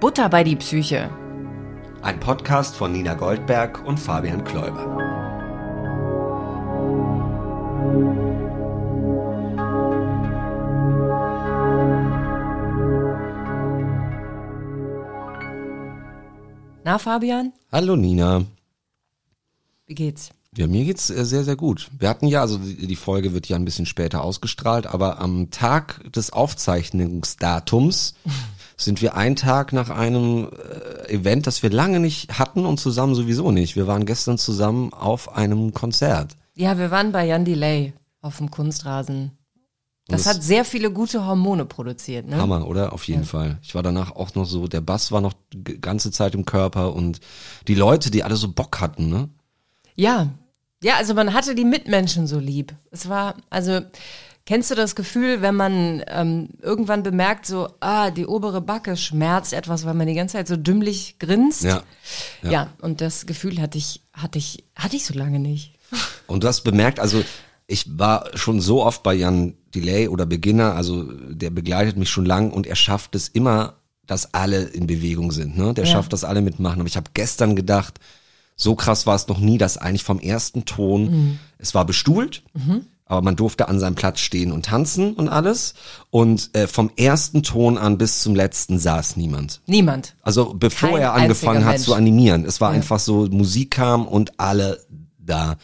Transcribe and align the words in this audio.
Butter 0.00 0.28
bei 0.28 0.44
die 0.44 0.56
Psyche. 0.56 1.10
Ein 2.02 2.20
Podcast 2.20 2.76
von 2.76 2.92
Nina 2.92 3.14
Goldberg 3.14 3.84
und 3.86 3.98
Fabian 3.98 4.44
Kläuber. 4.44 5.02
Na, 16.84 16.98
Fabian, 16.98 17.52
Hallo 17.72 17.96
Nina. 17.96 18.44
wie 19.86 19.94
geht's? 19.94 20.30
Ja, 20.56 20.66
mir 20.66 20.84
geht's 20.84 21.10
äh, 21.10 21.24
sehr, 21.24 21.44
sehr 21.44 21.56
gut. 21.56 21.90
Wir 21.98 22.08
hatten 22.08 22.26
ja, 22.28 22.40
also 22.40 22.58
die 22.58 22.86
die 22.86 22.96
Folge 22.96 23.34
wird 23.34 23.48
ja 23.48 23.56
ein 23.56 23.64
bisschen 23.64 23.86
später 23.86 24.22
ausgestrahlt, 24.22 24.86
aber 24.86 25.18
am 25.20 25.50
Tag 25.50 26.00
des 26.12 26.32
Aufzeichnungsdatums 26.32 28.14
sind 28.76 29.00
wir 29.02 29.16
einen 29.16 29.36
Tag 29.36 29.72
nach 29.72 29.90
einem 29.90 30.48
äh, 31.06 31.08
Event, 31.12 31.46
das 31.46 31.62
wir 31.62 31.70
lange 31.70 31.98
nicht 32.00 32.38
hatten 32.38 32.66
und 32.66 32.78
zusammen 32.78 33.14
sowieso 33.14 33.50
nicht. 33.50 33.74
Wir 33.76 33.86
waren 33.86 34.04
gestern 34.06 34.38
zusammen 34.38 34.92
auf 34.92 35.34
einem 35.34 35.72
Konzert. 35.72 36.36
Ja, 36.54 36.78
wir 36.78 36.90
waren 36.90 37.12
bei 37.12 37.26
Jan 37.26 37.44
Delay 37.44 37.92
auf 38.20 38.38
dem 38.38 38.50
Kunstrasen. 38.50 39.32
Das, 40.08 40.22
das- 40.24 40.36
hat 40.36 40.42
sehr 40.42 40.64
viele 40.64 40.90
gute 40.92 41.26
Hormone 41.26 41.64
produziert, 41.64 42.26
ne? 42.28 42.36
Hammer, 42.36 42.66
oder? 42.68 42.92
Auf 42.92 43.08
jeden 43.08 43.24
Fall. 43.24 43.58
Ich 43.62 43.74
war 43.74 43.82
danach 43.82 44.12
auch 44.14 44.34
noch 44.34 44.44
so, 44.44 44.68
der 44.68 44.80
Bass 44.80 45.10
war 45.10 45.20
noch 45.20 45.32
die 45.52 45.80
ganze 45.80 46.10
Zeit 46.12 46.34
im 46.34 46.44
Körper 46.44 46.94
und 46.94 47.20
die 47.66 47.74
Leute, 47.74 48.10
die 48.10 48.22
alle 48.22 48.36
so 48.36 48.48
Bock 48.52 48.80
hatten, 48.80 49.08
ne? 49.08 49.28
Ja. 49.96 50.28
Ja, 50.82 50.96
also 50.96 51.14
man 51.14 51.32
hatte 51.32 51.54
die 51.54 51.64
Mitmenschen 51.64 52.26
so 52.26 52.38
lieb. 52.38 52.74
Es 52.90 53.08
war, 53.08 53.34
also, 53.50 53.80
kennst 54.46 54.70
du 54.70 54.74
das 54.74 54.94
Gefühl, 54.94 55.42
wenn 55.42 55.54
man 55.56 56.02
ähm, 56.06 56.48
irgendwann 56.62 57.02
bemerkt, 57.02 57.46
so, 57.46 57.68
ah, 57.80 58.10
die 58.10 58.26
obere 58.26 58.60
Backe 58.60 58.96
schmerzt 58.96 59.52
etwas, 59.52 59.84
weil 59.84 59.94
man 59.94 60.06
die 60.06 60.14
ganze 60.14 60.34
Zeit 60.38 60.48
so 60.48 60.56
dümmlich 60.56 61.18
grinst? 61.18 61.62
Ja. 61.64 61.82
Ja, 62.42 62.70
und 62.80 63.00
das 63.00 63.26
Gefühl 63.26 63.60
hatte 63.60 63.76
ich, 63.76 64.02
hatte 64.12 64.38
ich, 64.38 64.64
hatte 64.74 64.96
ich 64.96 65.04
so 65.04 65.14
lange 65.14 65.38
nicht. 65.40 65.74
Und 66.26 66.42
du 66.44 66.48
hast 66.48 66.62
bemerkt, 66.62 67.00
also 67.00 67.22
ich 67.66 67.98
war 67.98 68.30
schon 68.36 68.60
so 68.60 68.84
oft 68.84 69.02
bei 69.02 69.14
Jan 69.14 69.54
Delay 69.74 70.08
oder 70.08 70.24
Beginner, 70.26 70.74
also 70.74 71.02
der 71.02 71.50
begleitet 71.50 71.96
mich 71.96 72.08
schon 72.10 72.24
lang 72.24 72.52
und 72.52 72.66
er 72.66 72.76
schafft 72.76 73.14
es 73.16 73.28
immer, 73.28 73.74
dass 74.06 74.32
alle 74.34 74.62
in 74.62 74.86
Bewegung 74.86 75.32
sind. 75.32 75.58
Ne? 75.58 75.74
Der 75.74 75.84
Ja. 75.84 75.90
schafft, 75.90 76.12
dass 76.12 76.22
alle 76.22 76.40
mitmachen. 76.40 76.78
Aber 76.80 76.86
ich 76.88 76.96
habe 76.96 77.10
gestern 77.14 77.56
gedacht, 77.56 77.98
so 78.54 78.76
krass 78.76 79.06
war 79.06 79.16
es 79.16 79.26
noch 79.26 79.40
nie, 79.40 79.58
dass 79.58 79.76
eigentlich 79.76 80.04
vom 80.04 80.20
ersten 80.20 80.64
Ton, 80.64 81.02
Mhm. 81.10 81.38
es 81.58 81.74
war 81.74 81.84
bestuhlt, 81.84 82.42
aber 83.06 83.22
man 83.22 83.36
durfte 83.36 83.68
an 83.68 83.78
seinem 83.78 83.94
Platz 83.94 84.18
stehen 84.20 84.50
und 84.52 84.66
tanzen 84.66 85.14
und 85.14 85.28
alles. 85.28 85.74
Und 86.10 86.50
äh, 86.54 86.66
vom 86.66 86.90
ersten 86.96 87.44
Ton 87.44 87.78
an 87.78 87.98
bis 87.98 88.20
zum 88.20 88.34
letzten 88.34 88.78
saß 88.78 89.16
niemand. 89.16 89.60
Niemand. 89.66 90.16
Also 90.22 90.54
bevor 90.54 90.90
Kein 90.90 91.02
er 91.02 91.14
angefangen 91.14 91.64
hat 91.64 91.78
zu 91.78 91.90
Mensch. 91.90 91.98
animieren. 91.98 92.44
Es 92.44 92.60
war 92.60 92.70
einfach 92.70 92.98
so, 92.98 93.26
Musik 93.30 93.70
kam 93.70 94.08
und 94.08 94.38
alle 94.40 94.80
da. 95.18 95.56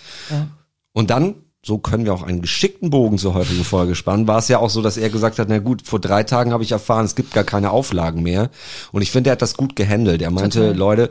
Und 0.93 1.11
dann, 1.11 1.35
so 1.65 1.79
können 1.79 2.05
wir 2.05 2.15
auch 2.15 2.23
einen 2.23 2.43
geschickten 2.43 2.91
Bogen 2.91 3.19
zur 3.19 3.35
heutigen 3.35 3.65
Folge 3.65 3.97
spannen, 3.97 4.29
war 4.29 4.39
es 4.39 4.49
ja 4.49 4.59
auch 4.59 4.71
so, 4.71 4.81
dass 4.81 4.97
er 4.97 5.11
gesagt 5.11 5.39
hat, 5.39 5.49
na 5.49 5.59
gut, 5.59 5.83
vor 5.87 6.01
drei 6.01 6.23
Tagen 6.23 6.53
habe 6.53 6.63
ich 6.63 6.73
erfahren, 6.73 7.05
es 7.05 7.17
gibt 7.17 7.33
gar 7.33 7.45
keine 7.45 7.71
Auflagen 7.73 8.23
mehr. 8.23 8.51
Und 8.93 9.03
ich 9.03 9.11
finde, 9.11 9.31
er 9.31 9.33
hat 9.33 9.43
das 9.43 9.57
gut 9.57 9.75
gehandelt. 9.75 10.23
Er 10.23 10.31
meinte, 10.31 10.61
Total. 10.61 10.77
Leute, 10.77 11.11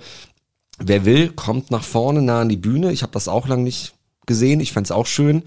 wer 0.80 1.04
will, 1.04 1.30
kommt 1.30 1.72
nach 1.72 1.84
vorne, 1.84 2.22
nah 2.22 2.42
an 2.42 2.50
die 2.50 2.58
Bühne. 2.58 2.92
Ich 2.94 3.02
habe 3.02 3.12
das 3.12 3.28
auch 3.28 3.48
lang 3.48 3.64
nicht 3.64 3.94
gesehen, 4.32 4.60
ich 4.62 4.72
fänd's 4.72 4.92
auch 4.92 5.06
schön. 5.08 5.44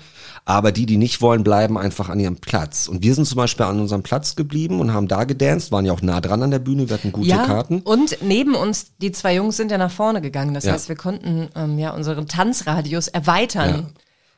Aber 0.47 0.73
die, 0.73 0.85
die 0.85 0.99
nicht 0.99 1.23
wollen, 1.23 1.43
bleiben 1.43 1.79
einfach 1.79 2.11
an 2.11 2.21
ihrem 2.21 2.37
Platz. 2.37 2.87
Und 2.87 3.03
wir 3.03 3.15
sind 3.15 3.25
zum 3.27 3.37
Beispiel 3.39 3.65
an 3.65 3.81
unserem 3.81 4.03
Platz 4.03 4.37
geblieben 4.37 4.79
und 4.79 4.93
haben 4.93 5.09
da 5.09 5.25
gedanced, 5.25 5.73
waren 5.73 5.87
ja 5.87 5.93
auch 5.95 6.03
nah 6.03 6.21
dran 6.21 6.43
an 6.43 6.51
der 6.51 6.59
Bühne, 6.59 6.87
wir 6.89 6.95
hatten 6.97 7.13
gute 7.13 7.29
ja, 7.29 7.47
Karten. 7.47 7.81
und 7.81 8.19
neben 8.21 8.55
uns, 8.55 8.93
die 9.01 9.11
zwei 9.11 9.35
Jungs 9.37 9.57
sind 9.57 9.71
ja 9.71 9.79
nach 9.79 9.91
vorne 9.91 10.21
gegangen. 10.21 10.53
Das 10.53 10.65
Ja. 10.65 10.73
heißt, 10.75 10.89
wir 10.91 10.97
konnten 10.97 11.49
ähm, 11.57 11.79
ja 11.79 11.93
unseren 11.93 12.29
Tanzradius 12.29 13.09
erweitern. 13.09 13.95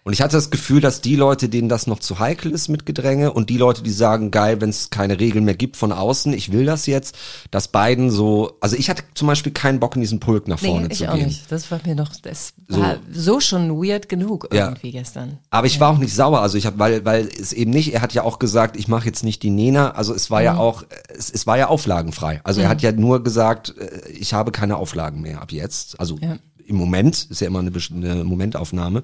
Und 0.06 0.12
ich 0.12 0.22
hatte 0.22 0.36
das 0.36 0.50
Gefühl, 0.50 0.80
dass 0.80 1.00
die 1.00 1.16
Leute, 1.16 1.48
denen 1.48 1.68
das 1.68 1.88
noch 1.88 1.98
zu 1.98 2.20
heikel 2.20 2.52
ist 2.52 2.68
mit 2.68 2.86
Gedränge 2.86 3.32
und 3.32 3.50
die 3.50 3.56
Leute, 3.56 3.82
die 3.82 3.90
sagen, 3.90 4.30
geil, 4.30 4.60
wenn 4.60 4.70
es 4.70 4.90
keine 4.90 5.18
Regeln 5.18 5.44
mehr 5.44 5.56
gibt 5.56 5.76
von 5.76 5.90
außen, 5.90 6.32
ich 6.32 6.52
will 6.52 6.64
das 6.64 6.86
jetzt, 6.86 7.16
dass 7.50 7.66
beiden 7.66 8.12
so, 8.12 8.56
also 8.60 8.76
ich 8.76 8.88
hatte 8.88 9.02
zum 9.14 9.26
Beispiel 9.26 9.50
keinen 9.50 9.80
Bock 9.80 9.96
in 9.96 10.02
diesen 10.02 10.20
Pulk 10.20 10.46
nach 10.46 10.60
vorne 10.60 10.86
Nee, 10.86 10.92
ich 10.92 10.98
zu 10.98 11.10
auch 11.10 11.16
gehen. 11.16 11.26
nicht. 11.26 11.50
Das 11.50 11.72
war 11.72 11.80
mir 11.84 11.96
noch, 11.96 12.12
das 12.22 12.52
war 12.68 12.98
so 13.12 13.40
schon 13.40 13.68
weird 13.82 14.08
genug 14.08 14.46
Ja. 14.52 14.66
irgendwie 14.68 14.92
gestern. 14.92 15.38
Aber 15.50 15.66
ich 15.66 15.80
war 15.80 15.90
auch 15.90 15.98
nicht 15.98 16.14
sauer, 16.14 16.40
also 16.40 16.56
ich 16.56 16.66
habe, 16.66 16.78
weil, 16.78 17.04
weil 17.04 17.26
es 17.26 17.52
eben 17.52 17.72
nicht, 17.72 17.92
er 17.92 18.00
hat 18.00 18.12
ja 18.14 18.22
auch 18.22 18.38
gesagt, 18.38 18.76
ich 18.76 18.86
mache 18.86 19.06
jetzt 19.06 19.24
nicht 19.24 19.42
die 19.42 19.50
Nena, 19.50 19.90
also 19.90 20.14
es 20.14 20.30
war 20.30 20.38
Mhm. 20.38 20.44
ja 20.44 20.56
auch, 20.56 20.84
es, 21.18 21.30
es 21.32 21.48
war 21.48 21.58
ja 21.58 21.66
auflagenfrei. 21.66 22.40
Also 22.44 22.60
er 22.60 22.68
hat 22.68 22.80
ja 22.80 22.92
nur 22.92 23.24
gesagt, 23.24 23.74
äh, 23.76 24.08
ich 24.10 24.34
habe 24.34 24.52
keine 24.52 24.76
Auflagen 24.76 25.20
mehr 25.20 25.42
ab 25.42 25.50
jetzt. 25.50 25.98
Also 25.98 26.16
Ja. 26.20 26.36
Im 26.66 26.76
Moment 26.76 27.26
ist 27.30 27.40
ja 27.40 27.46
immer 27.46 27.60
eine, 27.60 27.70
eine 27.70 28.24
Momentaufnahme. 28.24 29.02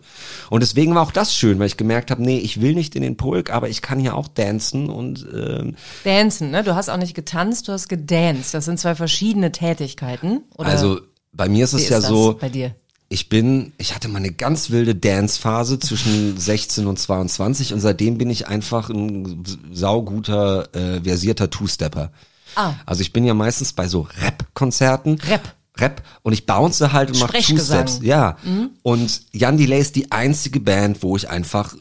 Und 0.50 0.60
deswegen 0.60 0.94
war 0.94 1.02
auch 1.02 1.12
das 1.12 1.34
schön, 1.34 1.58
weil 1.58 1.66
ich 1.66 1.76
gemerkt 1.76 2.10
habe, 2.10 2.22
nee, 2.22 2.38
ich 2.38 2.60
will 2.60 2.74
nicht 2.74 2.94
in 2.94 3.02
den 3.02 3.16
Pulk, 3.16 3.50
aber 3.50 3.68
ich 3.68 3.82
kann 3.82 3.98
hier 3.98 4.16
auch 4.16 4.28
dancen 4.28 4.90
und 4.90 5.26
ähm, 5.32 5.76
Dancen, 6.04 6.50
ne? 6.50 6.62
Du 6.62 6.74
hast 6.74 6.88
auch 6.88 6.96
nicht 6.96 7.14
getanzt, 7.14 7.68
du 7.68 7.72
hast 7.72 7.88
gedanced. 7.88 8.54
Das 8.54 8.64
sind 8.64 8.78
zwei 8.78 8.94
verschiedene 8.94 9.52
Tätigkeiten. 9.52 10.42
Oder 10.56 10.70
also 10.70 11.00
bei 11.32 11.48
mir 11.48 11.64
ist 11.64 11.72
es 11.72 11.82
ist 11.82 11.90
ja 11.90 12.00
das 12.00 12.08
so, 12.08 12.36
bei 12.40 12.48
dir? 12.48 12.74
ich 13.12 13.28
bin, 13.28 13.72
ich 13.76 13.94
hatte 13.94 14.08
mal 14.08 14.18
eine 14.18 14.32
ganz 14.32 14.70
wilde 14.70 14.94
Dance-Phase 14.94 15.78
zwischen 15.78 16.36
16 16.38 16.86
und 16.86 16.98
22 16.98 17.74
und 17.74 17.80
seitdem 17.80 18.16
bin 18.16 18.30
ich 18.30 18.48
einfach 18.48 18.88
ein 18.88 19.44
sauguter, 19.70 20.74
äh, 20.74 21.02
versierter 21.02 21.50
Two-Stepper. 21.50 22.10
Ah. 22.54 22.74
Also 22.86 23.02
ich 23.02 23.12
bin 23.12 23.24
ja 23.24 23.34
meistens 23.34 23.72
bei 23.74 23.86
so 23.86 24.08
Rap-Konzerten. 24.22 25.18
Rap. 25.28 25.54
Rap 25.78 26.02
und 26.22 26.32
ich 26.32 26.46
bounce 26.46 26.92
halt 26.92 27.10
und 27.10 27.20
mache. 27.20 27.38
Two-Steps. 27.38 28.00
Ja. 28.02 28.36
Und 28.82 29.22
Jan 29.32 29.56
Delay 29.56 29.80
ist 29.80 29.96
die 29.96 30.12
einzige 30.12 30.60
Band, 30.60 31.02
wo 31.02 31.16
ich 31.16 31.30
einfach 31.30 31.74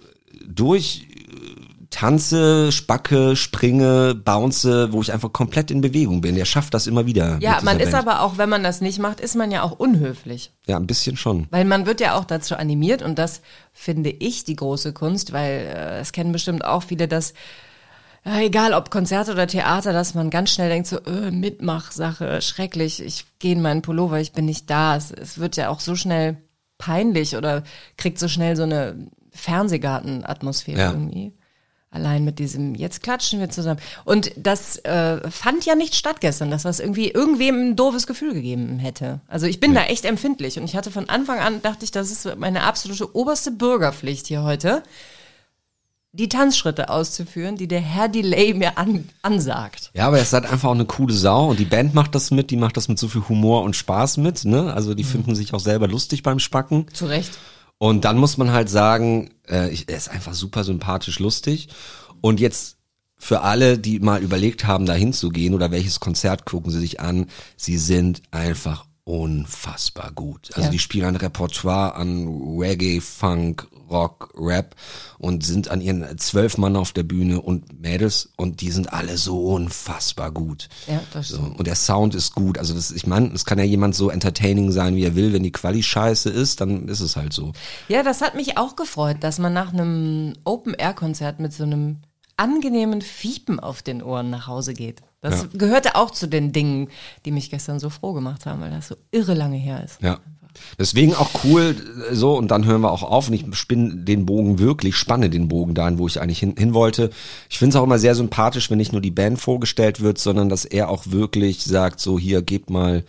durch 0.46 1.07
äh, 1.09 1.85
tanze, 1.90 2.72
spacke, 2.72 3.35
springe, 3.35 4.16
bounce, 4.16 4.94
wo 4.94 5.02
ich 5.02 5.12
einfach 5.12 5.34
komplett 5.34 5.72
in 5.72 5.81
Bewegung 5.81 6.22
bin. 6.22 6.35
Der 6.35 6.46
schafft 6.46 6.74
das 6.74 6.88
immer 6.88 7.06
wieder. 7.06 7.38
Ja, 7.41 7.59
man 7.63 7.79
ist 7.79 7.91
Band. 7.91 8.07
aber 8.07 8.22
auch, 8.22 8.38
wenn 8.38 8.50
man 8.50 8.63
das 8.63 8.79
nicht 8.79 9.00
macht, 9.00 9.19
ist 9.19 9.35
man 9.35 9.52
ja 9.52 9.62
auch 9.62 9.74
unhöflich. 9.74 10.53
Ja, 10.68 10.78
ein 10.78 10.88
bisschen 10.88 11.18
schon. 11.18 11.47
Weil 11.52 11.66
man 11.66 11.85
wird 11.85 12.00
ja 12.00 12.16
auch 12.16 12.25
dazu 12.25 12.56
animiert 12.56 13.02
und 13.02 13.19
das 13.19 13.41
finde 13.73 14.09
ich 14.09 14.46
die 14.46 14.56
große 14.56 14.94
Kunst, 14.94 15.34
weil 15.34 15.68
äh, 15.75 16.00
es 16.00 16.13
kennen 16.13 16.31
bestimmt 16.31 16.63
auch 16.63 16.84
viele, 16.84 17.09
dass 17.09 17.34
egal 18.24 18.74
ob 18.74 18.92
Konzert 18.92 19.30
oder 19.30 19.48
Theater, 19.48 19.94
dass 19.94 20.14
man 20.14 20.30
ganz 20.30 20.52
schnell 20.52 20.70
denkt 20.70 20.88
so, 20.88 21.00
äh, 21.06 21.32
Mitmachsache, 21.32 22.42
schrecklich, 22.42 23.02
ich 23.02 23.26
gehe 23.40 23.54
in 23.54 23.62
meinen 23.62 23.82
Pullover, 23.82 24.20
ich 24.20 24.32
bin 24.34 24.46
nicht 24.46 24.70
da. 24.70 24.96
Es, 24.96 25.12
es 25.12 25.38
wird 25.40 25.58
ja 25.58 25.70
auch 25.70 25.80
so 25.80 25.96
schnell 25.96 26.38
peinlich 26.78 27.36
oder 27.36 27.64
kriegt 27.98 28.20
so 28.20 28.28
schnell 28.28 28.56
so 28.56 28.64
eine 28.64 28.96
Fernsehgarten-Atmosphäre 29.32 30.80
Ja. 30.80 30.92
irgendwie. 30.92 31.34
Allein 31.94 32.24
mit 32.24 32.40
diesem, 32.40 32.74
jetzt 32.74 33.04
klatschen 33.04 33.42
wir 33.42 33.50
zusammen. 33.50 33.82
Und 34.06 34.32
das 34.38 34.78
äh, 34.86 35.30
fand 35.30 35.66
ja 35.66 35.76
nicht 35.76 35.94
statt 35.94 36.22
gestern, 36.22 36.50
dass 36.50 36.64
das 36.64 36.80
irgendwie 36.80 37.09
irgendwem 37.09 37.72
ein 37.72 37.76
doofes 37.76 38.08
Gefühl 38.08 38.34
gegeben 38.34 38.80
hätte. 38.80 39.20
Also 39.28 39.46
ich 39.46 39.59
bin 39.59 39.74
da 39.74 39.84
echt 39.84 40.06
empfindlich 40.06 40.58
und 40.58 40.64
ich 40.64 40.78
hatte 40.78 40.90
von 40.90 41.09
Anfang 41.09 41.40
an, 41.40 41.62
dachte 41.62 41.84
ich, 41.84 41.92
das 41.92 42.09
ist 42.09 42.38
meine 42.38 42.64
absolute 42.64 43.14
oberste 43.14 43.52
Bürgerpflicht 43.52 44.28
hier 44.28 44.44
heute, 44.44 44.84
die 46.14 46.28
Tanzschritte 46.30 46.90
auszuführen, 46.90 47.56
die 47.56 47.68
der 47.68 47.80
Herr 47.80 48.10
Delay 48.10 48.54
mir 48.54 48.78
an, 48.78 49.08
ansagt. 49.22 49.92
Ja, 49.94 50.08
aber 50.08 50.18
er 50.18 50.24
ist 50.24 50.34
halt 50.34 50.46
einfach 50.46 50.70
auch 50.70 50.74
eine 50.76 50.86
coole 50.86 51.14
Sau 51.14 51.50
und 51.52 51.60
die 51.60 51.66
Band 51.66 51.94
macht 51.94 52.16
das 52.16 52.32
mit, 52.32 52.52
die 52.52 52.58
macht 52.58 52.76
das 52.76 52.90
mit 52.90 53.00
so 53.00 53.08
viel 53.08 53.24
Humor 53.30 53.64
und 53.64 53.76
Spaß 53.76 54.18
mit, 54.18 54.44
ne? 54.44 54.74
Also 54.74 54.94
die 54.94 55.06
finden 55.06 55.36
sich 55.36 55.54
auch 55.54 55.60
selber 55.62 55.88
lustig 55.88 56.22
beim 56.24 56.40
Spacken. 56.40 56.86
Zu 56.94 57.06
Recht. 57.06 57.32
Und 57.78 58.04
dann 58.06 58.18
muss 58.18 58.38
man 58.38 58.52
halt 58.52 58.70
sagen, 58.70 59.30
äh, 59.50 59.70
ich, 59.70 59.88
er 59.90 59.97
ist 59.97 60.09
einfach 60.09 60.34
super 60.34 60.64
sympathisch 60.64 61.18
lustig. 61.20 61.70
Und 62.20 62.40
jetzt 62.40 62.78
für 63.18 63.41
alle, 63.41 63.78
die 63.80 64.00
mal 64.00 64.22
überlegt 64.22 64.66
haben, 64.68 64.85
da 64.85 64.94
hinzugehen 64.94 65.53
oder 65.53 65.72
welches 65.72 66.00
Konzert 66.00 66.46
gucken 66.46 66.72
sie 66.72 66.80
sich 66.80 67.00
an, 67.00 67.28
sie 67.56 67.78
sind 67.78 68.22
einfach 68.32 68.85
unfassbar 69.03 70.12
gut. 70.14 70.50
Also 70.53 70.64
Ja. 70.68 70.70
die 70.70 70.80
spielen 70.80 71.06
ein 71.06 71.16
Repertoire 71.16 71.96
an 71.96 72.28
Reggae, 72.59 73.00
Funk, 73.00 73.68
Rock, 73.91 74.34
Rap 74.38 74.76
und 75.20 75.46
sind 75.46 75.70
an 75.70 75.82
ihren 75.82 76.17
zwölf 76.17 76.58
Mann 76.58 76.76
auf 76.76 76.93
der 76.93 77.03
Bühne 77.03 77.41
und 77.41 77.82
Mädels 77.82 78.29
und 78.38 78.61
die 78.61 78.72
sind 78.72 78.91
alle 78.93 79.17
so 79.17 79.53
unfassbar 79.53 80.32
gut. 80.32 80.70
Ja, 80.88 81.02
das 81.14 81.28
So, 81.29 81.38
stimmt. 81.38 81.59
und 81.59 81.67
der 81.67 81.76
Sound 81.76 82.16
ist 82.16 82.34
gut. 82.34 82.58
Also 82.58 82.73
das, 82.73 82.91
ich 82.91 83.05
meine, 83.05 83.32
es 83.34 83.46
kann 83.46 83.59
ja 83.59 83.66
jemand 83.66 83.93
so 83.96 84.09
entertaining 84.09 84.72
sein, 84.72 84.96
wie 84.96 85.03
er 85.03 85.16
will. 85.16 85.34
Wenn 85.34 85.43
die 85.43 85.52
Quali 85.52 85.84
scheiße 85.84 86.29
ist, 86.29 86.61
dann 86.61 86.88
ist 86.88 87.02
es 87.02 87.16
halt 87.16 87.34
so. 87.34 87.52
Ja, 87.90 88.02
das 88.03 88.22
hat 88.22 88.35
mich 88.35 88.58
auch 88.58 88.76
gefreut, 88.76 89.17
dass 89.22 89.38
man 89.40 89.53
nach 89.53 89.73
einem 89.73 90.34
Open-Air-Konzert 90.46 91.40
mit 91.40 91.53
so 91.53 91.64
einem 91.64 91.97
angenehmen 92.37 93.02
Fiepen 93.02 93.59
auf 93.59 93.82
den 93.84 94.02
Ohren 94.02 94.29
nach 94.29 94.47
Hause 94.47 94.73
geht. 94.73 95.02
Das 95.22 95.41
Ja. 95.44 95.47
gehörte 95.53 95.96
auch 95.96 96.09
zu 96.09 96.28
den 96.28 96.52
Dingen, 96.52 96.87
die 97.26 97.32
mich 97.32 97.52
gestern 97.52 97.79
so 97.79 97.90
froh 97.91 98.14
gemacht 98.14 98.46
haben, 98.47 98.61
weil 98.61 98.72
das 98.72 98.87
so 98.87 98.96
irre 99.11 99.35
lange 99.35 99.58
her 99.58 99.84
ist. 99.84 100.02
Ja. 100.02 100.20
Deswegen 100.78 101.14
auch 101.16 101.30
cool, 101.44 101.76
so, 102.12 102.38
und 102.38 102.50
dann 102.50 102.66
hören 102.66 102.82
wir 102.82 102.92
auch 102.92 103.03
auf 103.03 103.28
und 103.28 103.34
ich 103.34 103.46
spinne 103.53 103.96
den 103.96 104.26
Bogen 104.26 104.59
wirklich, 104.59 104.96
spanne 104.96 105.30
den 105.30 105.48
Bogen 105.48 105.74
dahin, 105.74 105.98
wo 105.98 106.08
ich 106.08 106.22
eigentlich 106.22 106.40
hin, 106.40 106.56
hin 106.58 106.74
wollte. 106.74 107.09
Ich 107.50 107.58
finde 107.59 107.76
es 107.76 107.80
auch 107.80 107.84
immer 107.86 108.00
sehr 108.00 108.16
sympathisch, 108.16 108.70
wenn 108.70 108.78
nicht 108.78 108.92
nur 108.92 109.02
die 109.02 109.12
Band 109.12 109.40
vorgestellt 109.40 110.02
wird, 110.02 110.18
sondern 110.18 110.50
dass 110.50 110.66
er 110.66 110.90
auch 110.90 111.03
wirklich 111.08 111.64
sagt, 111.64 112.00
so 112.00 112.18
hier, 112.20 112.42
gebt 112.42 112.70
mal 112.70 113.03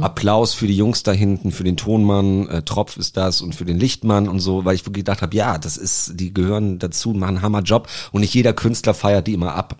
Applaus 0.00 0.54
für 0.54 0.66
die 0.66 0.76
Jungs 0.76 1.02
da 1.02 1.12
hinten, 1.12 1.52
für 1.52 1.62
den 1.64 1.76
Tonmann, 1.76 2.48
äh, 2.48 2.62
Tropf 2.62 2.96
ist 2.96 3.18
das 3.18 3.42
und 3.42 3.54
für 3.54 3.66
den 3.66 3.78
Lichtmann 3.78 4.28
und 4.28 4.40
so, 4.40 4.64
weil 4.64 4.74
ich 4.76 4.86
wirklich 4.86 5.04
gedacht 5.04 5.20
habe, 5.20 5.36
ja, 5.36 5.58
das 5.58 5.76
ist, 5.76 6.12
die 6.14 6.32
gehören 6.32 6.78
dazu, 6.78 7.10
machen 7.10 7.36
einen 7.36 7.42
Hammerjob 7.42 7.86
und 8.10 8.22
nicht 8.22 8.32
jeder 8.32 8.54
Künstler 8.54 8.94
feiert 8.94 9.26
die 9.26 9.34
immer 9.34 9.54
ab. 9.54 9.76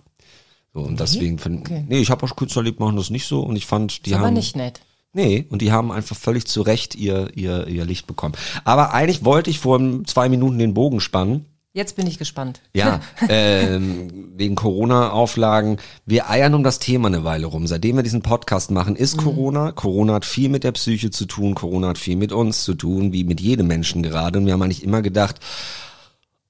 So, 0.75 0.81
und 0.81 0.99
deswegen, 0.99 1.39
find, 1.39 1.61
Okay. 1.61 1.85
nee, 1.89 1.97
ich 1.99 2.11
habe 2.11 2.23
auch 2.23 2.35
Künstler 2.35 2.61
lieb, 2.61 2.79
machen 2.79 2.97
das 2.97 3.09
nicht 3.09 3.25
so 3.25 3.41
und 3.41 3.55
ich 3.55 3.65
fand, 3.65 4.05
die 4.05 4.11
Ist 4.11 4.15
haben. 4.17 4.25
aber 4.25 4.31
nicht 4.31 4.55
nett. 4.55 4.81
Nee, 5.15 5.45
und 5.47 5.61
die 5.61 5.71
haben 5.71 5.93
einfach 5.93 6.17
völlig 6.17 6.45
zu 6.45 6.61
Recht 6.61 6.93
ihr, 6.93 7.29
ihr, 7.35 7.67
ihr 7.67 7.85
Licht 7.85 8.05
bekommen. 8.05 8.35
Aber 8.65 8.93
eigentlich 8.93 9.23
wollte 9.23 9.49
ich 9.49 9.59
vor 9.59 9.79
zwei 10.03 10.27
Minuten 10.27 10.59
den 10.59 10.73
Bogen 10.73 10.99
spannen. 10.99 11.45
Jetzt 11.71 11.95
bin 11.95 12.05
ich 12.05 12.17
gespannt. 12.17 12.59
Ja, 12.73 12.99
ähm, 13.29 14.33
wegen 14.35 14.55
Corona-Auflagen. 14.55 15.77
Wir 16.05 16.29
eiern 16.29 16.53
um 16.53 16.63
das 16.63 16.79
Thema 16.79 17.07
eine 17.07 17.23
Weile 17.23 17.45
rum. 17.45 17.65
Seitdem 17.65 17.95
wir 17.95 18.03
diesen 18.03 18.23
Podcast 18.23 18.71
machen, 18.71 18.97
ist 18.97 19.15
Corona. 19.15 19.71
Corona 19.71 20.15
hat 20.15 20.25
viel 20.25 20.49
mit 20.49 20.65
der 20.65 20.73
Psyche 20.73 21.11
zu 21.11 21.25
tun. 21.25 21.55
Corona 21.55 21.87
hat 21.87 21.97
viel 21.97 22.17
mit 22.17 22.33
uns 22.33 22.65
zu 22.65 22.73
tun, 22.73 23.13
wie 23.13 23.23
mit 23.23 23.39
jedem 23.39 23.67
Menschen 23.67 24.03
gerade. 24.03 24.39
Und 24.39 24.47
wir 24.47 24.51
haben 24.51 24.63
eigentlich 24.63 24.83
immer 24.83 25.01
gedacht, 25.01 25.37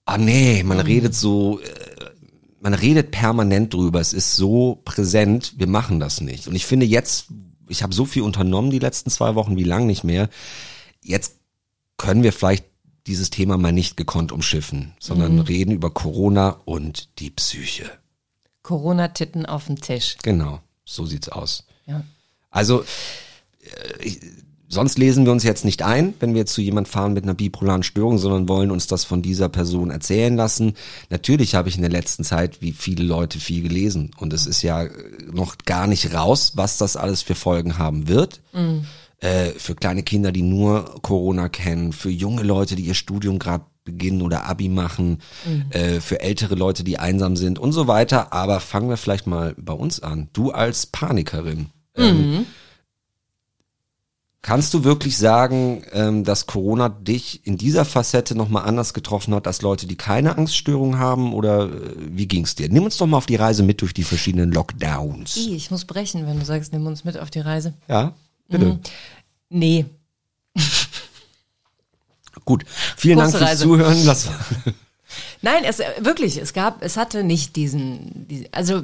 ah 0.05 0.17
nee, 0.17 0.63
man 0.63 0.79
redet 0.79 1.13
so, 1.13 1.59
äh, 1.59 1.65
man 2.61 2.73
redet 2.73 3.11
permanent 3.11 3.75
drüber. 3.75 3.99
Es 3.99 4.11
ist 4.11 4.35
so 4.35 4.81
präsent. 4.85 5.53
Wir 5.57 5.67
machen 5.67 5.99
das 5.99 6.19
nicht. 6.19 6.47
Und 6.47 6.55
ich 6.55 6.65
finde 6.65 6.87
jetzt, 6.87 7.27
ich 7.67 7.83
habe 7.83 7.93
so 7.93 8.05
viel 8.05 8.21
unternommen 8.21 8.71
die 8.71 8.79
letzten 8.79 9.09
zwei 9.09 9.35
Wochen, 9.35 9.57
wie 9.57 9.63
lang 9.63 9.85
nicht 9.85 10.03
mehr. 10.03 10.29
Jetzt 11.01 11.35
können 11.97 12.23
wir 12.23 12.33
vielleicht 12.33 12.65
dieses 13.07 13.29
Thema 13.29 13.57
mal 13.57 13.71
nicht 13.71 13.97
gekonnt 13.97 14.31
umschiffen, 14.31 14.93
sondern 14.99 15.39
reden 15.39 15.71
über 15.71 15.91
Corona 15.91 16.61
und 16.65 17.19
die 17.19 17.29
Psyche. 17.29 17.89
Corona-Titten 18.63 19.45
auf 19.45 19.67
dem 19.67 19.79
Tisch. 19.79 20.17
Genau, 20.23 20.59
so 20.85 21.05
sieht's 21.05 21.29
aus. 21.29 21.65
Ja. 21.85 22.03
Also 22.49 22.83
äh, 23.61 24.03
ich, 24.03 24.19
sonst 24.67 24.97
lesen 24.97 25.25
wir 25.25 25.31
uns 25.31 25.43
jetzt 25.43 25.65
nicht 25.65 25.83
ein, 25.83 26.13
wenn 26.19 26.33
wir 26.33 26.41
jetzt 26.41 26.53
zu 26.53 26.61
jemand 26.61 26.87
fahren 26.87 27.13
mit 27.13 27.23
einer 27.23 27.33
bipolaren 27.33 27.83
Störung, 27.83 28.17
sondern 28.17 28.49
wollen 28.49 28.71
uns 28.71 28.87
das 28.87 29.03
von 29.03 29.21
dieser 29.21 29.49
Person 29.49 29.91
erzählen 29.91 30.35
lassen. 30.35 30.73
Natürlich 31.09 31.55
habe 31.55 31.69
ich 31.69 31.75
in 31.75 31.81
der 31.81 31.91
letzten 31.91 32.23
Zeit 32.23 32.61
wie 32.61 32.71
viele 32.71 33.03
Leute 33.03 33.39
viel 33.39 33.63
gelesen 33.63 34.11
und 34.17 34.33
es 34.33 34.45
ist 34.45 34.61
ja 34.61 34.83
äh, 34.83 34.91
noch 35.31 35.57
gar 35.65 35.87
nicht 35.87 36.13
raus, 36.13 36.53
was 36.55 36.77
das 36.77 36.97
alles 36.97 37.21
für 37.21 37.35
Folgen 37.35 37.77
haben 37.77 38.07
wird. 38.07 38.41
Äh, 39.19 39.51
für 39.57 39.75
kleine 39.75 40.03
Kinder, 40.03 40.31
die 40.31 40.41
nur 40.41 40.95
Corona 41.01 41.49
kennen, 41.49 41.93
für 41.93 42.09
junge 42.09 42.43
Leute, 42.43 42.75
die 42.75 42.83
ihr 42.83 42.93
Studium 42.93 43.39
gerade 43.39 43.65
beginnen 43.85 44.21
oder 44.21 44.45
Abi 44.45 44.67
machen, 44.67 45.19
äh, 45.69 45.99
für 46.01 46.19
ältere 46.19 46.55
Leute, 46.55 46.83
die 46.83 46.99
einsam 46.99 47.37
sind 47.37 47.59
und 47.59 47.71
so 47.71 47.87
weiter. 47.87 48.33
Aber 48.33 48.59
fangen 48.59 48.89
wir 48.89 48.97
vielleicht 48.97 49.27
mal 49.27 49.55
bei 49.57 49.73
uns 49.73 50.01
an. 50.01 50.29
Du 50.33 50.51
als 50.51 50.87
Panikerin. 50.87 51.67
Ähm, 51.95 52.45
kannst 54.45 54.75
du 54.75 54.83
wirklich 54.83 55.17
sagen, 55.17 55.83
ähm, 55.91 56.23
dass 56.23 56.45
Corona 56.45 56.89
dich 56.89 57.47
in 57.47 57.57
dieser 57.57 57.83
Facette 57.83 58.35
nochmal 58.35 58.65
anders 58.65 58.93
getroffen 58.93 59.33
hat 59.33 59.47
als 59.47 59.63
Leute, 59.63 59.87
die 59.87 59.95
keine 59.95 60.37
Angststörung 60.37 60.99
haben? 60.99 61.33
Oder 61.33 61.63
äh, 61.63 61.69
wie 61.97 62.27
ging's 62.27 62.53
dir? 62.53 62.69
Nimm 62.69 62.83
uns 62.83 62.97
doch 62.97 63.07
mal 63.07 63.17
auf 63.17 63.25
die 63.25 63.37
Reise 63.37 63.63
mit 63.63 63.81
durch 63.81 63.95
die 63.95 64.03
verschiedenen 64.03 64.51
Lockdowns. 64.51 65.35
Ich 65.35 65.71
muss 65.71 65.85
brechen, 65.85 66.27
wenn 66.27 66.37
du 66.37 66.45
sagst, 66.45 66.73
nimm 66.73 66.85
uns 66.85 67.03
mit 67.03 67.17
auf 67.17 67.31
die 67.31 67.39
Reise. 67.39 67.73
Ja, 67.87 68.13
bitte. 68.47 68.79
Nee. 69.49 69.85
Gut. 72.45 72.65
Vielen 72.95 73.17
Kurze 73.17 73.31
Dank 73.31 73.39
fürs 73.39 73.49
Reise. 73.49 73.63
Zuhören. 73.63 74.05
Lass, 74.05 74.29
Nein, 75.41 75.63
es 75.63 75.79
äh, 75.79 75.85
wirklich, 76.01 76.37
es 76.37 76.53
gab, 76.53 76.83
es 76.83 76.97
hatte 76.97 77.23
nicht 77.23 77.55
diesen, 77.55 78.27
diesen 78.27 78.47
also, 78.51 78.83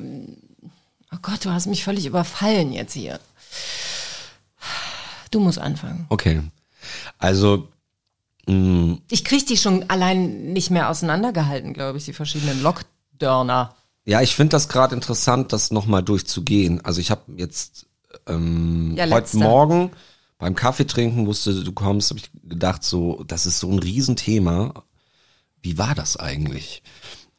oh 1.14 1.18
Gott, 1.22 1.46
du 1.46 1.52
hast 1.52 1.68
mich 1.68 1.84
völlig 1.84 2.08
überfallen 2.08 2.74
jetzt 2.74 2.94
hier. 2.94 3.20
Du 5.32 5.40
musst 5.40 5.60
anfangen. 5.60 6.06
okay. 6.10 6.42
Also, 7.18 7.68
mh, 8.48 8.98
Ich 9.10 9.24
krieg 9.24 9.46
die 9.48 9.58
schon 9.58 9.90
allein 9.90 10.54
nicht 10.54 10.70
mehr 10.72 10.90
auseinandergehalten, 10.90 11.74
glaube 11.74 11.98
ich, 11.98 12.06
die 12.06 12.14
verschiedenen 12.14 12.62
Lockdowner. 12.62 13.76
ja, 14.06 14.22
ich 14.22 14.36
finde 14.36 14.52
das 14.52 14.68
gerade 14.68 14.96
interessant, 14.96 15.54
das 15.54 15.72
nochmal 15.72 16.04
durchzugehen. 16.04 16.84
Also 16.84 17.02
ich 17.02 17.12
habe 17.12 17.22
jetzt 17.38 17.86
ähm, 18.28 18.96
Ja, 18.98 19.10
heute. 19.10 19.38
Morgen 19.38 19.92
beim 20.40 20.56
Kaffee 20.56 20.86
trinken, 20.88 21.28
wusste 21.28 21.64
du 21.64 21.72
kommst, 21.72 22.10
habe 22.10 22.20
ich 22.20 22.32
gedacht, 22.50 22.84
so, 22.84 23.24
das 23.28 23.46
ist 23.46 23.60
so 23.60 23.70
ein 23.70 23.78
Riesenthema. 23.80 24.84
Wie 25.62 25.78
war 25.78 25.94
das 25.94 26.18
eigentlich? 26.18 26.82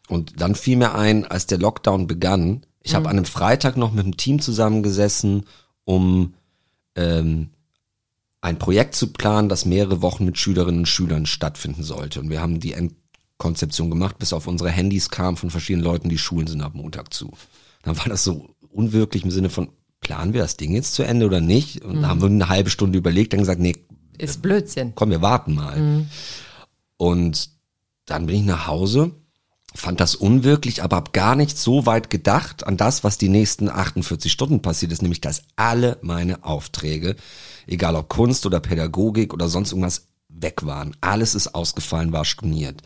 Und 0.08 0.40
dann 0.40 0.54
fiel 0.54 0.76
mir 0.76 0.94
ein, 0.94 1.26
als 1.26 1.46
der 1.46 1.58
Lockdown 1.58 2.06
begann, 2.06 2.64
ich 2.80 2.94
habe 2.94 3.08
an 3.08 3.16
einem 3.16 3.24
Freitag 3.24 3.76
noch 3.76 3.92
mit 3.92 4.04
dem 4.04 4.16
Team 4.16 4.40
zusammengesessen, 4.40 5.46
um 5.84 6.34
ähm, 6.94 7.50
ein 8.42 8.58
Projekt 8.58 8.94
zu 8.96 9.12
planen, 9.12 9.48
das 9.48 9.64
mehrere 9.64 10.02
Wochen 10.02 10.24
mit 10.26 10.36
Schülerinnen 10.36 10.80
und 10.80 10.86
Schülern 10.88 11.26
stattfinden 11.26 11.84
sollte. 11.84 12.20
Und 12.20 12.28
wir 12.28 12.42
haben 12.42 12.60
die 12.60 12.72
Endkonzeption 12.74 13.88
gemacht, 13.88 14.18
bis 14.18 14.32
auf 14.32 14.46
unsere 14.48 14.68
Handys 14.68 15.08
kam 15.08 15.36
von 15.36 15.48
verschiedenen 15.48 15.84
Leuten, 15.84 16.08
die 16.08 16.18
Schulen 16.18 16.48
sind 16.48 16.60
ab 16.60 16.74
Montag 16.74 17.14
zu. 17.14 17.32
Dann 17.82 17.96
war 17.96 18.06
das 18.06 18.24
so 18.24 18.50
unwirklich 18.70 19.24
im 19.24 19.30
Sinne 19.30 19.48
von, 19.48 19.70
planen 20.00 20.32
wir 20.34 20.42
das 20.42 20.56
Ding 20.56 20.74
jetzt 20.74 20.94
zu 20.94 21.04
Ende 21.04 21.26
oder 21.26 21.40
nicht? 21.40 21.84
Und 21.84 22.02
da 22.02 22.08
haben 22.08 22.20
wir 22.20 22.26
eine 22.26 22.48
halbe 22.48 22.70
Stunde 22.70 22.98
überlegt, 22.98 23.32
dann 23.32 23.40
gesagt, 23.40 23.60
nee, 23.60 23.76
Ist 24.18 24.42
Blödsinn. 24.42 24.92
komm, 24.96 25.10
wir 25.10 25.22
warten 25.22 25.54
mal. 25.54 26.04
Und 26.96 27.50
dann 28.06 28.26
bin 28.26 28.36
ich 28.36 28.42
nach 28.44 28.66
Hause, 28.66 29.12
fand 29.74 30.00
das 30.00 30.14
unwirklich, 30.14 30.82
aber 30.82 30.96
hab 30.96 31.12
gar 31.12 31.34
nicht 31.34 31.56
so 31.58 31.86
weit 31.86 32.10
gedacht 32.10 32.66
an 32.66 32.76
das, 32.76 33.04
was 33.04 33.18
die 33.18 33.28
nächsten 33.28 33.68
48 33.68 34.30
Stunden 34.30 34.60
passiert 34.62 34.92
ist, 34.92 35.02
nämlich 35.02 35.20
dass 35.20 35.42
alle 35.56 35.98
meine 36.02 36.44
Aufträge, 36.44 37.16
egal 37.66 37.96
ob 37.96 38.08
Kunst 38.08 38.44
oder 38.46 38.60
Pädagogik 38.60 39.32
oder 39.32 39.48
sonst 39.48 39.72
irgendwas, 39.72 40.06
weg 40.28 40.64
waren. 40.64 40.96
Alles 41.00 41.34
ist 41.34 41.54
ausgefallen, 41.54 42.12
war 42.12 42.24
storniert. 42.24 42.82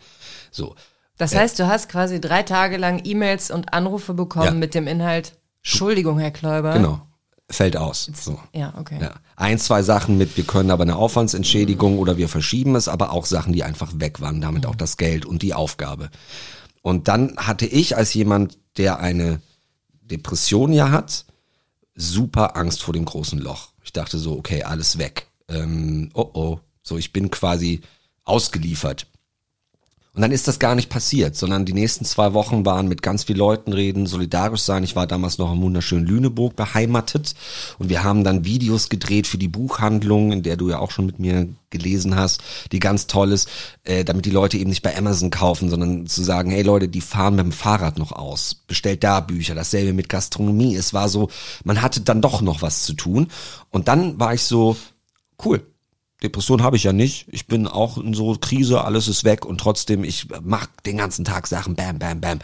So. 0.51 0.75
Das 1.17 1.33
heißt, 1.35 1.57
du 1.59 1.67
hast 1.67 1.89
quasi 1.89 2.21
drei 2.21 2.43
Tage 2.43 2.77
lang 2.77 3.01
E-Mails 3.03 3.51
und 3.51 3.73
Anrufe 3.73 4.13
bekommen 4.13 4.45
Ja. 4.45 4.51
mit 4.51 4.75
dem 4.75 4.85
Inhalt, 4.87 5.37
Entschuldigung, 5.63 6.19
Herr 6.19 6.31
Kläuber. 6.31 6.73
Genau. 6.73 7.01
Fällt 7.49 7.77
aus. 7.77 8.11
So. 8.13 8.37
Ja, 8.53 8.73
okay. 8.77 8.99
Ja. 9.01 9.13
Ein, 9.37 9.57
zwei 9.57 9.81
Sachen 9.81 10.17
mit, 10.17 10.35
wir 10.35 10.43
können 10.43 10.69
aber 10.69 10.83
eine 10.83 10.97
Aufwandsentschädigung 10.97 11.97
oder 11.97 12.17
wir 12.17 12.27
verschieben 12.27 12.75
es, 12.75 12.89
aber 12.89 13.13
auch 13.13 13.25
Sachen, 13.25 13.53
die 13.53 13.63
einfach 13.63 13.93
weg 13.95 14.19
waren, 14.19 14.41
damit 14.41 14.65
auch 14.65 14.75
das 14.75 14.97
Geld 14.97 15.25
und 15.25 15.41
die 15.41 15.53
Aufgabe. 15.53 16.09
Und 16.81 17.07
dann 17.07 17.35
hatte 17.37 17.65
ich 17.65 17.97
als 17.97 18.13
jemand, 18.13 18.57
der 18.77 18.99
eine 18.99 19.41
Depression 20.01 20.71
ja 20.71 20.91
hat, 20.91 21.25
super 21.95 22.55
Angst 22.55 22.83
vor 22.83 22.93
dem 22.93 23.05
großen 23.05 23.39
Loch. 23.39 23.69
Ich 23.83 23.93
dachte 23.93 24.17
so, 24.17 24.37
okay, 24.37 24.63
alles 24.63 24.97
weg. 24.97 25.27
Ähm, 25.49 26.09
oh 26.13 26.29
oh, 26.33 26.59
so 26.83 26.97
ich 26.97 27.13
bin 27.13 27.31
quasi 27.31 27.81
ausgeliefert. 28.23 29.07
Und 30.17 30.21
dann 30.21 30.31
ist 30.31 30.47
das 30.47 30.57
gar 30.57 30.73
nicht 30.73 30.89
passiert, 30.89 31.35
sondern 31.35 31.65
die 31.65 31.73
nächsten 31.73 32.03
zwei 32.03 32.33
Wochen 32.33 32.65
waren 32.65 32.87
mit 32.87 33.03
ganz 33.03 33.25
vielen 33.25 33.37
Leuten 33.37 33.71
reden, 33.71 34.07
solidarisch 34.07 34.63
sein. 34.63 34.83
Ich 34.83 34.95
war 34.95 35.05
damals 35.05 35.37
noch 35.37 35.53
im 35.53 35.61
wunderschönen 35.61 36.07
Lüneburg 36.07 36.55
beheimatet 36.55 37.35
und 37.77 37.89
wir 37.89 38.03
haben 38.03 38.23
dann 38.23 38.43
Videos 38.43 38.89
gedreht 38.89 39.27
für 39.27 39.37
die 39.37 39.47
Buchhandlung, 39.47 40.31
in 40.31 40.41
der 40.41 40.57
du 40.57 40.71
ja 40.71 40.79
auch 40.79 40.89
schon 40.89 41.05
mit 41.05 41.19
mir 41.19 41.47
gelesen 41.69 42.15
hast, 42.15 42.41
die 42.71 42.79
ganz 42.79 43.05
toll 43.05 43.31
ist, 43.31 43.47
äh, 43.83 44.03
damit 44.03 44.25
die 44.25 44.31
Leute 44.31 44.57
eben 44.57 44.71
nicht 44.71 44.81
bei 44.81 44.97
Amazon 44.97 45.29
kaufen, 45.29 45.69
sondern 45.69 46.07
zu 46.07 46.23
sagen, 46.23 46.49
hey 46.49 46.63
Leute, 46.63 46.87
die 46.87 47.01
fahren 47.01 47.35
mit 47.35 47.45
dem 47.45 47.51
Fahrrad 47.51 47.99
noch 47.99 48.11
aus, 48.11 48.55
bestellt 48.55 49.03
da 49.03 49.19
Bücher, 49.19 49.53
dasselbe 49.53 49.93
mit 49.93 50.09
Gastronomie. 50.09 50.75
Es 50.75 50.95
war 50.95 51.09
so, 51.09 51.29
man 51.63 51.83
hatte 51.83 52.01
dann 52.01 52.23
doch 52.23 52.41
noch 52.41 52.63
was 52.63 52.81
zu 52.81 52.93
tun. 52.93 53.27
Und 53.69 53.87
dann 53.87 54.19
war 54.19 54.33
ich 54.33 54.41
so, 54.41 54.77
cool, 55.45 55.61
Depression 56.23 56.63
habe 56.63 56.75
ich 56.77 56.83
ja 56.83 56.93
nicht. 56.93 57.27
Ich 57.31 57.47
bin 57.47 57.67
auch 57.67 57.97
in 57.97 58.13
so 58.13 58.35
Krise, 58.39 58.83
alles 58.83 59.07
ist 59.07 59.23
weg 59.23 59.45
und 59.45 59.59
trotzdem, 59.59 60.03
ich 60.03 60.27
mach 60.41 60.65
den 60.85 60.97
ganzen 60.97 61.25
Tag 61.25 61.47
Sachen, 61.47 61.75
bam, 61.75 61.99
bam, 61.99 62.19
bam. 62.21 62.39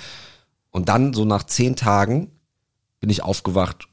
Und 0.70 0.90
dann 0.90 1.14
so 1.14 1.26
nach 1.26 1.44
zehn 1.44 1.76
Tagen 1.76 2.32
bin 3.00 3.10
ich 3.10 3.24
aufgewacht, 3.24 3.88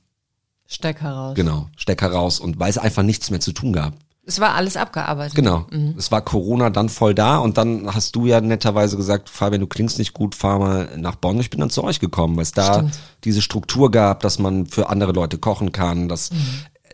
Steck 0.66 1.00
heraus. 1.00 1.34
genau, 1.34 1.68
Stecker 1.76 2.12
raus 2.12 2.38
und 2.40 2.60
weil 2.60 2.70
es 2.70 2.78
einfach 2.78 3.02
nichts 3.02 3.30
mehr 3.30 3.40
zu 3.40 3.52
tun 3.52 3.72
gab. 3.72 3.94
Es 4.24 4.38
war 4.38 4.54
alles 4.54 4.76
abgearbeitet. 4.76 5.34
Genau. 5.34 5.66
Es 5.98 6.12
war 6.12 6.20
Corona 6.20 6.70
dann 6.70 6.88
voll 6.88 7.14
da 7.14 7.38
und 7.38 7.58
dann 7.58 7.92
hast 7.92 8.14
du 8.14 8.26
ja 8.26 8.40
netterweise 8.40 8.96
gesagt, 8.96 9.28
Fabian, 9.28 9.60
du 9.60 9.66
klingst 9.66 9.98
nicht 9.98 10.12
gut, 10.12 10.36
fahr 10.36 10.60
mal 10.60 10.96
nach 10.98 11.16
Bonn. 11.16 11.40
Ich 11.40 11.50
bin 11.50 11.58
dann 11.58 11.70
zu 11.70 11.82
euch 11.82 11.98
gekommen, 11.98 12.36
weil 12.36 12.44
es 12.44 12.52
da 12.52 12.74
Stimmt. 12.74 12.98
diese 13.24 13.42
Struktur 13.42 13.90
gab, 13.90 14.20
dass 14.20 14.38
man 14.38 14.66
für 14.66 14.88
andere 14.88 15.10
Leute 15.10 15.38
kochen 15.38 15.72
kann, 15.72 16.08
dass 16.08 16.30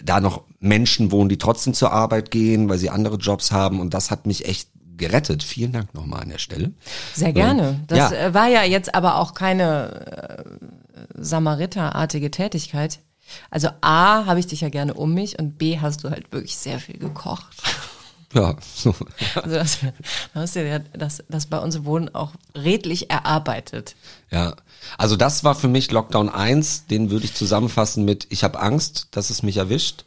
da 0.03 0.21
noch 0.21 0.43
Menschen 0.61 1.11
wohnen, 1.11 1.29
die 1.29 1.39
trotzdem 1.39 1.75
zur 1.75 1.93
Arbeit 1.93 2.31
gehen, 2.31 2.69
weil 2.69 2.79
sie 2.79 2.91
andere 2.91 3.17
Jobs 3.17 3.53
haben 3.53 3.81
und 3.81 3.95
das 3.95 4.11
hat 4.11 4.27
mich 4.27 4.47
echt 4.47 4.69
gerettet. 4.97 5.43
Vielen 5.43 5.73
Dank 5.73 5.95
nochmal 5.95 6.23
an 6.23 6.31
der 6.31 6.39
Stelle. 6.39 6.73
Sehr 7.15 7.33
gerne. 7.33 7.81
Das 7.87 7.99
Ja. 7.99 8.13
äh, 8.13 8.35
war 8.35 8.49
ja 8.49 8.63
jetzt 8.65 8.95
aber 8.95 9.17
auch 9.17 9.35
keine 9.35 10.37
äh, 10.37 11.23
Samariterartige 11.23 12.31
Tätigkeit. 12.31 13.01
Also 13.51 13.69
A, 13.81 14.25
habe 14.27 14.39
ich 14.41 14.47
dich 14.47 14.61
ja 14.61 14.69
gerne 14.69 14.95
um 14.95 15.13
mich 15.13 15.39
und 15.39 15.59
B, 15.59 15.79
hast 15.81 16.05
du 16.05 16.11
halt 16.11 16.33
wirklich 16.33 16.57
sehr 16.57 16.79
viel 16.79 16.99
gekocht. 16.99 17.63
Ja, 18.35 18.57
so. 18.75 18.95
Also 19.35 19.55
das, 20.35 20.53
dir 20.53 20.85
das, 20.93 21.23
das 21.29 21.47
bei 21.47 21.59
uns 21.59 21.85
Wohnen 21.85 22.15
auch 22.15 22.33
redlich 22.55 23.11
erarbeitet. 23.11 23.95
Ja, 24.31 24.55
also 24.99 25.17
das 25.17 25.45
war 25.45 25.55
für 25.55 25.69
mich 25.69 25.91
Lockdown 25.91 26.29
1, 26.29 26.87
den 26.87 27.11
würde 27.11 27.25
ich 27.25 27.35
zusammenfassen 27.35 28.05
mit, 28.05 28.27
ich 28.31 28.45
habe 28.45 28.61
Angst, 28.61 29.09
dass 29.13 29.31
es 29.31 29.43
mich 29.43 29.57
erwischt. 29.57 30.05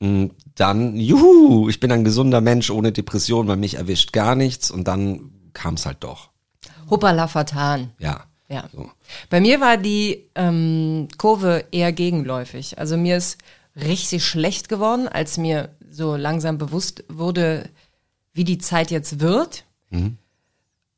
Mm, 0.00 0.26
Dann, 0.54 0.96
juhu, 0.98 1.68
ich 1.68 1.80
bin 1.80 1.92
ein 1.92 2.04
gesunder 2.04 2.40
Mensch 2.40 2.70
ohne 2.70 2.92
Depression, 2.92 3.48
weil 3.48 3.56
mich 3.56 3.74
erwischt 3.74 4.12
gar 4.12 4.34
nichts 4.34 4.70
und 4.70 4.88
dann 4.88 5.30
kam 5.52 5.74
es 5.74 5.86
halt 5.86 5.98
doch. 6.00 6.30
Hoppala 6.90 7.28
vertan. 7.28 7.92
Ja. 7.98 8.24
Ja. 8.48 8.68
So. 8.72 8.90
Bei 9.28 9.40
mir 9.40 9.60
war 9.60 9.76
die 9.76 10.28
ähm, 10.34 11.08
Kurve 11.18 11.64
eher 11.72 11.92
gegenläufig. 11.92 12.78
Also 12.78 12.96
mir 12.96 13.16
ist 13.16 13.38
richtig 13.74 14.24
schlecht 14.24 14.68
geworden, 14.68 15.08
als 15.08 15.36
mir 15.36 15.70
so 15.96 16.14
langsam 16.16 16.58
bewusst 16.58 17.04
wurde, 17.08 17.68
wie 18.34 18.44
die 18.44 18.58
Zeit 18.58 18.90
jetzt 18.90 19.20
wird. 19.20 19.64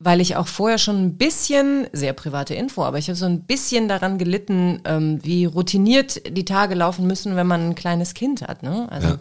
Weil 0.01 0.21
ich 0.21 0.35
auch 0.35 0.47
vorher 0.47 0.77
schon 0.77 1.03
ein 1.03 1.17
bisschen, 1.17 1.87
sehr 1.93 2.13
private 2.13 2.53
Info, 2.53 2.83
aber 2.83 2.97
ich 2.97 3.07
habe 3.07 3.17
so 3.17 3.25
ein 3.25 3.41
bisschen 3.43 3.87
daran 3.87 4.17
gelitten, 4.17 4.81
ähm, 4.85 5.19
wie 5.23 5.45
routiniert 5.45 6.21
die 6.37 6.45
Tage 6.45 6.73
laufen 6.75 7.05
müssen, 7.07 7.35
wenn 7.35 7.47
man 7.47 7.69
ein 7.69 7.75
kleines 7.75 8.13
Kind 8.13 8.41
hat. 8.41 8.63
Ne? 8.63 8.87
Also 8.89 9.07
Ja. 9.09 9.19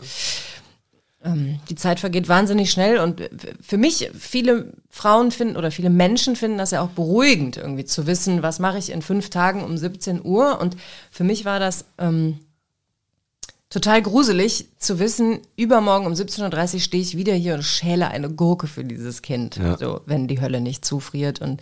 ähm, 1.32 1.58
die 1.68 1.74
Zeit 1.74 1.98
vergeht 1.98 2.28
wahnsinnig 2.28 2.70
schnell 2.70 2.98
und 2.98 3.28
für 3.60 3.76
mich, 3.76 4.10
viele 4.16 4.72
Frauen 4.88 5.32
finden 5.32 5.56
oder 5.56 5.70
viele 5.72 5.90
Menschen 5.90 6.36
finden 6.36 6.58
das 6.58 6.70
ja 6.70 6.80
auch 6.80 6.90
beruhigend, 6.90 7.56
irgendwie 7.56 7.84
zu 7.84 8.06
wissen, 8.06 8.42
was 8.42 8.60
mache 8.60 8.78
ich 8.78 8.90
in 8.90 9.02
fünf 9.02 9.30
Tagen 9.30 9.64
um 9.64 9.76
17 9.76 10.24
Uhr. 10.24 10.60
Und 10.60 10.76
für 11.10 11.24
mich 11.24 11.44
war 11.44 11.58
das 11.58 11.86
ähm, 11.98 12.38
total 13.70 14.00
gruselig 14.02 14.68
zu 14.78 14.98
wissen, 14.98 15.40
übermorgen 15.56 16.06
um 16.06 16.12
17.30 16.14 16.74
Uhr 16.74 16.80
stehe 16.80 17.02
ich 17.02 17.16
wieder 17.16 17.34
hier 17.34 17.54
und 17.54 17.62
schäle 17.62 18.08
eine 18.08 18.30
Gurke 18.30 18.66
für 18.66 18.84
dieses 18.84 19.22
Kind, 19.22 19.56
Ja. 19.56 19.76
so, 19.76 20.00
wenn 20.06 20.26
die 20.26 20.40
Hölle 20.40 20.60
nicht 20.60 20.84
zufriert. 20.84 21.40
Und 21.40 21.60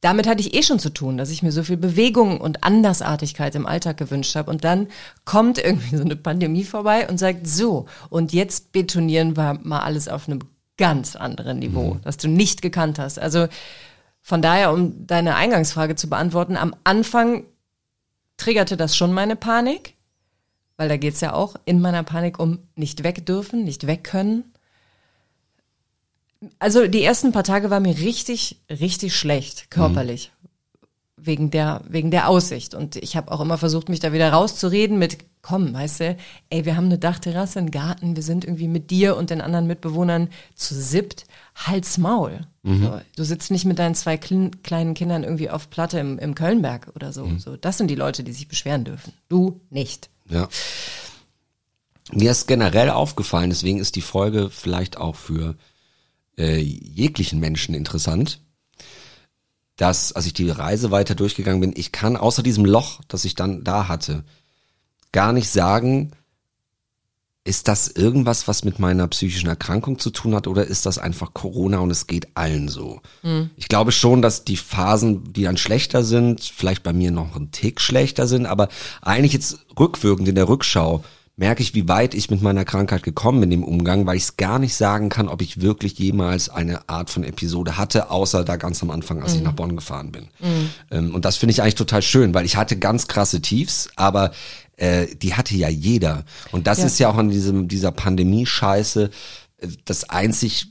damit 0.00 0.26
hatte 0.26 0.40
ich 0.40 0.54
eh 0.54 0.62
schon 0.62 0.78
zu 0.78 0.90
tun, 0.90 1.16
dass 1.18 1.30
ich 1.30 1.42
mir 1.42 1.52
so 1.52 1.62
viel 1.62 1.76
Bewegung 1.76 2.40
und 2.40 2.64
Andersartigkeit 2.64 3.54
im 3.54 3.66
Alltag 3.66 3.96
gewünscht 3.98 4.34
habe. 4.34 4.50
Und 4.50 4.64
dann 4.64 4.88
kommt 5.24 5.58
irgendwie 5.58 5.96
so 5.96 6.04
eine 6.04 6.16
Pandemie 6.16 6.64
vorbei 6.64 7.08
und 7.08 7.18
sagt, 7.18 7.46
so, 7.46 7.86
und 8.08 8.32
jetzt 8.32 8.72
betonieren 8.72 9.36
wir 9.36 9.58
mal 9.62 9.80
alles 9.80 10.08
auf 10.08 10.28
einem 10.28 10.40
ganz 10.78 11.16
anderen 11.16 11.58
Niveau, 11.58 11.98
das 12.04 12.16
du 12.18 12.28
nicht 12.28 12.62
gekannt 12.62 12.98
hast. 12.98 13.18
Also 13.18 13.46
von 14.22 14.42
daher, 14.42 14.72
um 14.72 15.06
deine 15.06 15.34
Eingangsfrage 15.36 15.96
zu 15.96 16.08
beantworten, 16.08 16.56
am 16.56 16.74
Anfang 16.84 17.44
triggerte 18.36 18.76
das 18.76 18.96
schon 18.96 19.12
meine 19.12 19.36
Panik, 19.36 19.94
weil 20.76 20.88
da 20.88 20.96
geht's 20.96 21.20
ja 21.20 21.32
auch 21.32 21.56
in 21.64 21.80
meiner 21.80 22.02
Panik 22.02 22.38
um 22.38 22.58
nicht 22.74 23.02
weg 23.02 23.24
dürfen, 23.26 23.64
nicht 23.64 23.86
weg 23.86 24.04
können. 24.04 24.44
Also 26.58 26.86
die 26.86 27.02
ersten 27.02 27.32
paar 27.32 27.44
Tage 27.44 27.70
war 27.70 27.80
mir 27.80 27.98
richtig, 27.98 28.60
richtig 28.68 29.16
schlecht, 29.16 29.70
körperlich. 29.70 30.32
Wegen 31.16 31.50
der, 31.50 31.80
wegen 31.88 32.10
der 32.10 32.28
Aussicht. 32.28 32.74
Und 32.74 32.96
ich 32.96 33.16
habe 33.16 33.32
auch 33.32 33.40
immer 33.40 33.56
versucht, 33.56 33.88
mich 33.88 34.00
da 34.00 34.12
wieder 34.12 34.30
rauszureden 34.30 34.98
mit, 34.98 35.18
komm, 35.40 35.72
weißt 35.72 36.00
du, 36.00 36.16
ey, 36.50 36.66
wir 36.66 36.76
haben 36.76 36.84
eine 36.84 36.98
Dachterrasse, 36.98 37.58
einen 37.58 37.70
Garten, 37.70 38.14
wir 38.16 38.22
sind 38.22 38.44
irgendwie 38.44 38.68
mit 38.68 38.90
dir 38.90 39.16
und 39.16 39.30
den 39.30 39.40
anderen 39.40 39.66
Mitbewohnern 39.66 40.28
zu 40.54 40.74
siebt, 40.74 41.24
Hals 41.54 41.96
Maul. 41.96 42.40
So, 42.64 43.00
du 43.16 43.24
sitzt 43.24 43.50
nicht 43.50 43.64
mit 43.64 43.78
deinen 43.78 43.94
zwei 43.94 44.18
kleinen 44.18 44.94
Kindern 44.94 45.24
irgendwie 45.24 45.50
auf 45.50 45.70
Platte 45.70 45.98
im, 46.00 46.18
im 46.18 46.34
Kölnberg 46.34 46.92
oder 46.94 47.12
so. 47.12 47.30
so. 47.38 47.56
Das 47.56 47.78
sind 47.78 47.88
die 47.88 47.94
Leute, 47.94 48.22
die 48.22 48.32
sich 48.32 48.46
beschweren 48.46 48.84
dürfen. 48.84 49.12
Du 49.28 49.60
nicht. 49.70 50.10
Ja. 50.28 50.48
Mir 52.12 52.30
ist 52.30 52.46
generell 52.46 52.90
aufgefallen, 52.90 53.50
deswegen 53.50 53.78
ist 53.78 53.96
die 53.96 54.02
Folge 54.02 54.50
vielleicht 54.50 54.96
auch 54.96 55.16
für 55.16 55.56
äh, 56.38 56.58
jeglichen 56.58 57.40
Menschen 57.40 57.74
interessant, 57.74 58.40
dass, 59.76 60.12
als 60.12 60.26
ich 60.26 60.32
die 60.32 60.48
Reise 60.48 60.90
weiter 60.90 61.14
durchgegangen 61.14 61.60
bin, 61.60 61.72
ich 61.76 61.92
kann 61.92 62.16
außer 62.16 62.42
diesem 62.42 62.64
Loch, 62.64 63.00
das 63.08 63.24
ich 63.24 63.34
dann 63.34 63.64
da 63.64 63.88
hatte, 63.88 64.24
gar 65.12 65.32
nicht 65.32 65.50
sagen, 65.50 66.12
ist 67.46 67.68
das 67.68 67.88
irgendwas, 67.88 68.48
was 68.48 68.64
mit 68.64 68.78
meiner 68.78 69.06
psychischen 69.08 69.48
Erkrankung 69.48 69.98
zu 69.98 70.10
tun 70.10 70.34
hat 70.34 70.46
oder 70.46 70.66
ist 70.66 70.84
das 70.84 70.98
einfach 70.98 71.32
Corona 71.32 71.78
und 71.78 71.90
es 71.90 72.06
geht 72.06 72.28
allen 72.34 72.68
so? 72.68 73.00
Ich 73.56 73.68
glaube 73.68 73.92
schon, 73.92 74.20
dass 74.20 74.44
die 74.44 74.56
Phasen, 74.56 75.32
die 75.32 75.44
dann 75.44 75.56
schlechter 75.56 76.02
sind, 76.02 76.40
vielleicht 76.42 76.82
bei 76.82 76.92
mir 76.92 77.10
noch 77.10 77.36
ein 77.36 77.52
Tick 77.52 77.80
schlechter 77.80 78.26
sind, 78.26 78.46
aber 78.46 78.68
eigentlich 79.00 79.32
jetzt 79.32 79.58
rückwirkend 79.78 80.28
in 80.28 80.34
der 80.34 80.48
Rückschau 80.48 81.04
merke 81.36 81.62
ich, 81.62 81.74
wie 81.74 81.86
weit 81.86 82.14
ich 82.14 82.30
mit 82.30 82.40
meiner 82.40 82.64
Krankheit 82.64 83.02
gekommen 83.02 83.40
bin 83.40 83.52
im 83.52 83.62
Umgang, 83.62 84.06
weil 84.06 84.16
ich 84.16 84.22
es 84.22 84.36
gar 84.38 84.58
nicht 84.58 84.74
sagen 84.74 85.10
kann, 85.10 85.28
ob 85.28 85.42
ich 85.42 85.60
wirklich 85.60 85.98
jemals 85.98 86.48
eine 86.48 86.88
Art 86.88 87.10
von 87.10 87.24
Episode 87.24 87.76
hatte, 87.76 88.10
außer 88.10 88.42
da 88.42 88.56
ganz 88.56 88.82
am 88.82 88.90
Anfang, 88.90 89.22
als 89.22 89.34
ich 89.34 89.42
nach 89.42 89.52
Bonn 89.52 89.76
gefahren 89.76 90.12
bin. 90.12 90.28
Ähm, 90.90 91.14
und 91.14 91.26
das 91.26 91.36
finde 91.36 91.52
ich 91.52 91.60
eigentlich 91.60 91.74
total 91.74 92.00
schön, 92.00 92.32
weil 92.32 92.46
ich 92.46 92.56
hatte 92.56 92.78
ganz 92.78 93.06
krasse 93.06 93.42
Tiefs, 93.42 93.90
aber 93.96 94.32
äh, 94.76 95.06
die 95.16 95.34
hatte 95.34 95.54
ja 95.56 95.68
jeder. 95.68 96.24
Und 96.52 96.66
das 96.66 96.78
Ja. 96.78 96.86
ist 96.86 96.98
ja 96.98 97.08
auch 97.10 97.16
an 97.16 97.30
diesem, 97.30 97.68
dieser 97.68 97.92
Pandemie-Scheiße 97.92 99.10
äh, 99.58 99.68
das 99.84 100.08
einzig 100.10 100.68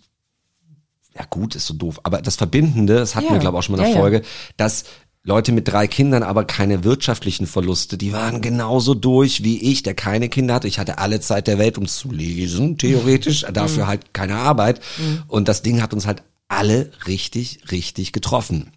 ja 1.17 1.23
gut, 1.29 1.55
ist 1.55 1.65
so 1.67 1.73
doof, 1.73 2.01
aber 2.03 2.21
das 2.21 2.35
Verbindende, 2.35 2.95
das 2.95 3.15
hatten 3.15 3.27
Ja. 3.27 3.31
wir 3.33 3.39
glaube 3.39 3.55
ich 3.55 3.59
auch 3.59 3.63
schon 3.63 3.75
mal 3.77 3.81
in 3.83 3.85
der 3.87 3.93
Ja. 3.95 3.99
Folge, 4.01 4.21
dass 4.57 4.83
Leute 5.23 5.53
mit 5.53 5.67
drei 5.67 5.87
Kindern 5.87 6.21
aber 6.23 6.43
keine 6.45 6.83
wirtschaftlichen 6.83 7.47
Verluste, 7.47 7.97
die 7.97 8.11
waren 8.13 8.41
genauso 8.41 8.93
durch 8.93 9.43
wie 9.43 9.57
ich, 9.71 9.81
der 9.81 9.95
keine 9.95 10.27
Kinder 10.29 10.53
hatte. 10.55 10.67
Ich 10.67 10.77
hatte 10.77 10.97
alle 10.99 11.19
Zeit 11.21 11.47
der 11.47 11.57
Welt, 11.57 11.77
um 11.79 11.87
zu 11.87 12.11
lesen, 12.11 12.77
theoretisch, 12.77 13.43
Mhm. 13.49 13.53
dafür 13.53 13.87
halt 13.87 14.13
keine 14.13 14.35
Arbeit. 14.35 14.81
Und 15.27 15.47
das 15.47 15.61
Ding 15.63 15.81
hat 15.81 15.93
uns 15.95 16.05
halt 16.05 16.21
alle 16.47 16.91
richtig, 17.07 17.71
richtig 17.71 18.11
getroffen. 18.11 18.71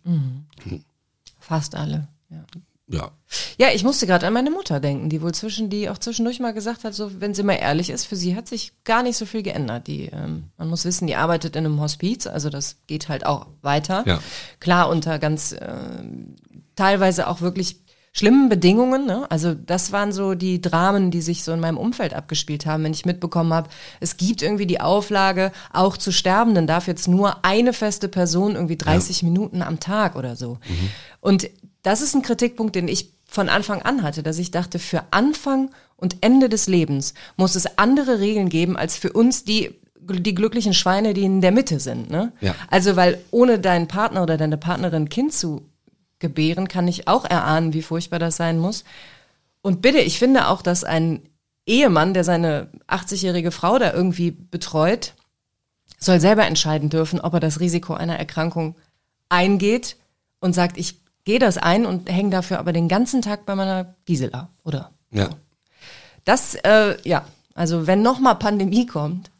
Fast 1.40 1.74
alle. 1.74 2.08
Ja. 2.30 2.44
Ja. 2.88 3.10
Ja, 3.58 3.68
ich 3.74 3.84
musste 3.84 4.06
gerade 4.06 4.26
an 4.26 4.32
meine 4.32 4.50
Mutter 4.50 4.80
denken, 4.80 5.10
die 5.10 5.20
wohl 5.20 5.34
zwischen, 5.34 5.68
die 5.68 5.90
auch 5.90 5.98
zwischendurch 5.98 6.40
mal 6.40 6.54
gesagt 6.54 6.84
hat, 6.84 6.94
so 6.94 7.20
wenn 7.20 7.34
sie 7.34 7.42
mal 7.42 7.54
ehrlich 7.54 7.90
ist, 7.90 8.06
für 8.06 8.16
sie 8.16 8.34
hat 8.34 8.48
sich 8.48 8.72
gar 8.84 9.02
nicht 9.02 9.16
so 9.16 9.26
viel 9.26 9.42
geändert. 9.42 9.86
Die, 9.86 10.06
ähm, 10.06 10.44
man 10.56 10.68
muss 10.68 10.84
wissen, 10.84 11.06
die 11.06 11.16
arbeitet 11.16 11.54
in 11.54 11.66
einem 11.66 11.80
Hospiz, 11.80 12.26
also 12.26 12.48
das 12.48 12.76
geht 12.86 13.08
halt 13.08 13.26
auch 13.26 13.46
weiter. 13.60 14.04
Ja. 14.06 14.20
Klar 14.60 14.88
unter 14.88 15.18
ganz 15.18 15.54
ähm, 15.60 16.36
teilweise 16.76 17.28
auch 17.28 17.42
wirklich 17.42 17.80
schlimmen 18.12 18.48
Bedingungen. 18.48 19.06
Ne? 19.06 19.30
Also 19.30 19.54
das 19.54 19.92
waren 19.92 20.12
so 20.12 20.34
die 20.34 20.60
Dramen, 20.60 21.10
die 21.10 21.20
sich 21.20 21.44
so 21.44 21.52
in 21.52 21.60
meinem 21.60 21.76
Umfeld 21.76 22.14
abgespielt 22.14 22.66
haben, 22.66 22.84
wenn 22.84 22.92
ich 22.92 23.04
mitbekommen 23.04 23.52
habe, 23.52 23.68
es 24.00 24.16
gibt 24.16 24.42
irgendwie 24.42 24.66
die 24.66 24.80
Auflage, 24.80 25.52
auch 25.72 25.96
zu 25.96 26.10
Sterbenden 26.10 26.66
darf 26.66 26.86
jetzt 26.86 27.06
nur 27.06 27.44
eine 27.44 27.72
feste 27.72 28.08
Person 28.08 28.54
irgendwie 28.54 28.76
30 28.78 29.22
Minuten 29.22 29.62
am 29.62 29.78
Tag 29.78 30.16
oder 30.16 30.34
so. 30.36 30.58
Und 31.20 31.50
das 31.82 32.00
ist 32.00 32.14
ein 32.14 32.22
Kritikpunkt, 32.22 32.74
den 32.74 32.88
ich 32.88 33.12
von 33.26 33.48
Anfang 33.48 33.82
an 33.82 34.02
hatte, 34.02 34.22
dass 34.22 34.38
ich 34.38 34.50
dachte, 34.50 34.78
für 34.78 35.04
Anfang 35.10 35.70
und 35.96 36.16
Ende 36.22 36.48
des 36.48 36.66
Lebens 36.66 37.14
muss 37.36 37.54
es 37.54 37.78
andere 37.78 38.20
Regeln 38.20 38.48
geben 38.48 38.76
als 38.76 38.96
für 38.96 39.12
uns, 39.12 39.44
die 39.44 39.74
die 40.00 40.34
glücklichen 40.34 40.72
Schweine, 40.72 41.12
die 41.12 41.24
in 41.24 41.40
der 41.40 41.52
Mitte 41.52 41.80
sind. 41.80 42.10
Ne? 42.10 42.32
Ja. 42.40 42.54
Also, 42.70 42.96
weil 42.96 43.18
ohne 43.30 43.58
deinen 43.58 43.88
Partner 43.88 44.22
oder 44.22 44.38
deine 44.38 44.56
Partnerin 44.56 45.04
ein 45.04 45.08
Kind 45.08 45.34
zu 45.34 45.68
gebären, 46.18 46.68
kann 46.68 46.88
ich 46.88 47.08
auch 47.08 47.24
erahnen, 47.24 47.74
wie 47.74 47.82
furchtbar 47.82 48.18
das 48.18 48.36
sein 48.36 48.58
muss. 48.58 48.84
Und 49.60 49.82
bitte, 49.82 49.98
ich 49.98 50.18
finde 50.18 50.48
auch, 50.48 50.62
dass 50.62 50.84
ein 50.84 51.22
Ehemann, 51.66 52.14
der 52.14 52.24
seine 52.24 52.68
80-jährige 52.88 53.50
Frau 53.50 53.78
da 53.78 53.92
irgendwie 53.92 54.30
betreut, 54.30 55.14
soll 55.98 56.20
selber 56.20 56.46
entscheiden 56.46 56.88
dürfen, 56.88 57.20
ob 57.20 57.34
er 57.34 57.40
das 57.40 57.60
Risiko 57.60 57.94
einer 57.94 58.18
Erkrankung 58.18 58.76
eingeht 59.28 59.96
und 60.40 60.54
sagt, 60.54 60.78
ich 60.78 61.00
gehe 61.28 61.38
das 61.38 61.58
ein 61.58 61.84
und 61.84 62.10
hänge 62.10 62.30
dafür 62.30 62.58
aber 62.58 62.72
den 62.72 62.88
ganzen 62.88 63.20
Tag 63.20 63.44
bei 63.44 63.54
meiner 63.54 63.94
Gisela, 64.06 64.48
oder? 64.64 64.92
Ja. 65.10 65.28
Das, 66.24 66.54
äh, 66.54 66.96
ja, 67.06 67.26
also 67.52 67.86
wenn 67.86 68.00
nochmal 68.00 68.36
Pandemie 68.36 68.86
kommt, 68.86 69.30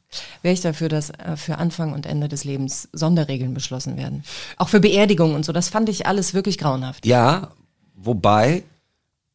wäre 0.42 0.52
ich 0.52 0.60
dafür, 0.60 0.90
dass 0.90 1.08
äh, 1.08 1.38
für 1.38 1.56
Anfang 1.56 1.94
und 1.94 2.04
Ende 2.04 2.28
des 2.28 2.44
Lebens 2.44 2.90
Sonderregeln 2.92 3.54
beschlossen 3.54 3.96
werden. 3.96 4.22
Auch 4.58 4.68
für 4.68 4.80
Beerdigungen 4.80 5.34
und 5.34 5.46
so, 5.46 5.52
das 5.52 5.70
fand 5.70 5.88
ich 5.88 6.06
alles 6.06 6.34
wirklich 6.34 6.58
grauenhaft. 6.58 7.06
Ja, 7.06 7.52
wobei 7.94 8.64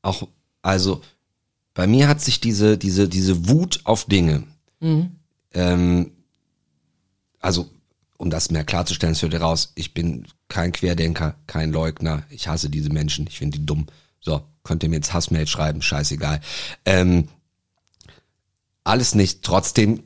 auch, 0.03 0.27
also 0.61 1.01
bei 1.73 1.87
mir 1.87 2.07
hat 2.07 2.21
sich 2.21 2.39
diese, 2.39 2.77
diese, 2.77 3.09
diese 3.09 3.49
Wut 3.49 3.81
auf 3.83 4.05
Dinge, 4.05 4.43
ähm, 5.55 6.11
also 7.39 7.67
um 8.23 8.29
das 8.29 8.49
mehr 8.49 8.63
klarzustellen, 8.63 9.13
es 9.13 9.21
hört 9.21 9.33
ihr 9.33 9.41
raus, 9.41 9.73
ich 9.75 9.93
bin 9.93 10.25
kein 10.47 10.71
Querdenker, 10.71 11.35
kein 11.45 11.71
Leugner, 11.71 12.23
ich 12.29 12.47
hasse 12.47 12.69
diese 12.69 12.89
Menschen, 12.89 13.27
ich 13.27 13.37
finde 13.37 13.59
die 13.59 13.65
dumm. 13.65 13.85
So, 14.21 14.41
könnt 14.63 14.81
ihr 14.83 14.89
mir 14.89 14.95
jetzt 14.95 15.13
Hassmail 15.13 15.45
schreiben, 15.45 15.81
scheißegal. 15.81 16.39
Ähm, 16.85 17.27
alles 18.83 19.15
nicht, 19.15 19.43
trotzdem 19.43 20.03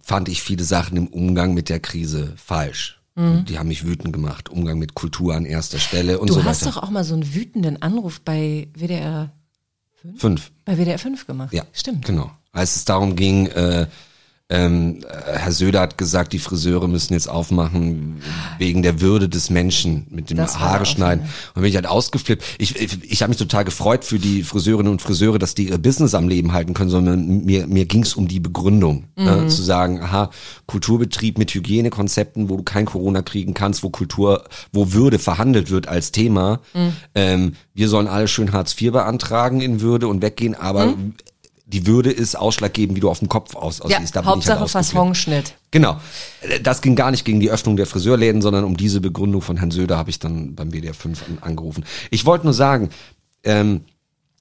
fand 0.00 0.28
ich 0.28 0.42
viele 0.42 0.64
Sachen 0.64 0.96
im 0.98 1.06
Umgang 1.08 1.54
mit 1.54 1.68
der 1.68 1.80
Krise 1.80 2.34
falsch. 2.36 3.00
Die 3.16 3.60
haben 3.60 3.68
mich 3.68 3.86
wütend 3.86 4.12
gemacht. 4.12 4.48
Umgang 4.48 4.76
mit 4.80 4.94
Kultur 4.94 5.36
an 5.36 5.44
erster 5.44 5.78
Stelle 5.78 6.18
und 6.18 6.30
Du 6.30 6.34
so 6.34 6.42
hast 6.42 6.62
weiter. 6.66 6.72
doch 6.74 6.82
auch 6.82 6.90
mal 6.90 7.04
so 7.04 7.14
einen 7.14 7.32
wütenden 7.32 7.80
Anruf 7.80 8.20
bei 8.20 8.66
WDR, 8.74 9.30
Fünf. 10.16 10.50
bei 10.64 10.76
WDR 10.76 10.98
5 10.98 11.24
gemacht. 11.24 11.52
Ja, 11.54 11.62
Stimmt. 11.72 12.04
Genau. 12.04 12.32
Als 12.50 12.74
es 12.74 12.84
darum 12.84 13.14
ging, 13.14 13.46
äh, 13.46 13.86
ähm, 14.50 15.00
Herr 15.08 15.52
Söder 15.52 15.80
hat 15.80 15.96
gesagt, 15.96 16.34
die 16.34 16.38
Friseure 16.38 16.86
müssen 16.86 17.14
jetzt 17.14 17.30
aufmachen 17.30 18.20
wegen 18.58 18.82
der 18.82 19.00
Würde 19.00 19.26
des 19.26 19.48
Menschen 19.48 20.06
mit 20.10 20.28
dem 20.28 20.36
Das 20.36 20.58
Haare 20.58 20.84
schneiden. 20.84 21.24
Und 21.54 21.62
bin 21.62 21.70
ich 21.70 21.76
halt 21.76 21.86
ausgeflippt. 21.86 22.44
Ich, 22.58 22.76
ich, 22.76 23.10
ich 23.10 23.22
habe 23.22 23.30
mich 23.30 23.38
total 23.38 23.64
gefreut 23.64 24.04
für 24.04 24.18
die 24.18 24.42
Friseurinnen 24.42 24.92
und 24.92 25.00
Friseure, 25.00 25.38
dass 25.38 25.54
die 25.54 25.70
ihr 25.70 25.78
Business 25.78 26.14
am 26.14 26.28
Leben 26.28 26.52
halten 26.52 26.74
können, 26.74 26.90
sondern 26.90 27.46
mir, 27.46 27.66
mir 27.66 27.86
ging 27.86 28.02
es 28.02 28.14
um 28.14 28.28
die 28.28 28.38
Begründung. 28.38 29.04
Mhm. 29.16 29.24
Ne? 29.24 29.46
Zu 29.48 29.62
sagen, 29.62 30.02
aha, 30.02 30.30
Kulturbetrieb 30.66 31.38
mit 31.38 31.54
Hygienekonzepten, 31.54 32.50
wo 32.50 32.58
du 32.58 32.64
kein 32.64 32.84
Corona 32.84 33.22
kriegen 33.22 33.54
kannst, 33.54 33.82
wo 33.82 33.88
Kultur, 33.88 34.44
wo 34.72 34.92
Würde 34.92 35.18
verhandelt 35.18 35.70
wird 35.70 35.88
als 35.88 36.12
Thema. 36.12 36.60
Mhm. 36.74 36.92
Ähm, 37.14 37.52
wir 37.72 37.88
sollen 37.88 38.08
alle 38.08 38.28
schön 38.28 38.52
Hartz 38.52 38.78
IV 38.78 38.92
beantragen 38.92 39.62
in 39.62 39.80
Würde 39.80 40.06
und 40.06 40.20
weggehen, 40.20 40.54
aber 40.54 40.94
die 41.74 41.88
Würde 41.88 42.12
ist 42.12 42.36
ausschlaggebend, 42.36 42.96
wie 42.96 43.00
du 43.00 43.10
auf 43.10 43.18
dem 43.18 43.28
Kopf 43.28 43.56
aus. 43.56 43.78
Ja, 43.78 43.96
aussiehst. 43.96 44.14
Ich 44.14 44.24
Hauptsache 44.24 44.60
halt. 44.60 44.70
Fassonschnitt. 44.70 45.54
Genau. 45.72 46.00
Das 46.62 46.82
ging 46.82 46.94
gar 46.94 47.10
nicht 47.10 47.24
gegen 47.24 47.40
die 47.40 47.50
Öffnung 47.50 47.76
der 47.76 47.86
Friseurläden, 47.86 48.42
sondern 48.42 48.62
um 48.62 48.76
diese 48.76 49.00
Begründung 49.00 49.42
von 49.42 49.56
Herrn 49.56 49.72
Söder 49.72 49.96
habe 49.96 50.08
ich 50.08 50.20
dann 50.20 50.54
beim 50.54 50.70
WDR 50.70 50.94
5 50.94 51.22
an, 51.26 51.38
angerufen. 51.40 51.84
Ich 52.10 52.26
wollte 52.26 52.44
nur 52.44 52.54
sagen, 52.54 52.90
ähm, 53.42 53.80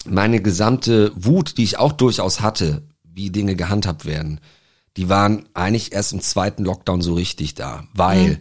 meine 0.06 0.42
gesamte 0.44 1.12
Wut, 1.16 1.58
die 1.58 1.64
ich 1.64 1.80
auch 1.80 1.94
durchaus 1.94 2.42
hatte, 2.42 2.84
wie 3.04 3.32
Dinge 3.32 3.56
gehandhabt 3.56 4.06
werden, 4.06 4.40
die 4.96 5.10
waren 5.10 5.48
eigentlich 5.56 5.92
erst 5.92 6.14
im 6.14 6.22
zweiten 6.22 6.64
Lockdown 6.64 7.02
so 7.02 7.16
richtig 7.16 7.56
da, 7.56 7.86
weil 7.96 8.28
Mhm. 8.28 8.38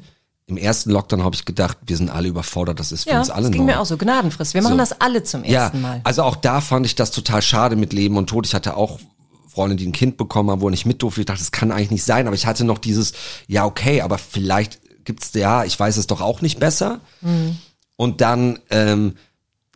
Im 0.52 0.56
ersten 0.58 0.90
Lockdown 0.90 1.24
habe 1.24 1.34
ich 1.34 1.44
gedacht, 1.44 1.78
wir 1.86 1.96
sind 1.96 2.10
alle 2.10 2.28
überfordert, 2.28 2.78
das 2.80 2.92
ist 2.92 3.04
für 3.04 3.10
Ja, 3.10 3.18
uns 3.18 3.30
alle 3.30 3.44
das 3.44 3.52
ging 3.52 3.66
neu. 3.66 3.72
mir 3.72 3.80
auch 3.80 3.86
so. 3.86 3.96
Gnadenfrist. 3.96 4.54
Wir 4.54 4.62
machen 4.62 4.72
So. 4.72 4.78
das 4.78 5.00
alle 5.00 5.22
zum 5.22 5.42
ersten 5.44 5.80
Mal. 5.80 6.00
Also 6.04 6.22
auch 6.22 6.36
da 6.36 6.60
fand 6.60 6.86
ich 6.86 6.94
das 6.94 7.10
total 7.10 7.42
schade 7.42 7.76
mit 7.76 7.92
Leben 7.92 8.16
und 8.16 8.28
Tod. 8.28 8.46
Ich 8.46 8.54
hatte 8.54 8.76
auch 8.76 8.98
Freunde, 9.48 9.76
die 9.76 9.86
ein 9.86 9.92
Kind 9.92 10.16
bekommen 10.16 10.50
haben, 10.50 10.60
wo 10.60 10.68
ich 10.68 10.72
nicht 10.72 10.86
mit 10.86 11.02
durfte. 11.02 11.20
Ich 11.20 11.26
dachte, 11.26 11.40
das 11.40 11.52
kann 11.52 11.70
eigentlich 11.72 11.90
nicht 11.90 12.04
sein. 12.04 12.26
Aber 12.26 12.34
ich 12.36 12.46
hatte 12.46 12.64
noch 12.64 12.78
dieses, 12.78 13.12
ja, 13.48 13.64
okay, 13.66 14.00
aber 14.00 14.16
vielleicht 14.18 14.80
gibt's, 15.04 15.32
ja, 15.34 15.64
ich 15.64 15.78
weiß 15.78 15.96
es 15.98 16.06
doch 16.06 16.20
auch 16.20 16.40
nicht 16.42 16.58
besser. 16.60 17.00
Mhm. 17.20 17.56
Und 17.96 18.20
dann 18.20 18.58
ähm, 18.70 19.14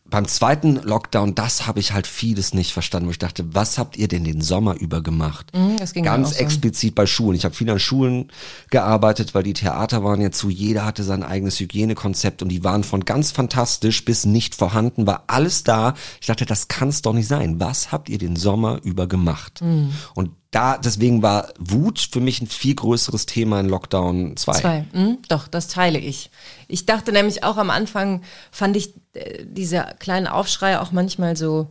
beim 0.09 0.29
zweiten 0.29 0.77
Lockdown, 0.77 1.35
das 1.35 1.67
habe 1.67 1.81
ich 1.81 1.93
halt 1.93 2.07
vieles 2.07 2.55
nicht 2.55 2.73
verstanden, 2.73 3.09
wo 3.09 3.11
ich 3.11 3.19
dachte, 3.19 3.55
was 3.55 3.79
habt 3.79 3.97
ihr 3.97 4.09
denn 4.09 4.25
den 4.25 4.41
Sommer 4.41 4.79
über 4.79 5.03
gemacht? 5.03 5.51
Mhm, 5.55 5.77
das 5.79 5.93
ging 5.93 6.05
Ganz 6.05 6.31
so. 6.31 6.37
explizit 6.37 6.95
bei 6.95 7.07
Schulen. 7.07 7.37
Ich 7.37 7.45
habe 7.45 7.55
viel 7.55 7.69
an 7.71 7.79
Schulen 7.79 8.31
gearbeitet, 8.71 9.35
weil 9.35 9.43
die 9.43 9.53
Theater 9.53 10.05
waren 10.05 10.21
ja 10.21 10.31
zu, 10.31 10.49
jeder 10.49 10.85
hatte 10.85 11.03
sein 11.03 11.23
eigenes 11.23 11.59
Hygienekonzept 11.59 12.43
und 12.43 12.49
die 12.51 12.63
waren 12.63 12.85
von 12.85 13.05
ganz 13.05 13.33
fantastisch 13.33 14.05
bis 14.05 14.27
nicht 14.27 14.55
vorhanden, 14.55 15.07
war 15.07 15.25
alles 15.27 15.65
da. 15.65 15.95
Ich 16.21 16.27
dachte, 16.27 16.47
das 16.47 16.69
kann's 16.69 17.03
doch 17.03 17.13
nicht 17.13 17.29
sein. 17.29 17.59
Was 17.59 17.91
habt 17.91 18.09
ihr 18.09 18.19
den 18.19 18.37
Sommer 18.37 18.81
über 18.85 19.07
gemacht? 19.07 19.61
Mhm. 19.63 19.93
Und 20.15 20.31
da, 20.57 20.79
deswegen 20.79 21.23
war 21.23 21.53
Wut 21.59 21.99
für 22.11 22.21
mich 22.21 22.41
ein 22.41 22.47
viel 22.47 22.75
größeres 22.75 23.27
Thema 23.27 23.61
in 23.61 23.69
Lockdown 23.69 24.37
2. 24.37 24.53
Zwei. 24.53 24.85
Hm, 24.93 25.19
doch, 25.29 25.49
das 25.49 25.69
teile 25.69 25.99
ich. 25.99 26.31
Ich 26.67 26.87
dachte 26.87 27.13
nämlich 27.13 27.45
auch 27.45 27.57
am 27.59 27.71
Anfang, 27.71 28.23
fand 28.51 28.77
ich 28.77 28.95
äh, 29.13 29.45
diese 29.45 29.87
kleinen 29.99 30.27
Aufschrei 30.27 30.79
auch 30.81 30.93
manchmal 30.93 31.37
so, 31.37 31.71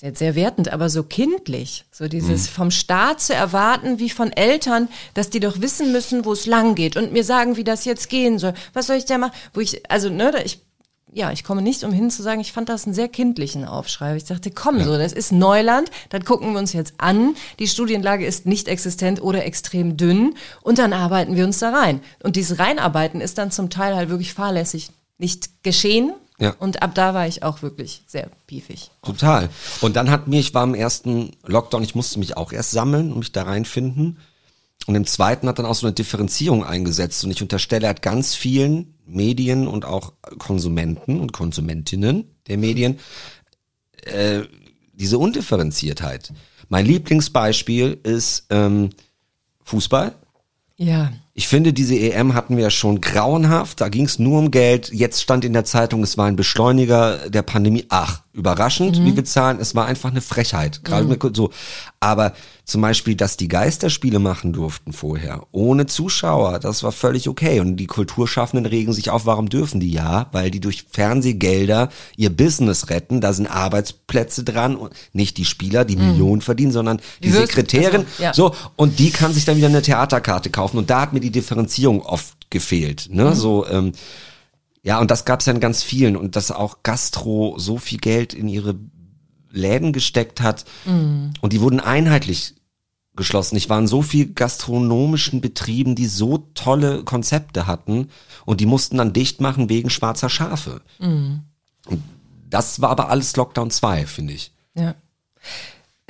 jetzt 0.00 0.18
sehr 0.18 0.34
wertend, 0.34 0.72
aber 0.72 0.88
so 0.88 1.02
kindlich. 1.02 1.84
So 1.92 2.08
dieses 2.08 2.48
Mhm. 2.48 2.52
vom 2.54 2.70
Staat 2.70 3.20
zu 3.20 3.34
erwarten, 3.34 3.98
wie 3.98 4.10
von 4.10 4.32
Eltern, 4.32 4.88
dass 5.14 5.30
die 5.30 5.40
doch 5.40 5.60
wissen 5.60 5.92
müssen, 5.92 6.24
wo 6.24 6.32
es 6.32 6.46
lang 6.46 6.74
geht 6.74 6.96
und 6.96 7.12
mir 7.12 7.22
sagen, 7.24 7.56
wie 7.56 7.64
das 7.64 7.84
jetzt 7.84 8.08
gehen 8.08 8.38
soll. 8.38 8.54
Was 8.72 8.86
soll 8.86 8.96
ich 8.96 9.04
da 9.04 9.18
machen? 9.18 9.34
Wo 9.52 9.60
ich, 9.60 9.88
also, 9.90 10.08
ne, 10.08 10.32
ich, 10.44 10.60
ja, 11.12 11.32
ich 11.32 11.44
komme 11.44 11.62
nicht 11.62 11.82
umhin 11.84 12.10
zu 12.10 12.22
sagen, 12.22 12.40
ich 12.40 12.52
fand 12.52 12.68
das 12.68 12.84
einen 12.84 12.94
sehr 12.94 13.08
kindlichen 13.08 13.64
Aufschrei. 13.64 14.16
Ich 14.16 14.24
dachte, 14.24 14.50
komm 14.50 14.82
so, 14.82 14.96
das 14.96 15.12
ist 15.12 15.32
Neuland, 15.32 15.90
das 16.08 16.24
gucken 16.24 16.52
wir 16.52 16.58
uns 16.58 16.72
jetzt 16.72 16.94
an. 16.98 17.34
Die 17.58 17.68
Studienlage 17.68 18.24
ist 18.24 18.46
nicht 18.46 18.68
existent 18.68 19.20
oder 19.22 19.44
extrem 19.44 19.96
dünn 19.96 20.34
und 20.62 20.78
dann 20.78 20.92
arbeiten 20.92 21.36
wir 21.36 21.44
uns 21.44 21.58
da 21.58 21.70
rein. 21.70 22.00
Und 22.22 22.36
dieses 22.36 22.58
Reinarbeiten 22.58 23.20
ist 23.20 23.38
dann 23.38 23.50
zum 23.50 23.70
Teil 23.70 23.96
halt 23.96 24.08
wirklich 24.08 24.34
fahrlässig 24.34 24.90
nicht 25.18 25.62
geschehen. 25.62 26.12
Ja. 26.38 26.54
Und 26.58 26.82
ab 26.82 26.94
da 26.94 27.12
war 27.12 27.26
ich 27.26 27.42
auch 27.42 27.60
wirklich 27.60 28.02
sehr 28.06 28.30
piefig. 28.46 28.90
Total. 29.02 29.50
Und 29.82 29.96
dann 29.96 30.10
hat 30.10 30.26
mir, 30.26 30.40
ich 30.40 30.54
war 30.54 30.64
im 30.64 30.74
ersten 30.74 31.32
Lockdown, 31.44 31.82
ich 31.82 31.94
musste 31.94 32.18
mich 32.18 32.36
auch 32.36 32.52
erst 32.52 32.70
sammeln 32.70 33.12
und 33.12 33.18
mich 33.18 33.32
da 33.32 33.42
reinfinden. 33.42 34.18
Und 34.86 34.94
im 34.94 35.06
zweiten 35.06 35.46
hat 35.48 35.58
dann 35.58 35.66
auch 35.66 35.74
so 35.74 35.86
eine 35.86 35.94
Differenzierung 35.94 36.64
eingesetzt. 36.64 37.22
Und 37.24 37.30
ich 37.30 37.42
unterstelle, 37.42 37.86
er 37.86 37.90
hat 37.90 38.02
ganz 38.02 38.34
vielen 38.34 38.94
Medien 39.06 39.66
und 39.68 39.84
auch 39.84 40.14
Konsumenten 40.38 41.20
und 41.20 41.32
Konsumentinnen 41.32 42.24
der 42.48 42.56
Medien 42.56 42.98
äh, 44.02 44.42
diese 44.92 45.18
Undifferenziertheit. 45.18 46.32
Mein 46.68 46.86
Lieblingsbeispiel 46.86 47.98
ist 48.02 48.46
ähm, 48.50 48.90
Fußball. 49.64 50.14
Ja. 50.76 51.12
Ich 51.40 51.48
finde, 51.48 51.72
diese 51.72 51.98
EM 51.98 52.34
hatten 52.34 52.58
wir 52.58 52.64
ja 52.64 52.70
schon 52.70 53.00
grauenhaft. 53.00 53.80
Da 53.80 53.88
ging 53.88 54.04
es 54.04 54.18
nur 54.18 54.38
um 54.38 54.50
Geld. 54.50 54.92
Jetzt 54.92 55.22
stand 55.22 55.42
in 55.42 55.54
der 55.54 55.64
Zeitung, 55.64 56.02
es 56.02 56.18
war 56.18 56.26
ein 56.26 56.36
Beschleuniger 56.36 57.30
der 57.30 57.40
Pandemie. 57.40 57.86
Ach, 57.88 58.20
überraschend, 58.34 59.02
wie 59.04 59.16
wir 59.16 59.24
zahlen. 59.24 59.58
Es 59.58 59.74
war 59.74 59.86
einfach 59.86 60.10
eine 60.10 60.20
Frechheit. 60.20 60.84
Gerade 60.84 61.06
mit 61.06 61.36
so. 61.36 61.50
Aber 61.98 62.32
zum 62.64 62.80
Beispiel, 62.82 63.16
dass 63.16 63.36
die 63.36 63.48
Geisterspiele 63.48 64.20
machen 64.20 64.52
durften 64.52 64.92
vorher, 64.92 65.42
ohne 65.50 65.86
Zuschauer, 65.86 66.60
das 66.60 66.84
war 66.84 66.92
völlig 66.92 67.28
okay. 67.28 67.58
Und 67.58 67.76
die 67.76 67.86
Kulturschaffenden 67.86 68.64
regen 68.64 68.92
sich 68.92 69.10
auf, 69.10 69.26
warum 69.26 69.48
dürfen 69.48 69.80
die? 69.80 69.90
Ja, 69.90 70.28
weil 70.30 70.52
die 70.52 70.60
durch 70.60 70.84
Fernsehgelder 70.88 71.88
ihr 72.16 72.30
Business 72.30 72.88
retten. 72.88 73.20
Da 73.20 73.32
sind 73.32 73.48
Arbeitsplätze 73.48 74.44
dran 74.44 74.76
und 74.76 74.92
nicht 75.12 75.36
die 75.36 75.44
Spieler, 75.44 75.84
die 75.84 75.96
Millionen 75.96 76.40
verdienen, 76.42 76.70
sondern 76.70 76.98
die, 77.22 77.28
Die 77.28 77.32
Sekretärin. 77.32 78.06
also, 78.06 78.22
ja. 78.22 78.32
So, 78.32 78.54
und 78.76 79.00
die 79.00 79.10
kann 79.10 79.34
sich 79.34 79.44
dann 79.44 79.56
wieder 79.56 79.66
eine 79.68 79.82
Theaterkarte 79.82 80.50
kaufen. 80.50 80.78
Und 80.78 80.88
da 80.90 81.00
hat 81.00 81.12
mir 81.12 81.20
die 81.20 81.29
Differenzierung 81.30 82.02
oft 82.02 82.50
gefehlt. 82.50 83.08
Ne? 83.10 83.26
Mhm. 83.26 83.34
So, 83.34 83.66
ähm, 83.66 83.92
ja, 84.82 84.98
und 84.98 85.10
das 85.10 85.24
gab 85.24 85.40
es 85.40 85.46
ja 85.46 85.52
in 85.52 85.60
ganz 85.60 85.82
vielen. 85.82 86.16
Und 86.16 86.36
dass 86.36 86.50
auch 86.50 86.82
Gastro 86.82 87.58
so 87.58 87.78
viel 87.78 87.98
Geld 87.98 88.34
in 88.34 88.48
ihre 88.48 88.76
Läden 89.50 89.92
gesteckt 89.92 90.40
hat. 90.40 90.64
Mhm. 90.84 91.32
Und 91.40 91.52
die 91.52 91.60
wurden 91.60 91.80
einheitlich 91.80 92.54
geschlossen. 93.16 93.56
Ich 93.56 93.68
war 93.68 93.78
in 93.78 93.86
so 93.86 94.02
viel 94.02 94.32
gastronomischen 94.32 95.40
Betrieben, 95.40 95.94
die 95.94 96.06
so 96.06 96.38
tolle 96.54 97.04
Konzepte 97.04 97.66
hatten. 97.66 98.08
Und 98.46 98.60
die 98.60 98.66
mussten 98.66 98.96
dann 98.96 99.12
dicht 99.12 99.40
machen 99.40 99.68
wegen 99.68 99.90
schwarzer 99.90 100.30
Schafe. 100.30 100.80
Mhm. 100.98 101.40
Das 102.48 102.80
war 102.80 102.90
aber 102.90 103.10
alles 103.10 103.36
Lockdown 103.36 103.70
2, 103.70 104.06
finde 104.06 104.32
ich. 104.32 104.52
Ja. 104.74 104.94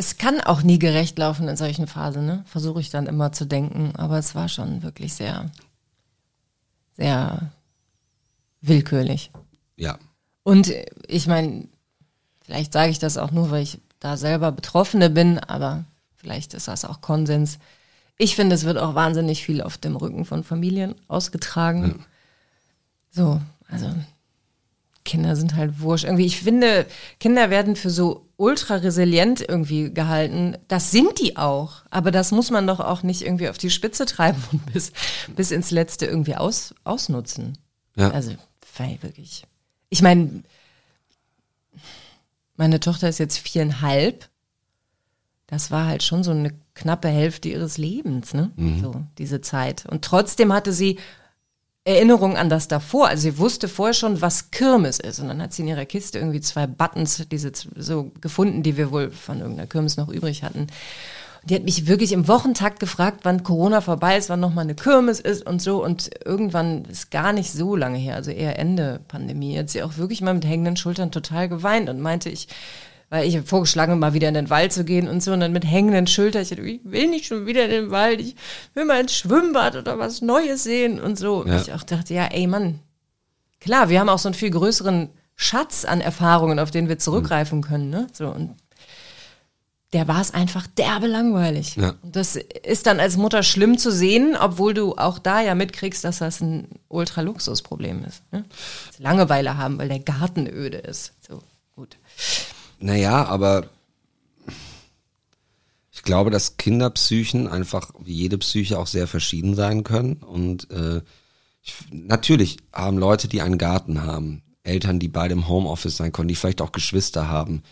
Es 0.00 0.16
kann 0.16 0.40
auch 0.40 0.62
nie 0.62 0.78
gerecht 0.78 1.18
laufen 1.18 1.46
in 1.46 1.58
solchen 1.58 1.86
Phasen, 1.86 2.24
ne? 2.24 2.42
Versuche 2.46 2.80
ich 2.80 2.88
dann 2.88 3.04
immer 3.04 3.32
zu 3.32 3.44
denken. 3.44 3.92
Aber 3.96 4.16
es 4.16 4.34
war 4.34 4.48
schon 4.48 4.82
wirklich 4.82 5.12
sehr, 5.12 5.50
sehr 6.96 7.52
willkürlich. 8.62 9.30
Ja. 9.76 9.98
Und 10.42 10.72
ich 11.06 11.26
meine, 11.26 11.68
vielleicht 12.40 12.72
sage 12.72 12.90
ich 12.90 12.98
das 12.98 13.18
auch 13.18 13.30
nur, 13.30 13.50
weil 13.50 13.62
ich 13.62 13.78
da 13.98 14.16
selber 14.16 14.52
Betroffene 14.52 15.10
bin, 15.10 15.38
aber 15.38 15.84
vielleicht 16.16 16.54
ist 16.54 16.68
das 16.68 16.86
auch 16.86 17.02
Konsens. 17.02 17.58
Ich 18.16 18.36
finde, 18.36 18.54
es 18.54 18.64
wird 18.64 18.78
auch 18.78 18.94
wahnsinnig 18.94 19.44
viel 19.44 19.60
auf 19.60 19.76
dem 19.76 19.96
Rücken 19.96 20.24
von 20.24 20.44
Familien 20.44 20.94
ausgetragen. 21.08 22.06
So, 23.10 23.38
also 23.68 23.94
Kinder 25.04 25.34
sind 25.36 25.56
halt 25.56 25.80
wurscht. 25.80 26.04
Irgendwie, 26.04 26.26
ich 26.26 26.40
finde, 26.40 26.86
Kinder 27.18 27.50
werden 27.50 27.76
für 27.76 27.90
so 27.90 28.26
ultra 28.36 28.76
resilient 28.76 29.40
irgendwie 29.46 29.92
gehalten. 29.92 30.56
Das 30.68 30.90
sind 30.90 31.20
die 31.20 31.36
auch. 31.36 31.82
Aber 31.90 32.10
das 32.10 32.32
muss 32.32 32.50
man 32.50 32.66
doch 32.66 32.80
auch 32.80 33.02
nicht 33.02 33.22
irgendwie 33.22 33.48
auf 33.48 33.58
die 33.58 33.70
Spitze 33.70 34.06
treiben 34.06 34.42
und 34.52 34.72
bis, 34.72 34.92
bis 35.34 35.50
ins 35.50 35.70
Letzte 35.70 36.06
irgendwie 36.06 36.36
aus, 36.36 36.74
ausnutzen. 36.84 37.58
Ja. 37.96 38.10
Also, 38.10 38.32
weil 38.76 39.02
wirklich. 39.02 39.44
Ich 39.88 40.02
meine, 40.02 40.42
meine 42.56 42.80
Tochter 42.80 43.08
ist 43.08 43.18
jetzt 43.18 43.38
viereinhalb. 43.38 44.28
Das 45.46 45.70
war 45.70 45.86
halt 45.86 46.02
schon 46.02 46.22
so 46.22 46.30
eine 46.30 46.52
knappe 46.74 47.08
Hälfte 47.08 47.48
ihres 47.48 47.76
Lebens, 47.76 48.32
ne? 48.34 48.52
So, 48.80 49.02
diese 49.18 49.40
Zeit. 49.40 49.84
Und 49.86 50.02
trotzdem 50.02 50.52
hatte 50.52 50.72
sie 50.72 50.98
Erinnerung 51.84 52.36
an 52.36 52.48
das 52.48 52.68
davor. 52.68 53.08
Also 53.08 53.22
sie 53.22 53.38
wusste 53.38 53.66
vorher 53.68 53.94
schon, 53.94 54.20
was 54.20 54.50
Kirmes 54.50 55.00
ist. 55.00 55.18
Und 55.18 55.28
dann 55.28 55.40
hat 55.40 55.52
sie 55.52 55.62
in 55.62 55.68
ihrer 55.68 55.86
Kiste 55.86 56.18
irgendwie 56.18 56.40
zwei 56.40 56.66
Buttons, 56.66 57.26
diese 57.30 57.52
so 57.74 58.12
gefunden, 58.20 58.62
die 58.62 58.76
wir 58.76 58.90
wohl 58.90 59.10
von 59.10 59.40
irgendeiner 59.40 59.66
Kirmes 59.66 59.96
noch 59.96 60.08
übrig 60.08 60.42
hatten. 60.42 60.66
Und 61.42 61.50
die 61.50 61.54
hat 61.54 61.64
mich 61.64 61.86
wirklich 61.86 62.12
im 62.12 62.28
Wochentakt 62.28 62.80
gefragt, 62.80 63.20
wann 63.22 63.42
Corona 63.42 63.80
vorbei 63.80 64.18
ist, 64.18 64.28
wann 64.28 64.40
nochmal 64.40 64.64
eine 64.64 64.74
Kirmes 64.74 65.20
ist 65.20 65.46
und 65.46 65.62
so. 65.62 65.82
Und 65.82 66.10
irgendwann 66.24 66.84
ist 66.84 67.10
gar 67.10 67.32
nicht 67.32 67.50
so 67.50 67.74
lange 67.74 67.96
her, 67.96 68.16
also 68.16 68.30
eher 68.30 68.58
Ende 68.58 69.00
Pandemie, 69.08 69.58
hat 69.58 69.70
sie 69.70 69.82
auch 69.82 69.96
wirklich 69.96 70.20
mal 70.20 70.34
mit 70.34 70.44
hängenden 70.44 70.76
Schultern 70.76 71.10
total 71.10 71.48
geweint 71.48 71.88
und 71.88 72.00
meinte, 72.00 72.28
ich, 72.28 72.48
weil 73.10 73.26
ich 73.28 73.36
habe 73.36 73.46
vorgeschlagen, 73.46 73.98
mal 73.98 74.14
wieder 74.14 74.28
in 74.28 74.34
den 74.34 74.50
Wald 74.50 74.72
zu 74.72 74.84
gehen 74.84 75.08
und 75.08 75.22
so, 75.22 75.32
und 75.32 75.40
dann 75.40 75.52
mit 75.52 75.64
hängenden 75.64 76.06
Schultern, 76.06 76.42
ich, 76.42 76.50
will 76.56 77.08
nicht 77.08 77.26
schon 77.26 77.44
wieder 77.44 77.64
in 77.64 77.70
den 77.70 77.90
Wald, 77.90 78.20
ich 78.20 78.36
will 78.74 78.86
mal 78.86 79.00
ins 79.00 79.14
Schwimmbad 79.14 79.76
oder 79.76 79.98
was 79.98 80.22
Neues 80.22 80.62
sehen 80.62 81.00
und 81.00 81.18
so. 81.18 81.42
Und 81.42 81.48
Ja. 81.48 81.60
ich 81.60 81.72
auch 81.72 81.82
dachte, 81.82 82.14
ja, 82.14 82.26
ey 82.26 82.46
Mann, 82.46 82.78
klar, 83.60 83.88
wir 83.90 84.00
haben 84.00 84.08
auch 84.08 84.18
so 84.18 84.28
einen 84.28 84.34
viel 84.34 84.50
größeren 84.50 85.10
Schatz 85.34 85.84
an 85.84 86.00
Erfahrungen, 86.00 86.58
auf 86.58 86.70
den 86.70 86.88
wir 86.88 86.98
zurückgreifen 86.98 87.62
können, 87.62 87.90
ne? 87.90 88.06
So 88.12 88.28
und 88.28 88.54
der 89.92 90.06
war 90.06 90.20
es 90.20 90.32
einfach 90.32 90.66
derbe 90.68 91.08
langweilig. 91.08 91.74
Ja. 91.76 91.94
Und 92.02 92.14
das 92.14 92.36
ist 92.36 92.86
dann 92.86 93.00
als 93.00 93.16
Mutter 93.16 93.42
schlimm 93.42 93.76
zu 93.76 93.90
sehen, 93.90 94.36
obwohl 94.38 94.72
du 94.72 94.94
auch 94.96 95.18
da 95.18 95.40
ja 95.40 95.56
mitkriegst, 95.56 96.04
dass 96.04 96.18
das 96.18 96.40
ein 96.40 96.68
Ultraluxusproblem 96.88 98.04
ist. 98.04 98.22
Ne? 98.30 98.44
Langeweile 98.98 99.56
haben, 99.56 99.78
weil 99.78 99.88
der 99.88 99.98
Garten 99.98 100.46
öde 100.46 100.78
ist. 100.78 101.14
So, 101.26 101.42
gut. 101.74 101.96
Naja, 102.80 103.24
aber 103.26 103.66
ich 105.92 106.02
glaube, 106.02 106.30
dass 106.30 106.56
Kinderpsychen 106.56 107.46
einfach 107.48 107.90
wie 108.02 108.14
jede 108.14 108.38
Psyche 108.38 108.78
auch 108.78 108.86
sehr 108.86 109.06
verschieden 109.06 109.54
sein 109.54 109.84
können. 109.84 110.14
Und 110.14 110.70
äh, 110.70 111.02
ich, 111.62 111.74
natürlich 111.92 112.58
haben 112.72 112.96
Leute, 112.98 113.28
die 113.28 113.42
einen 113.42 113.58
Garten 113.58 114.02
haben, 114.02 114.42
Eltern, 114.62 114.98
die 114.98 115.08
beide 115.08 115.32
im 115.34 115.48
Homeoffice 115.48 115.96
sein 115.96 116.12
können, 116.12 116.28
die 116.28 116.36
vielleicht 116.36 116.60
auch 116.62 116.72
Geschwister 116.72 117.28
haben, 117.28 117.62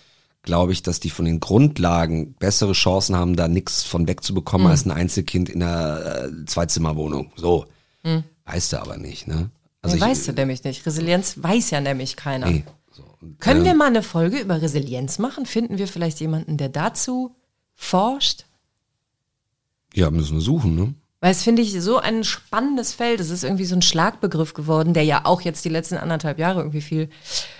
glaube 0.42 0.73
ich, 0.73 0.83
dass 0.83 1.01
die 1.01 1.11
von 1.11 1.25
den 1.25 1.40
Grundlagen 1.40 2.35
bessere 2.35 2.73
Chancen 2.73 3.16
haben, 3.16 3.37
da 3.37 3.49
nichts 3.49 3.85
von 3.85 4.07
wegzubekommen 4.09 4.66
Mhm. 4.66 4.71
als 4.71 4.85
ein 4.87 4.90
Einzelkind 4.90 5.49
in 5.49 5.62
einer 5.62 6.25
äh, 6.27 6.44
Zweizimmerwohnung. 6.47 7.33
So. 7.37 7.66
Weißt 8.47 8.73
du 8.73 8.81
aber 8.81 8.97
nicht, 8.97 9.27
ne? 9.29 9.51
Also 9.83 9.97
ich- 9.97 10.03
weißt 10.03 10.29
du 10.29 10.33
nämlich 10.33 10.64
nicht. 10.64 10.85
Resilienz 10.87 11.35
weiß 11.42 11.71
ja 11.71 11.81
nämlich 11.81 12.16
keiner. 12.16 12.49
Nee. 12.51 12.64
Können 13.38 13.61
ähm, 13.61 13.66
wir 13.66 13.74
mal 13.74 13.87
eine 13.87 14.02
Folge 14.02 14.38
über 14.38 14.61
Resilienz 14.61 15.18
machen? 15.18 15.46
Finden 15.46 15.78
wir 15.78 15.88
vielleicht 15.88 16.20
jemanden, 16.20 16.57
der 16.57 16.68
dazu 16.68 17.35
forscht? 17.74 18.44
Ja, 19.94 20.11
müssen 20.11 20.35
wir 20.35 20.40
suchen, 20.40 20.74
ne? 20.74 20.94
Weil 21.20 21.33
es 21.33 21.42
finde 21.42 21.62
ich 21.62 21.72
so 21.83 21.98
ein 21.98 22.22
spannendes 22.22 22.92
Feld. 22.92 23.18
Es 23.18 23.31
ist 23.31 23.42
irgendwie 23.42 23.64
so 23.64 23.74
ein 23.74 23.83
Schlagbegriff 23.83 24.54
geworden, 24.54 24.94
der 24.94 25.02
ja 25.02 25.22
auch 25.24 25.40
jetzt 25.40 25.64
die 25.64 25.68
letzten 25.68 25.96
anderthalb 25.96 26.38
Jahre 26.38 26.61
irgendwie 26.61 26.81
viel 26.81 27.09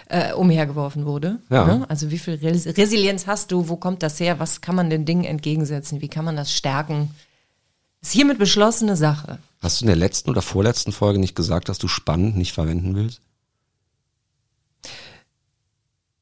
äh, 0.09 0.33
umhergeworfen 0.33 1.07
wurde. 1.07 1.41
Ja. 1.51 1.65
Ne? 1.67 1.85
Also 1.89 2.13
wie 2.13 2.19
viel 2.19 2.35
Res 2.35 2.67
Resilienz 2.67 3.27
hast 3.27 3.51
du? 3.51 3.69
Wo 3.69 3.77
kommt 3.77 4.05
das 4.05 4.21
her? 4.21 4.39
Was 4.39 4.61
kann 4.61 4.77
man 4.77 4.91
den 4.91 5.05
Dingen 5.05 5.25
entgegensetzen? 5.25 6.01
Wie 6.01 6.09
kann 6.09 6.25
man 6.25 6.37
das 6.37 6.53
stärken? 6.53 7.11
Ist 8.01 8.13
hiermit 8.13 8.39
beschlossene 8.39 8.97
Sache. 8.97 9.39
Hast 9.61 9.81
du 9.81 9.85
in 9.85 9.89
der 9.89 9.97
letzten 9.97 10.31
oder 10.31 10.43
vorletzten 10.43 10.93
Folge 10.93 11.19
nicht 11.19 11.35
gesagt, 11.35 11.69
dass 11.69 11.79
du 11.79 11.89
spannend 11.89 12.37
nicht 12.37 12.53
verwenden 12.53 12.95
willst? 12.95 13.21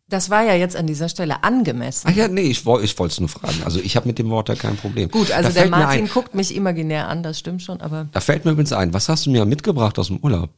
Das 0.09 0.31
war 0.31 0.45
ja 0.45 0.55
jetzt 0.55 0.77
an 0.77 0.87
dieser 0.87 1.09
Stelle 1.09 1.43
angemessen. 1.43 2.07
Ach 2.11 2.15
ja, 2.15 2.29
nee, 2.29 2.43
ich, 2.43 2.65
woll- 2.65 2.85
ich 2.85 2.97
wollte 2.99 3.13
es 3.15 3.21
nur 3.21 3.29
fragen. 3.29 3.63
Also 3.65 3.81
ich 3.81 3.97
habe 3.97 4.07
mit 4.07 4.19
dem 4.21 4.31
Wort 4.31 4.49
da 4.49 4.55
kein 4.55 4.77
Problem. 4.77 5.11
Gut, 5.11 5.33
also 5.33 5.49
da 5.49 5.55
der 5.63 5.69
Martin 5.69 6.07
guckt 6.09 6.35
mich 6.35 6.55
imaginär 6.55 7.09
an, 7.09 7.25
das 7.25 7.39
stimmt 7.41 7.63
schon, 7.63 7.81
aber 7.81 8.07
Da 8.13 8.21
fällt 8.21 8.45
mir 8.45 8.53
übrigens 8.53 8.73
ein, 8.73 8.95
was 8.95 9.09
hast 9.09 9.27
du 9.27 9.31
mir 9.31 9.45
mitgebracht 9.45 9.99
aus 9.99 10.07
dem 10.09 10.19
Urlaub? 10.19 10.51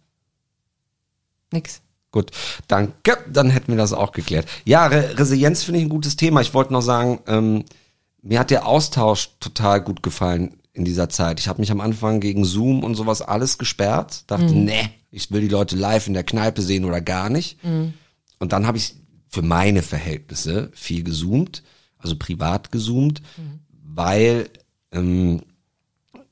nix. 1.52 1.80
Gut, 2.10 2.30
danke, 2.68 3.18
dann 3.30 3.50
hätten 3.50 3.72
wir 3.72 3.76
das 3.76 3.92
auch 3.92 4.12
geklärt. 4.12 4.46
Ja, 4.64 4.86
Re 4.86 5.18
Resilienz 5.18 5.62
finde 5.62 5.80
ich 5.80 5.86
ein 5.86 5.90
gutes 5.90 6.16
Thema. 6.16 6.40
Ich 6.40 6.54
wollte 6.54 6.72
noch 6.72 6.80
sagen, 6.80 7.20
ähm, 7.26 7.64
mir 8.22 8.38
hat 8.40 8.50
der 8.50 8.66
Austausch 8.66 9.30
total 9.40 9.82
gut 9.82 10.02
gefallen 10.02 10.56
in 10.72 10.84
dieser 10.86 11.10
Zeit. 11.10 11.38
Ich 11.38 11.48
habe 11.48 11.60
mich 11.60 11.70
am 11.70 11.80
Anfang 11.82 12.20
gegen 12.20 12.44
Zoom 12.46 12.82
und 12.82 12.94
sowas 12.94 13.20
alles 13.20 13.58
gesperrt. 13.58 14.24
Dachte, 14.26 14.44
nee, 14.54 14.88
ich 15.10 15.30
will 15.30 15.42
die 15.42 15.48
Leute 15.48 15.76
live 15.76 16.06
in 16.06 16.14
der 16.14 16.24
Kneipe 16.24 16.62
sehen 16.62 16.84
oder 16.86 17.00
gar 17.02 17.28
nicht. 17.28 17.58
Und 18.38 18.52
dann 18.52 18.66
habe 18.66 18.78
ich 18.78 18.94
für 19.28 19.42
meine 19.42 19.82
Verhältnisse 19.82 20.70
viel 20.74 21.04
gezoomt, 21.04 21.62
also 21.98 22.16
privat 22.16 22.72
gezoomt, 22.72 23.22
weil 23.70 24.48
ähm, 24.92 25.42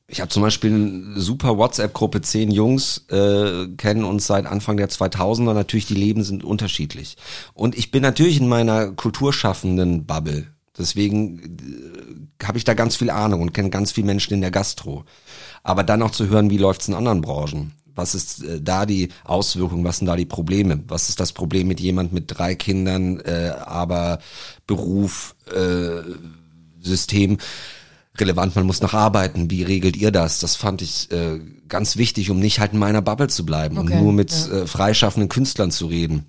ich 0.09 0.21
habe 0.21 0.29
zum 0.29 0.43
Beispiel 0.43 0.73
eine 0.73 1.21
super 1.21 1.59
WhatsApp-Gruppe, 1.59 2.21
zehn 2.23 2.51
Jungs 2.51 3.07
äh, 3.11 3.67
kennen 3.77 4.05
uns 4.05 4.27
seit 4.27 4.47
Anfang 4.47 4.77
der 4.77 4.89
2000er. 4.89 5.53
Natürlich, 5.53 5.87
die 5.87 5.95
Leben 5.95 6.23
sind 6.23 6.45
unterschiedlich. 6.45 7.17
Und 7.55 7.77
ich 7.77 7.91
bin 7.91 8.03
natürlich 8.03 8.41
in 8.41 8.49
meiner 8.49 8.93
kulturschaffenden 8.93 10.07
Bubble. 10.07 10.47
Deswegen 10.79 12.29
äh, 12.41 12.45
habe 12.45 12.59
ich 12.59 12.65
da 12.65 12.75
ganz 12.75 12.95
viel 12.95 13.11
Ahnung 13.11 13.43
und 13.43 13.53
kenne 13.53 13.71
ganz 13.71 13.93
viele 13.93 14.07
Menschen 14.07 14.35
in 14.35 14.43
der 14.43 14.53
Gastro. 14.53 15.05
Aber 15.65 15.83
dann 15.83 16.03
auch 16.03 16.13
zu 16.13 16.29
hören, 16.29 16.51
wie 16.51 16.59
läuft's 16.59 16.87
in 16.87 16.95
anderen 16.95 17.21
Branchen? 17.21 17.73
Was 17.97 18.15
ist 18.15 18.45
äh, 18.45 18.61
da 18.61 18.87
die 18.87 19.09
Auswirkung? 19.25 19.85
Was 19.85 19.99
sind 19.99 20.07
da 20.07 20.17
die 20.17 20.27
Probleme? 20.27 20.83
Was 20.89 21.09
ist 21.09 21.19
das 21.19 21.33
Problem 21.33 21.67
mit 21.67 21.81
jemand 21.81 22.13
mit 22.13 22.25
drei 22.29 22.55
Kindern, 22.55 23.21
äh, 23.21 23.53
aber 23.65 24.21
Beruf, 24.67 25.35
äh, 25.53 26.03
System 26.81 27.39
relevant, 28.21 28.57
man 28.57 28.67
muss 28.67 28.81
noch 28.81 28.95
arbeiten. 28.95 29.51
Wie 29.51 29.63
regelt 29.63 29.97
ihr 29.97 30.11
das? 30.11 30.41
Das 30.41 30.57
fand 30.57 30.83
ich 30.83 31.11
äh, 31.11 31.41
ganz 31.69 31.97
wichtig, 31.97 32.31
um 32.31 32.39
nicht 32.39 32.61
halt 32.61 32.73
in 32.73 32.79
meiner 32.79 33.03
Bubble 33.03 33.29
zu 33.29 33.45
bleiben 33.45 33.79
Okay, 33.79 33.95
und 33.95 34.03
nur 34.03 34.13
mit 34.13 34.33
äh, 34.33 34.67
freischaffenden 34.67 35.29
Künstlern 35.29 35.71
zu 35.71 35.87
reden. 35.87 36.25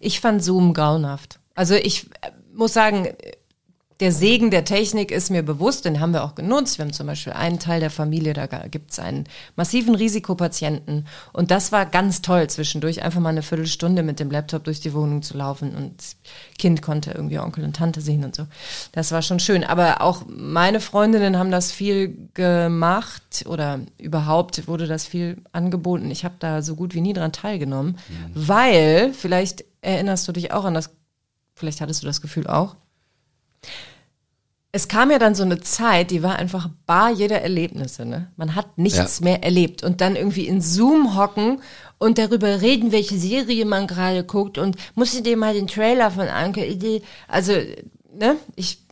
Ich 0.00 0.20
fand 0.20 0.42
Zoom 0.42 0.74
grauenhaft. 0.74 1.38
Also 1.54 1.74
ich 1.74 2.06
äh, 2.22 2.30
muss 2.54 2.72
sagen, 2.72 3.08
der 4.00 4.12
Segen 4.12 4.50
der 4.50 4.64
Technik 4.64 5.10
ist 5.10 5.30
mir 5.30 5.42
bewusst, 5.42 5.86
den 5.86 6.00
haben 6.00 6.12
wir 6.12 6.22
auch 6.22 6.34
genutzt. 6.34 6.76
Wir 6.76 6.84
haben 6.84 6.92
zum 6.92 7.06
Beispiel 7.06 7.32
einen 7.32 7.58
Teil 7.58 7.80
der 7.80 7.90
Familie, 7.90 8.34
da 8.34 8.46
gibt 8.46 8.90
es 8.90 8.98
einen 8.98 9.24
massiven 9.56 9.94
Risikopatienten. 9.94 11.06
Und 11.32 11.50
das 11.50 11.72
war 11.72 11.86
ganz 11.86 12.20
toll, 12.20 12.48
zwischendurch 12.48 13.02
einfach 13.02 13.20
mal 13.20 13.30
eine 13.30 13.42
Viertelstunde 13.42 14.02
mit 14.02 14.20
dem 14.20 14.30
Laptop 14.30 14.64
durch 14.64 14.80
die 14.80 14.92
Wohnung 14.92 15.22
zu 15.22 15.38
laufen 15.38 15.74
und 15.74 15.94
Kind 16.58 16.82
konnte 16.82 17.12
irgendwie 17.12 17.38
Onkel 17.38 17.64
und 17.64 17.76
Tante 17.76 18.02
sehen 18.02 18.24
und 18.24 18.36
so. 18.36 18.46
Das 18.92 19.12
war 19.12 19.22
schon 19.22 19.40
schön. 19.40 19.64
Aber 19.64 20.02
auch 20.02 20.24
meine 20.28 20.80
Freundinnen 20.80 21.38
haben 21.38 21.50
das 21.50 21.72
viel 21.72 22.28
gemacht 22.34 23.44
oder 23.46 23.80
überhaupt 23.96 24.68
wurde 24.68 24.86
das 24.86 25.06
viel 25.06 25.38
angeboten. 25.52 26.10
Ich 26.10 26.26
habe 26.26 26.34
da 26.38 26.60
so 26.60 26.76
gut 26.76 26.94
wie 26.94 27.00
nie 27.00 27.14
dran 27.14 27.32
teilgenommen, 27.32 27.98
weil, 28.34 29.14
vielleicht 29.14 29.64
erinnerst 29.80 30.28
du 30.28 30.32
dich 30.32 30.52
auch 30.52 30.64
an 30.64 30.74
das, 30.74 30.90
vielleicht 31.54 31.80
hattest 31.80 32.02
du 32.02 32.06
das 32.06 32.20
Gefühl 32.20 32.46
auch, 32.46 32.76
es 34.72 34.88
kam 34.88 35.10
ja 35.10 35.18
dann 35.18 35.34
so 35.34 35.42
eine 35.42 35.60
Zeit, 35.60 36.10
die 36.10 36.22
war 36.22 36.36
einfach 36.36 36.68
bar 36.84 37.10
jeder 37.10 37.40
Erlebnisse. 37.40 38.04
Ne? 38.04 38.30
Man 38.36 38.54
hat 38.54 38.76
nichts 38.76 39.20
Ja. 39.20 39.24
mehr 39.24 39.42
erlebt 39.42 39.82
und 39.82 40.02
dann 40.02 40.16
irgendwie 40.16 40.46
in 40.46 40.60
Zoom 40.60 41.16
hocken 41.16 41.62
und 41.98 42.18
darüber 42.18 42.60
reden, 42.60 42.92
welche 42.92 43.16
Serie 43.18 43.64
man 43.64 43.86
gerade 43.86 44.22
guckt 44.22 44.58
und 44.58 44.76
musst 44.94 45.16
du 45.16 45.22
dir 45.22 45.38
mal 45.38 45.54
den 45.54 45.66
Trailer 45.66 46.10
von 46.10 46.28
angucken. 46.28 47.00
Also, 47.26 47.54
ne, 48.12 48.36
ich, 48.54 48.82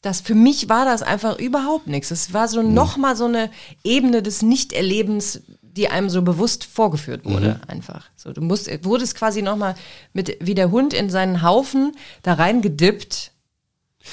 das 0.00 0.20
für 0.20 0.36
mich 0.36 0.68
war 0.68 0.84
das 0.84 1.02
einfach 1.02 1.40
überhaupt 1.40 1.88
nichts. 1.88 2.12
Es 2.12 2.32
war 2.32 2.46
so 2.46 2.62
noch 2.62 2.96
mal 2.96 3.16
so 3.16 3.24
eine 3.24 3.50
Ebene 3.82 4.22
des 4.22 4.42
Nichterlebens, 4.42 5.42
die 5.62 5.88
einem 5.88 6.08
so 6.08 6.22
bewusst 6.22 6.64
vorgeführt 6.64 7.24
wurde, 7.24 7.60
einfach. 7.66 8.10
So, 8.14 8.32
du 8.32 8.42
musst, 8.42 8.68
wurdest 8.84 9.16
quasi 9.16 9.42
noch 9.42 9.56
mal 9.56 9.74
mit 10.12 10.36
wie 10.40 10.54
der 10.54 10.70
Hund 10.70 10.94
in 10.94 11.10
seinen 11.10 11.42
Haufen 11.42 11.96
da 12.22 12.34
reingedippt 12.34 13.32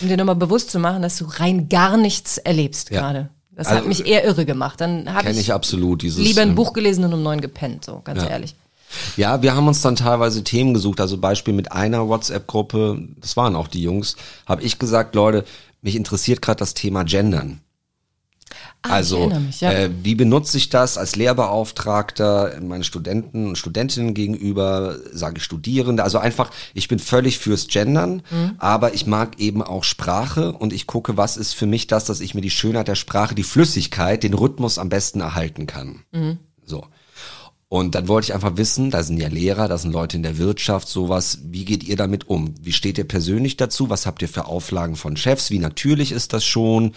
um 0.02 0.08
dir 0.08 0.18
nochmal 0.18 0.36
bewusst 0.36 0.72
zu 0.72 0.80
machen, 0.80 1.02
dass 1.02 1.18
du 1.18 1.26
rein 1.26 1.70
gar 1.70 1.98
nichts 1.98 2.38
erlebst 2.38 2.90
Ja. 2.92 3.02
gerade. 3.02 3.30
Das 3.52 3.68
Also, 3.68 3.80
hat 3.82 3.88
mich 3.88 4.06
eher 4.06 4.26
irre 4.26 4.46
gemacht. 4.46 4.82
Dann 4.82 5.14
habe 5.14 5.30
ich, 5.32 5.38
ich 5.40 5.54
absolut 5.54 6.02
dieses. 6.02 6.20
lieber 6.24 6.42
ein 6.42 6.50
ähm, 6.50 6.56
Buch 6.56 6.74
gelesen 6.74 7.06
und 7.06 7.14
um 7.14 7.24
neun 7.24 7.40
gepennt, 7.40 7.86
so 7.86 8.02
ganz 8.04 8.22
Ja. 8.22 8.30
ehrlich. 8.30 8.56
Ja, 9.18 9.42
wir 9.42 9.56
haben 9.56 9.68
uns 9.68 9.82
dann 9.82 9.96
teilweise 9.96 10.44
Themen 10.44 10.74
gesucht. 10.74 11.00
Also 11.02 11.18
Beispiel 11.18 11.54
mit 11.54 11.72
einer 11.72 12.08
WhatsApp-Gruppe, 12.08 13.00
das 13.20 13.36
waren 13.38 13.56
auch 13.56 13.68
die 13.68 13.82
Jungs, 13.82 14.16
habe 14.46 14.62
ich 14.64 14.78
gesagt, 14.80 15.16
Leute, 15.16 15.46
mich 15.82 15.96
interessiert 15.96 16.42
gerade 16.42 16.60
das 16.60 16.74
Thema 16.74 17.04
Gendern. 17.04 17.62
Ah, 18.86 18.88
ich 18.88 18.94
also, 18.94 19.30
mich, 19.30 19.62
ja. 19.62 19.72
äh, 19.72 19.90
wie 20.04 20.16
benutze 20.16 20.58
ich 20.58 20.70
das 20.70 20.98
als 20.98 21.16
Lehrbeauftragter 21.16 22.60
meinen 22.62 22.84
Studenten 22.84 23.48
und 23.48 23.58
Studentinnen 23.58 24.14
gegenüber, 24.14 24.98
sage 25.12 25.38
ich 25.38 25.44
Studierende. 25.44 26.04
Also 26.04 26.18
einfach, 26.20 26.52
ich 26.74 26.88
bin 26.88 27.00
völlig 27.00 27.38
fürs 27.40 27.68
Gendern, 27.68 28.22
Mhm. 28.32 28.54
aber 28.60 28.94
ich 28.94 29.06
mag 29.08 29.40
eben 29.40 29.62
auch 29.62 29.84
Sprache 29.84 30.54
und 30.54 30.74
ich 30.74 30.88
gucke, 30.88 31.18
was 31.18 31.38
ist 31.38 31.54
für 31.54 31.66
mich 31.66 31.88
das, 31.88 32.06
dass 32.06 32.20
ich 32.22 32.36
mir 32.36 32.42
die 32.42 32.50
Schönheit 32.50 32.88
der 32.88 32.96
Sprache, 32.96 33.36
die 33.36 33.44
Flüssigkeit, 33.44 34.24
den 34.24 34.34
Rhythmus 34.34 34.78
am 34.78 34.90
besten 34.90 35.22
erhalten 35.22 35.66
kann. 35.68 36.02
Mhm. 36.12 36.38
So. 36.66 36.86
Und 37.68 37.96
dann 37.96 38.08
wollte 38.08 38.28
ich 38.28 38.34
einfach 38.34 38.58
wissen, 38.58 38.92
da 38.92 39.02
sind 39.02 39.18
ja 39.20 39.28
Lehrer, 39.28 39.68
da 39.68 39.78
sind 39.78 39.92
Leute 39.92 40.16
in 40.16 40.24
der 40.24 40.38
Wirtschaft, 40.38 40.88
sowas, 40.88 41.40
wie 41.46 41.66
geht 41.66 41.84
ihr 41.84 41.96
damit 41.98 42.30
um? 42.30 42.54
Wie 42.62 42.72
steht 42.72 42.98
ihr 43.00 43.08
persönlich 43.08 43.58
dazu? 43.58 43.90
Was 43.90 44.06
habt 44.06 44.22
ihr 44.22 44.30
für 44.30 44.46
Auflagen 44.46 44.96
von 44.96 45.18
Chefs? 45.18 45.50
Wie 45.50 45.58
natürlich 45.60 46.12
ist 46.12 46.32
das 46.34 46.46
schon? 46.46 46.94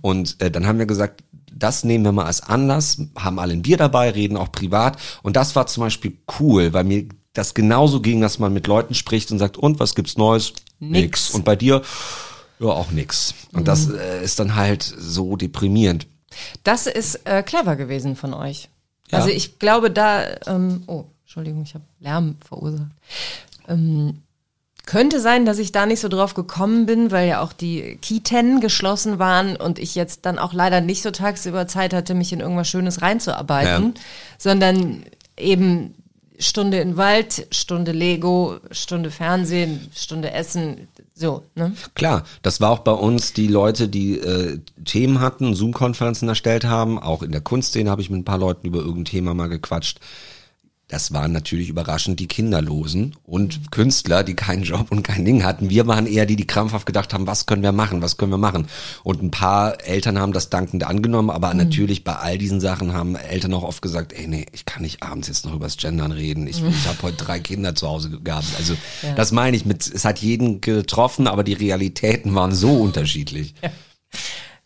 Und 0.00 0.36
äh, 0.40 0.50
dann 0.50 0.66
haben 0.66 0.80
wir 0.80 0.86
gesagt, 0.86 1.22
das 1.58 1.84
nehmen 1.84 2.04
wir 2.04 2.12
mal 2.12 2.26
als 2.26 2.42
Anlass, 2.42 3.00
haben 3.16 3.38
alle 3.38 3.52
ein 3.52 3.62
Bier 3.62 3.76
dabei, 3.76 4.10
reden 4.10 4.36
auch 4.36 4.52
privat. 4.52 4.98
Und 5.22 5.36
das 5.36 5.56
war 5.56 5.66
zum 5.66 5.82
Beispiel 5.82 6.16
cool, 6.38 6.72
weil 6.72 6.84
mir 6.84 7.06
das 7.32 7.54
genauso 7.54 8.00
ging, 8.00 8.20
dass 8.20 8.38
man 8.38 8.52
mit 8.52 8.66
Leuten 8.66 8.94
spricht 8.94 9.30
und 9.30 9.38
sagt, 9.38 9.56
und 9.56 9.80
was 9.80 9.94
gibt's 9.94 10.16
Neues? 10.16 10.52
Nix. 10.80 11.30
Und 11.30 11.44
bei 11.44 11.56
dir? 11.56 11.82
Ja, 12.58 12.68
auch 12.68 12.90
nix. 12.90 13.34
Und 13.52 13.68
das 13.68 13.90
äh, 13.90 14.24
ist 14.24 14.38
dann 14.38 14.56
halt 14.56 14.82
so 14.82 15.36
deprimierend. 15.36 16.06
Das 16.64 16.86
ist 16.86 17.26
äh, 17.26 17.42
clever 17.42 17.76
gewesen 17.76 18.16
von 18.16 18.34
euch. 18.34 18.68
Ja. 19.10 19.18
Also 19.18 19.30
ich 19.30 19.58
glaube 19.58 19.90
da, 19.90 20.24
ähm, 20.46 20.82
oh, 20.86 21.04
Entschuldigung, 21.22 21.62
ich 21.62 21.74
habe 21.74 21.84
Lärm 22.00 22.36
verursacht. 22.46 22.90
Ähm, 23.68 24.22
könnte 24.88 25.20
sein, 25.20 25.44
dass 25.44 25.58
ich 25.58 25.70
da 25.70 25.84
nicht 25.84 26.00
so 26.00 26.08
drauf 26.08 26.32
gekommen 26.32 26.86
bin, 26.86 27.10
weil 27.10 27.28
ja 27.28 27.42
auch 27.42 27.52
die 27.52 27.98
Kiten 28.00 28.60
geschlossen 28.60 29.18
waren 29.18 29.54
und 29.54 29.78
ich 29.78 29.94
jetzt 29.94 30.24
dann 30.24 30.38
auch 30.38 30.54
leider 30.54 30.80
nicht 30.80 31.02
so 31.02 31.10
tagsüber 31.10 31.66
Zeit 31.68 31.92
hatte, 31.92 32.14
mich 32.14 32.32
in 32.32 32.40
irgendwas 32.40 32.68
Schönes 32.68 33.02
reinzuarbeiten, 33.02 33.84
Ja. 33.94 34.00
sondern 34.38 35.02
eben 35.36 35.94
Stunde 36.38 36.78
in 36.78 36.96
Wald, 36.96 37.48
Stunde 37.50 37.92
Lego, 37.92 38.56
Stunde 38.70 39.10
Fernsehen, 39.10 39.90
Stunde 39.94 40.32
Essen, 40.32 40.88
So, 41.14 41.42
ne? 41.54 41.74
Klar, 41.94 42.24
das 42.40 42.60
war 42.62 42.70
auch 42.70 42.78
bei 42.78 42.92
uns 42.92 43.34
die 43.34 43.48
Leute, 43.48 43.88
die 43.88 44.18
äh, 44.18 44.58
Themen 44.86 45.20
hatten, 45.20 45.54
Zoom-Konferenzen 45.54 46.28
erstellt 46.30 46.64
haben. 46.64 46.98
Auch 46.98 47.22
in 47.22 47.32
der 47.32 47.40
Kunstszene 47.42 47.90
habe 47.90 48.00
ich 48.00 48.08
mit 48.08 48.20
ein 48.20 48.24
paar 48.24 48.38
Leuten 48.38 48.66
über 48.66 48.78
irgendein 48.78 49.04
Thema 49.04 49.34
mal 49.34 49.48
gequatscht. 49.48 49.98
Das 50.90 51.12
waren 51.12 51.32
natürlich 51.32 51.68
überraschend 51.68 52.18
die 52.18 52.28
Kinderlosen 52.28 53.14
und 53.22 53.70
Künstler, 53.70 54.24
die 54.24 54.34
keinen 54.34 54.62
Job 54.62 54.90
und 54.90 55.02
kein 55.02 55.26
Ding 55.26 55.44
hatten. 55.44 55.68
Wir 55.68 55.86
waren 55.86 56.06
eher 56.06 56.24
die, 56.24 56.34
die 56.34 56.46
krampfhaft 56.46 56.86
gedacht 56.86 57.12
haben, 57.12 57.26
was 57.26 57.44
können 57.44 57.62
wir 57.62 57.72
machen, 57.72 58.00
was 58.00 58.16
können 58.16 58.32
wir 58.32 58.38
machen. 58.38 58.68
Und 59.04 59.22
ein 59.22 59.30
paar 59.30 59.84
Eltern 59.84 60.18
haben 60.18 60.32
das 60.32 60.48
dankend 60.48 60.84
angenommen, 60.84 61.28
aber 61.28 61.50
mhm. 61.50 61.58
natürlich 61.58 62.04
bei 62.04 62.16
all 62.16 62.38
diesen 62.38 62.58
Sachen 62.58 62.94
haben 62.94 63.16
Eltern 63.16 63.52
auch 63.52 63.64
oft 63.64 63.82
gesagt, 63.82 64.14
ey 64.14 64.26
nee, 64.26 64.46
ich 64.52 64.64
kann 64.64 64.80
nicht 64.80 65.02
abends 65.02 65.28
jetzt 65.28 65.44
noch 65.44 65.54
übers 65.54 65.76
Gendern 65.76 66.10
reden. 66.10 66.46
Ich, 66.46 66.62
mhm. 66.62 66.68
ich 66.70 66.88
habe 66.88 67.02
heute 67.02 67.18
drei 67.18 67.38
Kinder 67.38 67.74
zu 67.74 67.86
Hause 67.86 68.08
gehabt. 68.08 68.48
Also 68.56 68.74
ja. 69.02 69.14
das 69.14 69.30
meine 69.30 69.58
ich 69.58 69.66
mit, 69.66 69.86
es 69.86 70.06
hat 70.06 70.20
jeden 70.20 70.62
getroffen, 70.62 71.26
aber 71.26 71.44
die 71.44 71.52
Realitäten 71.52 72.34
waren 72.34 72.54
so 72.54 72.72
unterschiedlich. 72.72 73.54
Ja, 73.62 73.70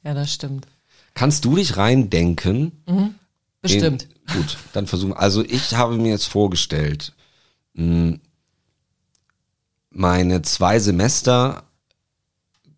ja 0.05 0.15
das 0.15 0.33
stimmt. 0.33 0.69
Kannst 1.15 1.45
du 1.45 1.57
dich 1.57 1.77
reindenken? 1.77 2.85
Mhm. 2.87 3.17
Bestimmt. 3.61 4.07
Gut, 4.33 4.57
dann 4.73 4.87
versuchen. 4.87 5.13
Also 5.15 5.45
ich 5.45 5.75
habe 5.75 5.97
mir 5.97 6.11
jetzt 6.11 6.27
vorgestellt, 6.27 7.15
hm, 7.75 8.21
meine 9.91 10.43
zwei 10.43 10.79
Semester 10.79 11.65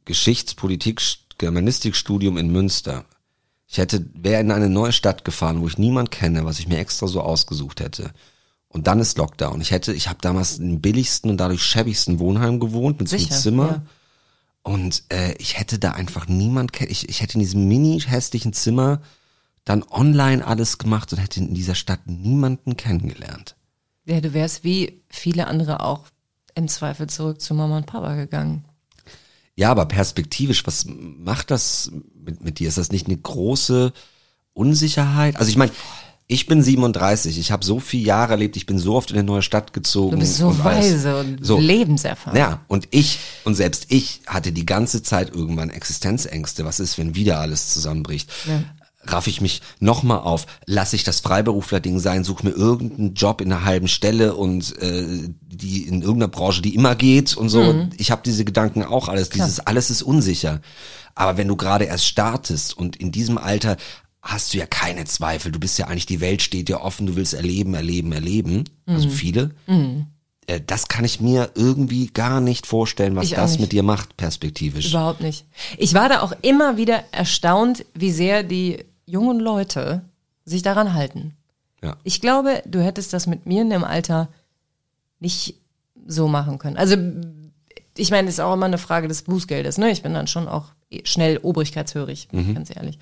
Geschichtspolitik, 0.05 1.01
Germanistikstudium 1.39 2.37
in 2.37 2.51
Münster. 2.51 3.05
Ich 3.67 3.79
hätte, 3.79 4.05
wäre 4.15 4.41
in 4.41 4.51
eine 4.51 4.69
neue 4.69 4.93
Stadt 4.93 5.25
gefahren, 5.25 5.61
wo 5.61 5.67
ich 5.67 5.79
niemand 5.79 6.11
kenne, 6.11 6.45
was 6.45 6.59
ich 6.59 6.69
mir 6.69 6.79
extra 6.79 7.07
so 7.07 7.21
ausgesucht 7.23 7.81
hätte. 7.81 8.13
Und 8.69 8.87
dann 8.87 9.01
ist 9.01 9.19
Lockdown. 9.19 9.61
Ich 9.61 9.71
hätte, 9.71 9.93
ich 9.93 10.09
habe 10.09 10.19
damals 10.21 10.59
im 10.59 10.81
billigsten 10.81 11.31
und 11.31 11.39
dadurch 11.39 11.63
schäbigsten 11.63 12.19
Wohnheim 12.19 12.61
gewohnt 12.61 12.99
mit 12.99 13.09
Sicher, 13.09 13.27
so 13.29 13.33
einem 13.33 13.43
Zimmer. 13.43 13.69
Ja. 13.69 13.83
Und 14.63 15.05
äh, 15.11 15.35
ich 15.39 15.59
hätte 15.59 15.79
da 15.79 15.93
einfach 15.93 16.27
niemand, 16.27 16.81
ich, 16.81 17.09
ich 17.09 17.21
hätte 17.23 17.35
in 17.35 17.41
diesem 17.41 17.69
mini 17.69 18.01
hässlichen 18.01 18.53
Zimmer 18.53 19.01
dann 19.65 19.83
online 19.91 20.47
alles 20.47 20.79
gemacht 20.79 21.13
und 21.13 21.19
hätte 21.19 21.41
in 21.41 21.55
dieser 21.55 21.75
Stadt 21.75 22.01
niemanden 22.07 22.77
kennengelernt. 22.77 23.57
Ja, 24.05 24.21
du 24.21 24.35
wärst 24.35 24.65
wie 24.65 25.03
viele 25.09 25.47
andere 25.47 25.81
auch 25.81 26.01
im 26.55 26.69
Zweifel 26.69 27.09
zurück 27.09 27.41
zu 27.41 27.55
Mama 27.55 27.79
und 27.79 27.87
Papa 27.87 28.15
gegangen. 28.15 28.65
Ja, 29.57 29.71
aber 29.71 29.87
perspektivisch, 29.87 30.67
was 30.67 30.87
macht 30.87 31.51
das 31.51 31.91
mit, 32.15 32.43
mit 32.43 32.59
dir? 32.59 32.69
Ist 32.69 32.79
das 32.79 32.93
nicht 32.93 33.07
eine 33.07 33.17
große 33.17 33.93
Unsicherheit? 34.53 35.37
Also 35.37 35.49
ich 35.49 35.57
meine, 35.57 35.73
ich 36.27 36.47
bin 36.47 36.63
37, 36.63 37.39
ich 37.39 37.53
habe 37.53 37.65
so 37.65 37.81
viele 37.81 38.05
Jahre 38.05 38.33
erlebt, 38.33 38.57
ich 38.57 38.67
bin 38.67 38.79
so 38.79 38.95
oft 38.95 39.11
in 39.11 39.19
eine 39.19 39.27
neue 39.27 39.43
Stadt 39.43 39.73
gezogen. 39.73 40.13
Du 40.13 40.19
bist 40.19 40.37
so 40.37 40.49
und 40.49 40.65
weise 40.65 41.21
und 41.21 41.45
so. 41.45 41.59
lebenserfahren. 41.59 42.37
Ja, 42.39 42.61
und 42.67 42.89
ich, 42.91 43.19
und 43.45 43.55
selbst 43.55 43.87
ich 43.89 44.23
hatte 44.27 44.53
die 44.53 44.67
ganze 44.67 45.03
Zeit 45.03 45.35
irgendwann 45.35 45.71
Existenzängste. 45.71 46.65
Was 46.65 46.81
ist, 46.81 46.99
wenn 46.99 47.15
wieder 47.15 47.41
alles 47.41 47.73
zusammenbricht? 47.73 48.31
Ja 48.47 48.65
raff 49.07 49.27
ich 49.27 49.41
mich 49.41 49.63
nochmal 49.81 50.21
auf, 50.21 50.47
lasse 50.67 50.97
ich 50.97 51.05
das 51.05 51.21
Freiberufler-Ding 51.21 51.99
sein, 51.99 52.25
suche 52.25 52.47
mir 52.47 52.53
irgendeinen 52.53 53.15
Job 53.15 53.41
in 53.41 53.53
einer 53.53 53.65
halben 53.65 53.89
Stelle 53.89 54.35
und 54.35 54.77
äh, 54.81 55.29
die 55.41 55.83
in 55.83 56.03
irgendeiner 56.03 56.29
Branche, 56.29 56.63
die 56.63 56.75
immer 56.75 56.95
geht 56.95 57.37
und 57.37 57.49
so. 57.49 57.63
Mhm. 57.63 57.91
Ich 57.97 58.11
habe 58.11 58.23
diese 58.25 58.45
Gedanken 58.45 58.83
auch 58.83 59.09
alles. 59.09 59.31
Klar. 59.31 59.47
Dieses 59.47 59.61
alles 59.61 59.91
ist 59.91 60.03
unsicher. 60.03 60.61
Aber 61.15 61.37
wenn 61.37 61.49
du 61.49 61.57
gerade 61.57 61.85
erst 61.85 62.07
startest 62.07 62.77
und 62.77 62.97
in 62.97 63.13
diesem 63.13 63.39
Alter 63.39 63.77
hast 64.25 64.55
du 64.55 64.59
ja 64.59 64.67
keine 64.67 65.05
Zweifel. 65.05 65.53
Du 65.53 65.61
bist 65.61 65.79
ja 65.79 65.87
eigentlich, 65.87 66.07
die 66.07 66.21
Welt 66.21 66.41
steht 66.41 66.69
dir 66.69 66.81
offen, 66.81 67.07
du 67.07 67.15
willst 67.15 67.35
erleben, 67.35 67.75
erleben, 67.75 68.11
erleben. 68.13 68.65
Also 68.87 68.91
mhm. 68.91 68.95
Also 68.95 69.09
viele. 69.11 69.51
Mhm. 69.67 70.07
Äh, 70.47 70.61
das 70.67 70.89
kann 70.89 71.05
ich 71.05 71.21
mir 71.21 71.51
irgendwie 71.55 72.09
gar 72.09 72.41
nicht 72.41 72.67
vorstellen, 72.67 73.17
was 73.17 73.31
das 73.31 73.59
mit 73.59 73.73
dir 73.73 73.83
macht, 73.83 74.17
perspektivisch. 74.17 74.89
Überhaupt 74.89 75.21
nicht. 75.21 75.47
Ich 75.79 75.95
war 75.95 76.09
da 76.09 76.21
auch 76.21 76.33
immer 76.43 76.77
wieder 76.77 77.05
erstaunt, 77.13 77.85
wie 77.95 78.11
sehr 78.11 78.43
die 78.43 78.85
jungen 79.07 79.41
Leute 79.41 80.03
sich 80.45 80.63
daran 80.63 80.95
halten. 80.95 81.37
Ja. 81.83 81.97
Ich 82.05 82.21
glaube, 82.21 82.63
du 82.67 82.83
hättest 82.83 83.13
das 83.13 83.27
mit 83.27 83.47
mir 83.47 83.63
in 83.63 83.71
dem 83.71 83.85
Alter 83.85 84.29
nicht 85.21 85.57
so 86.07 86.29
machen 86.29 86.59
können. 86.59 86.77
Also 86.77 86.97
ich 87.97 88.11
meine, 88.11 88.29
es 88.29 88.35
ist 88.35 88.41
auch 88.41 88.55
immer 88.55 88.67
eine 88.67 88.79
Frage 88.79 89.09
des 89.09 89.23
Bußgeldes. 89.23 89.79
Ne? 89.79 89.91
Ich 89.91 90.03
bin 90.03 90.15
dann 90.15 90.27
schon 90.27 90.49
auch 90.49 90.73
schnell 91.05 91.39
obrigkeitshörig, 91.39 92.29
mhm. 92.33 92.55
ganz 92.55 92.75
ehrlich. 92.75 92.99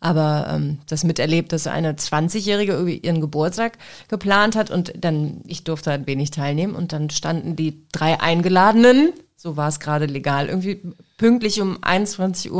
Aber 0.00 0.48
ähm, 0.50 0.78
das 0.86 1.02
miterlebt, 1.04 1.52
dass 1.52 1.66
eine 1.66 1.94
20-Jährige 1.94 2.72
irgendwie 2.72 2.98
ihren 2.98 3.22
Geburtstag 3.22 3.78
geplant 4.08 4.54
hat 4.54 4.70
und 4.70 4.92
dann, 4.98 5.40
ich 5.46 5.64
durfte 5.64 5.90
halt 5.90 6.06
wenig 6.06 6.30
teilnehmen 6.30 6.74
und 6.74 6.92
dann 6.92 7.08
standen 7.08 7.56
die 7.56 7.86
drei 7.90 8.20
Eingeladenen 8.20 9.14
so 9.44 9.58
war 9.58 9.68
es 9.68 9.78
gerade 9.78 10.06
legal, 10.06 10.48
irgendwie 10.48 10.80
pünktlich 11.16 11.60
um 11.60 11.78
21.54 11.78 12.50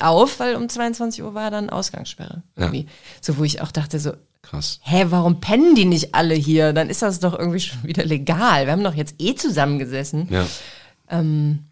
Uhr 0.00 0.06
auf, 0.08 0.40
weil 0.40 0.56
um 0.56 0.68
22 0.68 1.22
Uhr 1.22 1.34
war 1.34 1.50
dann 1.50 1.70
Ausgangssperre. 1.70 2.42
Ja. 2.58 2.72
So, 3.20 3.38
wo 3.38 3.44
ich 3.44 3.60
auch 3.60 3.72
dachte 3.72 3.98
so, 3.98 4.12
Krass. 4.42 4.80
Hä, 4.82 5.06
warum 5.08 5.40
pennen 5.40 5.76
die 5.76 5.84
nicht 5.84 6.14
alle 6.14 6.34
hier? 6.34 6.72
Dann 6.72 6.90
ist 6.90 7.00
das 7.00 7.20
doch 7.20 7.38
irgendwie 7.38 7.60
schon 7.60 7.84
wieder 7.84 8.04
legal. 8.04 8.66
Wir 8.66 8.72
haben 8.72 8.82
doch 8.82 8.94
jetzt 8.94 9.14
eh 9.18 9.34
zusammengesessen. 9.34 10.28
Ja. 10.30 10.46
Ähm, 11.08 11.66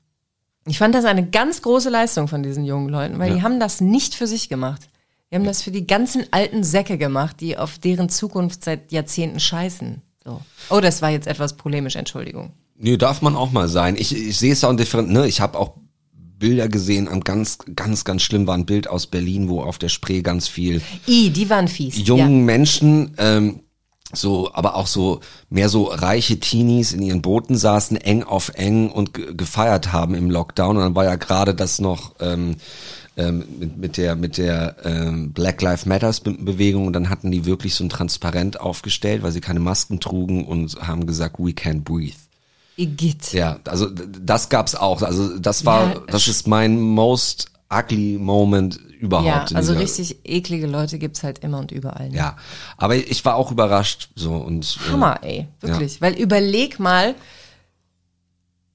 ich 0.66 0.78
fand 0.78 0.94
das 0.94 1.04
eine 1.04 1.28
ganz 1.28 1.62
große 1.62 1.90
Leistung 1.90 2.28
von 2.28 2.42
diesen 2.42 2.64
jungen 2.64 2.88
Leuten, 2.88 3.18
weil 3.18 3.30
ja. 3.30 3.34
die 3.34 3.42
haben 3.42 3.58
das 3.58 3.80
nicht 3.80 4.14
für 4.14 4.28
sich 4.28 4.48
gemacht. 4.48 4.88
Die 5.30 5.36
haben 5.36 5.44
ja. 5.44 5.50
das 5.50 5.62
für 5.62 5.72
die 5.72 5.86
ganzen 5.86 6.24
alten 6.32 6.62
Säcke 6.62 6.96
gemacht, 6.96 7.40
die 7.40 7.58
auf 7.58 7.78
deren 7.78 8.08
Zukunft 8.08 8.64
seit 8.64 8.92
Jahrzehnten 8.92 9.40
scheißen. 9.40 10.02
So. 10.24 10.40
Oh, 10.70 10.80
das 10.80 11.02
war 11.02 11.10
jetzt 11.10 11.26
etwas 11.26 11.56
polemisch, 11.56 11.96
Entschuldigung. 11.96 12.52
Nee, 12.82 12.96
darf 12.96 13.20
man 13.20 13.36
auch 13.36 13.52
mal 13.52 13.68
sein. 13.68 13.94
Ich, 13.98 14.16
ich 14.16 14.38
sehe 14.38 14.52
es 14.52 14.64
auch 14.64 14.74
different, 14.74 15.10
ne? 15.10 15.26
Ich 15.26 15.42
habe 15.42 15.58
auch 15.58 15.74
Bilder 16.38 16.66
gesehen, 16.68 17.08
am 17.08 17.20
ganz, 17.20 17.58
ganz, 17.76 18.04
ganz 18.04 18.22
schlimm 18.22 18.46
war 18.46 18.56
ein 18.56 18.64
Bild 18.64 18.88
aus 18.88 19.06
Berlin, 19.06 19.50
wo 19.50 19.60
auf 19.60 19.76
der 19.76 19.90
Spree 19.90 20.22
ganz 20.22 20.48
viel 20.48 20.80
I, 21.06 21.28
die 21.28 21.50
waren 21.50 21.68
fies. 21.68 21.98
jungen 21.98 22.38
ja. 22.38 22.44
Menschen, 22.46 23.12
ähm, 23.18 23.60
so, 24.14 24.50
aber 24.54 24.74
auch 24.76 24.86
so 24.86 25.20
mehr 25.50 25.68
so 25.68 25.84
reiche 25.84 26.40
Teenies 26.40 26.92
in 26.92 27.02
ihren 27.02 27.20
Booten 27.20 27.56
saßen, 27.56 27.98
eng 27.98 28.22
auf 28.22 28.50
eng 28.54 28.90
und 28.90 29.12
gefeiert 29.12 29.92
haben 29.92 30.14
im 30.14 30.30
Lockdown. 30.30 30.78
Und 30.78 30.82
dann 30.82 30.94
war 30.94 31.04
ja 31.04 31.16
gerade 31.16 31.54
das 31.54 31.80
noch 31.80 32.14
ähm, 32.18 32.56
ähm, 33.18 33.44
mit, 33.58 33.76
mit 33.76 33.96
der 33.98 34.16
mit 34.16 34.38
der 34.38 34.76
ähm, 34.84 35.32
Black 35.32 35.60
Lives 35.60 35.84
Matters 35.84 36.20
Bewegung 36.20 36.86
und 36.86 36.94
dann 36.94 37.10
hatten 37.10 37.30
die 37.30 37.44
wirklich 37.44 37.74
so 37.74 37.84
ein 37.84 37.90
Transparent 37.90 38.58
aufgestellt, 38.58 39.22
weil 39.22 39.32
sie 39.32 39.42
keine 39.42 39.60
Masken 39.60 40.00
trugen 40.00 40.46
und 40.46 40.74
haben 40.80 41.06
gesagt, 41.06 41.38
we 41.38 41.50
can't 41.50 41.82
breathe. 41.82 42.16
Igitt. 42.80 43.32
Ja, 43.34 43.60
also 43.68 43.88
das 43.90 44.48
gab's 44.48 44.74
auch. 44.74 45.02
Also 45.02 45.38
das 45.38 45.66
war, 45.66 45.94
ja, 45.94 46.02
das 46.06 46.28
ist 46.28 46.46
mein 46.46 46.80
most 46.80 47.50
ugly 47.70 48.16
Moment 48.18 48.80
überhaupt. 49.00 49.50
Ja, 49.50 49.56
also 49.56 49.74
richtig 49.74 50.20
eklige 50.24 50.66
Leute 50.66 50.98
gibt's 50.98 51.22
halt 51.22 51.40
immer 51.40 51.58
und 51.58 51.72
überall. 51.72 52.08
Ne? 52.08 52.16
Ja, 52.16 52.36
aber 52.78 52.96
ich 52.96 53.24
war 53.24 53.36
auch 53.36 53.50
überrascht 53.52 54.08
so 54.14 54.32
und 54.32 54.78
äh, 54.86 54.92
Hammer, 54.92 55.18
ey, 55.22 55.48
wirklich, 55.60 55.96
ja. 55.96 56.00
weil 56.00 56.14
überleg 56.14 56.80
mal 56.80 57.14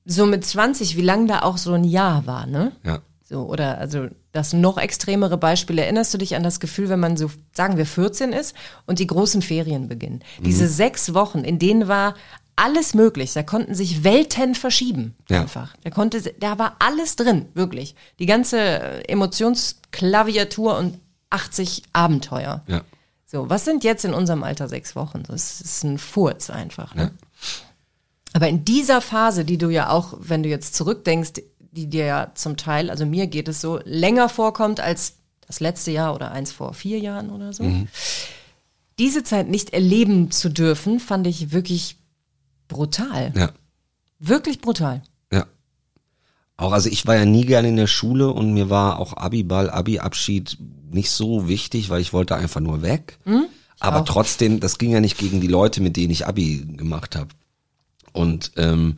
so 0.05 0.27
mit 0.27 0.45
20, 0.45 0.95
wie 0.97 1.01
lang 1.01 1.27
da 1.27 1.41
auch 1.41 1.57
so 1.57 1.73
ein 1.73 1.83
Jahr 1.83 2.27
war, 2.27 2.45
ne? 2.45 2.73
Ja. 2.83 2.99
So 3.27 3.41
oder 3.47 3.79
also 3.79 4.07
das 4.33 4.53
noch 4.53 4.77
extremere 4.77 5.37
Beispiel. 5.37 5.79
Erinnerst 5.79 6.13
du 6.13 6.19
dich 6.19 6.35
an 6.35 6.43
das 6.43 6.59
Gefühl, 6.59 6.89
wenn 6.89 6.99
man 6.99 7.17
so, 7.17 7.31
sagen 7.53 7.77
wir 7.77 7.87
14 7.87 8.33
ist 8.33 8.53
und 8.85 8.99
die 8.99 9.07
großen 9.07 9.41
Ferien 9.41 9.87
beginnen? 9.87 10.21
Mhm. 10.39 10.43
Diese 10.43 10.67
sechs 10.67 11.15
Wochen, 11.15 11.39
in 11.39 11.57
denen 11.57 11.87
war 11.87 12.13
alles 12.55 12.93
möglich. 12.93 13.33
Da 13.33 13.43
konnten 13.43 13.75
sich 13.75 14.03
Welten 14.03 14.55
verschieben. 14.55 15.15
Ja. 15.29 15.41
Einfach. 15.41 15.75
Da 15.83 15.89
konnte, 15.89 16.21
da 16.39 16.57
war 16.57 16.75
alles 16.79 17.15
drin, 17.15 17.47
wirklich. 17.53 17.95
Die 18.19 18.25
ganze 18.25 19.07
Emotionsklaviatur 19.07 20.77
und 20.77 20.99
80 21.29 21.83
Abenteuer. 21.93 22.63
Ja. 22.67 22.81
So, 23.25 23.49
was 23.49 23.65
sind 23.65 23.83
jetzt 23.83 24.05
in 24.05 24.13
unserem 24.13 24.43
Alter 24.43 24.69
sechs 24.69 24.95
Wochen? 24.95 25.23
Das 25.27 25.59
ist 25.59 25.83
ein 25.83 25.97
Furz 25.97 26.49
einfach. 26.49 26.95
Ne? 26.95 27.03
Ja. 27.03 27.11
Aber 28.33 28.47
in 28.47 28.65
dieser 28.65 29.01
Phase, 29.01 29.45
die 29.45 29.57
du 29.57 29.69
ja 29.69 29.89
auch, 29.89 30.13
wenn 30.19 30.43
du 30.43 30.49
jetzt 30.49 30.75
zurückdenkst, 30.75 31.41
die 31.59 31.87
dir 31.87 32.05
ja 32.05 32.31
zum 32.35 32.57
Teil, 32.57 32.89
also 32.89 33.05
mir 33.05 33.27
geht 33.27 33.47
es 33.47 33.61
so, 33.61 33.79
länger 33.83 34.29
vorkommt 34.29 34.79
als 34.79 35.15
das 35.47 35.59
letzte 35.59 35.91
Jahr 35.91 36.15
oder 36.15 36.31
eins 36.31 36.51
vor 36.51 36.73
vier 36.73 36.99
Jahren 36.99 37.29
oder 37.29 37.53
so. 37.53 37.63
Mhm. 37.63 37.87
Diese 38.97 39.23
Zeit 39.23 39.49
nicht 39.49 39.73
erleben 39.73 40.31
zu 40.31 40.49
dürfen, 40.49 40.99
fand 40.99 41.27
ich 41.27 41.51
wirklich 41.51 41.97
brutal. 42.67 43.33
Ja. 43.35 43.51
Wirklich 44.19 44.61
brutal. 44.61 45.03
Ja. 45.31 45.45
Auch, 46.57 46.71
also 46.71 46.89
ich 46.89 47.05
war 47.05 47.15
ja 47.15 47.25
nie 47.25 47.45
gerne 47.45 47.69
in 47.69 47.75
der 47.75 47.87
Schule 47.87 48.29
und 48.29 48.53
mir 48.53 48.69
war 48.69 48.99
auch 48.99 49.13
Abiball, 49.13 49.69
Abi-Abschied 49.69 50.57
nicht 50.89 51.11
so 51.11 51.47
wichtig, 51.47 51.89
weil 51.89 52.01
ich 52.01 52.13
wollte 52.13 52.35
einfach 52.35 52.61
nur 52.61 52.81
weg. 52.81 53.19
Mhm, 53.25 53.47
Aber 53.79 54.01
auch. 54.01 54.05
trotzdem, 54.05 54.59
das 54.59 54.77
ging 54.77 54.91
ja 54.91 55.01
nicht 55.01 55.17
gegen 55.17 55.41
die 55.41 55.47
Leute, 55.47 55.81
mit 55.81 55.97
denen 55.97 56.11
ich 56.11 56.25
Abi 56.25 56.65
gemacht 56.65 57.15
habe. 57.15 57.29
Und 58.13 58.53
ähm, 58.55 58.97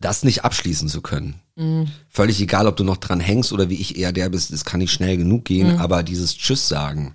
das 0.00 0.22
nicht 0.22 0.44
abschließen 0.44 0.88
zu 0.88 1.00
können. 1.00 1.40
Mhm. 1.56 1.88
Völlig 2.08 2.40
egal, 2.40 2.66
ob 2.66 2.76
du 2.76 2.84
noch 2.84 2.98
dran 2.98 3.20
hängst 3.20 3.52
oder 3.52 3.68
wie 3.70 3.80
ich 3.80 3.96
eher 3.96 4.12
der 4.12 4.28
bist, 4.28 4.52
das 4.52 4.64
kann 4.64 4.80
nicht 4.80 4.92
schnell 4.92 5.16
genug 5.16 5.44
gehen, 5.44 5.74
mhm. 5.74 5.78
aber 5.80 6.02
dieses 6.02 6.36
Tschüss 6.36 6.68
sagen. 6.68 7.14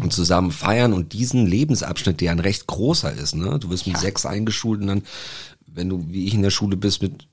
Und 0.00 0.12
zusammen 0.12 0.50
feiern 0.52 0.92
und 0.92 1.12
diesen 1.12 1.46
Lebensabschnitt, 1.46 2.20
der 2.20 2.32
ein 2.32 2.38
recht 2.38 2.66
großer 2.66 3.12
ist, 3.12 3.34
ne? 3.34 3.58
Du 3.58 3.70
wirst 3.70 3.86
mit 3.86 3.96
ja. 3.96 4.00
sechs 4.00 4.24
eingeschult 4.26 4.80
und 4.80 4.86
dann 4.86 5.02
wenn 5.74 5.88
du 5.88 6.04
wie 6.08 6.26
ich 6.26 6.34
in 6.34 6.42
der 6.42 6.50
Schule 6.50 6.76
bist 6.76 7.02
mit 7.02 7.26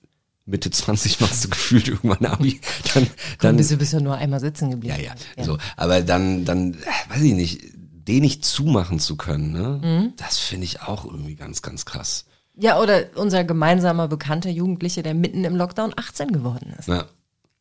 Mitte 0.46 0.72
20 0.72 1.20
machst 1.22 1.46
du 1.46 1.50
gefühlt 1.50 1.88
irgendwann 1.88 2.26
Abi, 2.26 2.60
dann, 2.94 3.08
dann, 3.40 3.58
bist 3.58 3.72
du 3.72 3.78
bist 3.78 3.94
ja 3.94 4.00
nur 4.00 4.16
einmal 4.16 4.40
sitzen 4.40 4.72
geblieben. 4.72 4.96
ja, 5.00 5.14
ja, 5.38 5.44
so, 5.44 5.58
aber 5.78 6.02
dann, 6.02 6.46
dann, 6.46 6.74
äh, 6.74 7.14
weiß 7.14 7.22
ich 7.22 7.34
nicht, 7.34 7.62
den 7.74 8.22
nicht 8.22 8.44
zumachen 8.44 9.00
zu 9.00 9.16
können, 9.16 9.52
ne, 9.52 9.80
Mhm. 9.84 10.14
das 10.18 10.40
finde 10.40 10.66
ich 10.66 10.82
auch 10.82 11.06
irgendwie 11.06 11.36
ganz, 11.36 11.62
ganz 11.62 11.86
krass. 11.86 12.26
Ja, 12.56 12.80
oder 12.82 13.06
unser 13.16 13.44
gemeinsamer 13.44 14.08
bekannter 14.08 14.50
Jugendliche, 14.50 15.04
der 15.04 15.14
mitten 15.14 15.44
im 15.46 15.56
Lockdown 15.56 15.94
18 15.96 16.32
geworden 16.32 16.74
ist. 16.78 16.88
Ja, 16.88 17.06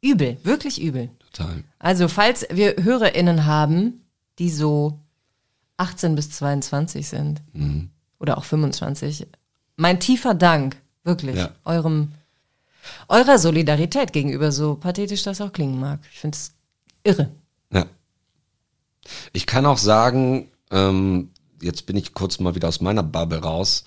Übel, 0.00 0.38
wirklich 0.44 0.80
übel. 0.80 1.10
total. 1.32 1.64
Also, 1.78 2.08
falls 2.08 2.46
wir 2.50 2.76
HörerInnen 2.80 3.44
haben, 3.44 4.00
die 4.38 4.50
so 4.50 4.98
18 5.76 6.14
bis 6.14 6.30
22 6.30 7.08
sind 7.08 7.42
Mhm. 7.52 7.90
oder 8.18 8.38
auch 8.38 8.44
25, 8.44 9.26
mein 9.76 10.00
tiefer 10.00 10.34
Dank, 10.34 10.76
wirklich, 11.04 11.36
Ja. 11.36 11.50
eurem, 11.64 12.12
eurer 13.08 13.38
Solidarität 13.38 14.12
gegenüber, 14.12 14.50
so 14.52 14.74
pathetisch 14.74 15.22
das 15.22 15.40
auch 15.40 15.52
klingen 15.52 15.78
mag. 15.78 16.00
Ich 16.12 16.18
finde 16.20 16.36
es 16.36 16.52
irre. 17.04 17.30
Ja. 17.72 17.86
Ich 19.32 19.46
kann 19.46 19.66
auch 19.66 19.78
sagen, 19.78 20.48
ähm, 20.70 21.30
jetzt 21.62 21.86
bin 21.86 21.96
ich 21.96 22.14
kurz 22.14 22.38
mal 22.40 22.54
wieder 22.54 22.68
aus 22.68 22.80
meiner 22.80 23.02
Bubble 23.02 23.38
raus, 23.38 23.84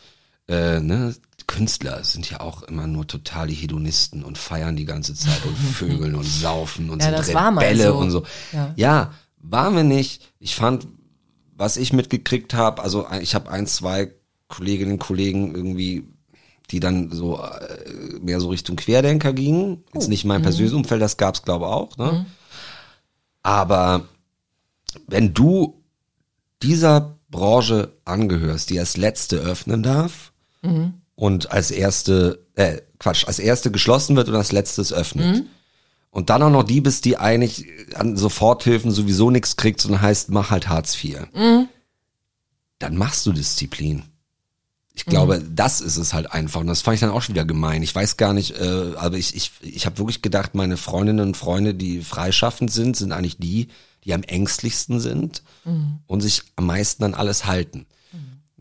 äh, 0.47 0.79
ne, 0.79 1.15
Künstler 1.47 2.03
sind 2.03 2.29
ja 2.29 2.39
auch 2.39 2.63
immer 2.63 2.87
nur 2.87 3.05
totale 3.07 3.51
Hedonisten 3.51 4.23
und 4.23 4.37
feiern 4.37 4.75
die 4.77 4.85
ganze 4.85 5.13
Zeit 5.15 5.43
und 5.45 5.55
vögeln 5.73 6.15
und 6.15 6.23
saufen 6.23 6.89
und 6.89 6.99
Ja, 7.01 7.07
sind 7.09 7.17
das 7.19 7.33
war 7.33 7.51
mal 7.51 7.65
Rebelle 7.65 7.87
so. 7.89 7.97
und 7.97 8.11
so. 8.11 8.23
Ja. 8.53 8.73
ja, 8.77 9.13
waren 9.41 9.75
wir 9.75 9.83
nicht. 9.83 10.33
Ich 10.39 10.55
fand, 10.55 10.87
was 11.55 11.77
ich 11.77 11.93
mitgekriegt 11.93 12.53
habe, 12.53 12.81
also 12.81 13.07
ich 13.21 13.35
habe 13.35 13.49
ein, 13.51 13.67
zwei 13.67 14.11
Kolleginnen 14.47 14.93
und 14.93 14.99
Kollegen 14.99 15.53
irgendwie, 15.55 16.07
die 16.69 16.79
dann 16.79 17.11
so 17.11 17.41
äh, 17.41 18.19
mehr 18.21 18.39
so 18.39 18.49
Richtung 18.49 18.75
Querdenker 18.75 19.33
gingen. 19.33 19.83
Oh. 19.87 19.89
Jetzt 19.95 20.09
nicht 20.09 20.25
mein 20.25 20.41
persönliches 20.41 20.75
Umfeld, 20.75 21.01
das 21.01 21.17
gab's 21.17 21.43
glaube 21.43 21.67
auch. 21.67 21.97
Ne? 21.97 22.11
Mhm. 22.11 22.25
Aber 23.43 24.07
wenn 25.07 25.33
du 25.33 25.81
dieser 26.61 27.17
Branche 27.29 27.93
angehörst, 28.05 28.69
die 28.69 28.79
als 28.79 28.97
letzte 28.97 29.37
öffnen 29.37 29.83
darf 29.83 30.33
und 31.15 31.51
als 31.51 31.71
erste, 31.71 32.45
äh, 32.55 32.81
Quatsch, 32.99 33.25
als 33.25 33.39
erste 33.39 33.71
geschlossen 33.71 34.15
wird 34.15 34.29
und 34.29 34.35
als 34.35 34.51
letztes 34.51 34.93
öffnet. 34.93 35.45
Und 36.11 36.29
dann 36.29 36.43
auch 36.43 36.49
noch 36.49 36.63
die 36.63 36.81
bist, 36.81 37.05
die 37.05 37.17
eigentlich 37.17 37.65
an 37.95 38.17
Soforthilfen 38.17 38.91
sowieso 38.91 39.31
nichts 39.31 39.55
kriegt, 39.55 39.79
sondern 39.81 40.01
heißt, 40.01 40.29
mach 40.29 40.51
halt 40.51 40.67
Hartz 40.67 41.01
IV. 41.01 41.19
Dann 42.79 42.97
machst 42.97 43.25
du 43.25 43.31
Disziplin. 43.31 44.03
Ich 44.93 45.05
glaube, 45.05 45.41
das 45.41 45.79
ist 45.79 45.95
es 45.95 46.13
halt 46.13 46.31
einfach. 46.33 46.59
Und 46.59 46.67
das 46.67 46.81
fand 46.81 46.95
ich 46.95 47.01
dann 47.01 47.11
auch 47.11 47.21
schon 47.21 47.33
wieder 47.33 47.45
gemein. 47.45 47.81
Ich 47.81 47.95
weiß 47.95 48.17
gar 48.17 48.33
nicht, 48.33 48.59
äh, 48.59 48.93
aber 48.97 49.17
ich, 49.17 49.35
ich, 49.35 49.51
ich 49.61 49.85
habe 49.85 49.97
wirklich 49.99 50.21
gedacht, 50.21 50.53
meine 50.53 50.75
Freundinnen 50.75 51.25
und 51.27 51.37
Freunde, 51.37 51.73
die 51.73 52.01
freischaffend 52.01 52.71
sind, 52.71 52.97
sind 52.97 53.13
eigentlich 53.13 53.37
die, 53.37 53.69
die 54.03 54.13
am 54.13 54.23
ängstlichsten 54.23 54.99
sind 54.99 55.43
und 56.07 56.21
sich 56.21 56.43
am 56.57 56.65
meisten 56.65 57.05
an 57.05 57.13
alles 57.13 57.45
halten. 57.45 57.85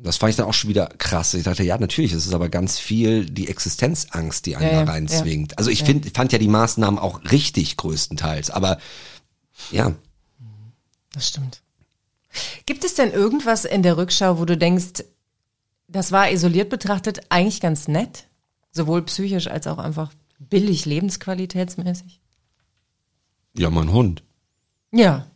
Das 0.03 0.17
fand 0.17 0.31
ich 0.31 0.37
dann 0.37 0.47
auch 0.47 0.55
schon 0.55 0.71
wieder 0.71 0.87
krass. 0.87 1.35
Ich 1.35 1.45
dachte, 1.45 1.63
ja, 1.63 1.77
natürlich, 1.77 2.13
es 2.13 2.27
ist 2.27 2.35
aber 2.35 2.49
ganz 2.49 2.79
viel 2.79 3.27
die 3.27 3.49
Existenzangst, 3.49 4.47
die 4.47 4.57
einen 4.57 4.67
Ja, 4.67 4.73
da 4.73 4.81
ja, 4.81 4.91
reinzwingt. 4.91 5.59
Also 5.59 5.71
ich 5.71 5.85
find, 5.85 6.17
fand 6.17 6.33
ja 6.33 6.39
die 6.39 6.49
Maßnahmen 6.49 6.99
auch 6.99 7.21
richtig 7.31 7.77
größtenteils, 7.77 8.51
aber 8.51 8.79
ja, 9.71 9.93
Das 11.13 11.29
stimmt. 11.29 11.63
Gibt 12.65 12.85
es 12.85 12.95
denn 12.95 13.13
irgendwas 13.13 13.65
in 13.65 13.83
der 13.83 13.97
Rückschau, 13.97 14.39
wo 14.39 14.45
du 14.45 14.57
denkst, 14.57 15.05
das 15.89 16.13
war 16.13 16.31
isoliert 16.31 16.71
betrachtet 16.71 17.21
eigentlich 17.29 17.61
ganz 17.61 17.89
nett? 17.89 18.29
Sowohl 18.73 19.03
psychisch 19.03 19.49
als 19.49 19.67
auch 19.67 19.79
einfach 19.79 20.13
billig 20.39 20.87
lebensqualitätsmäßig? 20.87 22.21
ja, 23.57 23.71
mein 23.71 23.93
Hund. 23.93 24.23
Ja. 24.93 25.27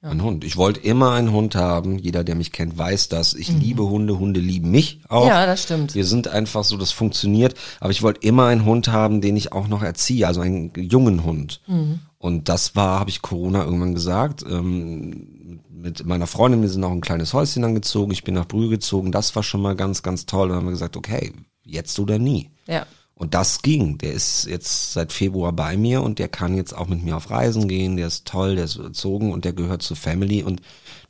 Ein 0.00 0.22
Hund. 0.22 0.44
Ich 0.44 0.56
wollte 0.56 0.78
immer 0.80 1.12
einen 1.12 1.32
Hund 1.32 1.56
haben. 1.56 1.98
Jeder, 1.98 2.22
der 2.22 2.36
mich 2.36 2.52
kennt, 2.52 2.78
weiß 2.78 3.08
das. 3.08 3.34
Ich 3.34 3.48
liebe 3.48 3.84
Hunde. 3.84 4.16
Hunde 4.18 4.38
lieben 4.38 4.70
mich 4.70 5.00
auch. 5.08 5.24
Mhm. 5.24 5.30
Ja, 5.30 5.46
das 5.46 5.64
stimmt. 5.64 5.96
Wir 5.96 6.04
sind 6.04 6.28
einfach 6.28 6.62
so, 6.62 6.76
das 6.76 6.92
funktioniert. 6.92 7.54
Aber 7.80 7.90
ich 7.90 8.02
wollte 8.02 8.20
immer 8.26 8.46
einen 8.46 8.64
Hund 8.64 8.88
haben, 8.88 9.20
den 9.20 9.36
ich 9.36 9.52
auch 9.52 9.66
noch 9.66 9.82
erziehe, 9.82 10.28
also 10.28 10.40
einen 10.40 10.72
jungen 10.76 11.24
Hund. 11.24 11.62
Mhm. 11.66 11.98
Und 12.16 12.48
das 12.48 12.76
war, 12.76 13.00
habe 13.00 13.10
ich 13.10 13.22
Corona 13.22 13.64
irgendwann 13.64 13.94
gesagt. 13.94 14.44
Ähm, 14.48 15.60
mit 15.68 16.06
meiner 16.06 16.28
Freundin, 16.28 16.62
wir 16.62 16.68
sind 16.68 16.84
auch 16.84 16.92
ein 16.92 17.00
kleines 17.00 17.34
Häuschen 17.34 17.64
angezogen. 17.64 18.12
Ich 18.12 18.22
bin 18.22 18.34
nach 18.34 18.46
Brühl 18.46 18.68
gezogen. 18.68 19.10
Das 19.10 19.34
war 19.34 19.42
schon 19.42 19.62
mal 19.62 19.74
ganz, 19.74 20.04
ganz 20.04 20.26
toll. 20.26 20.44
Und 20.44 20.48
dann 20.50 20.58
haben 20.58 20.66
wir 20.66 20.72
gesagt, 20.72 20.96
okay, 20.96 21.32
jetzt 21.64 21.98
oder 21.98 22.20
nie. 22.20 22.50
Ja. 22.68 22.86
Und 23.18 23.34
das 23.34 23.62
ging. 23.62 23.98
Der 23.98 24.12
ist 24.12 24.46
jetzt 24.46 24.92
seit 24.92 25.12
Februar 25.12 25.52
bei 25.52 25.76
mir 25.76 26.02
und 26.02 26.20
der 26.20 26.28
kann 26.28 26.54
jetzt 26.54 26.72
auch 26.72 26.86
mit 26.86 27.02
mir 27.02 27.16
auf 27.16 27.30
Reisen 27.30 27.66
gehen. 27.66 27.96
Der 27.96 28.06
ist 28.06 28.26
toll, 28.26 28.54
der 28.54 28.64
ist 28.64 28.76
erzogen 28.76 29.32
und 29.32 29.44
der 29.44 29.52
gehört 29.52 29.82
zur 29.82 29.96
Family. 29.96 30.44
Und 30.44 30.62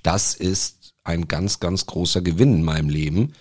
das 0.03 0.35
ist 0.35 0.95
ein 1.05 1.29
ganz, 1.29 1.61
ganz 1.61 1.85
großer 1.85 2.23
Gewinn 2.23 2.55
in 2.55 2.63
meinem 2.63 2.89
Leben. 2.89 3.35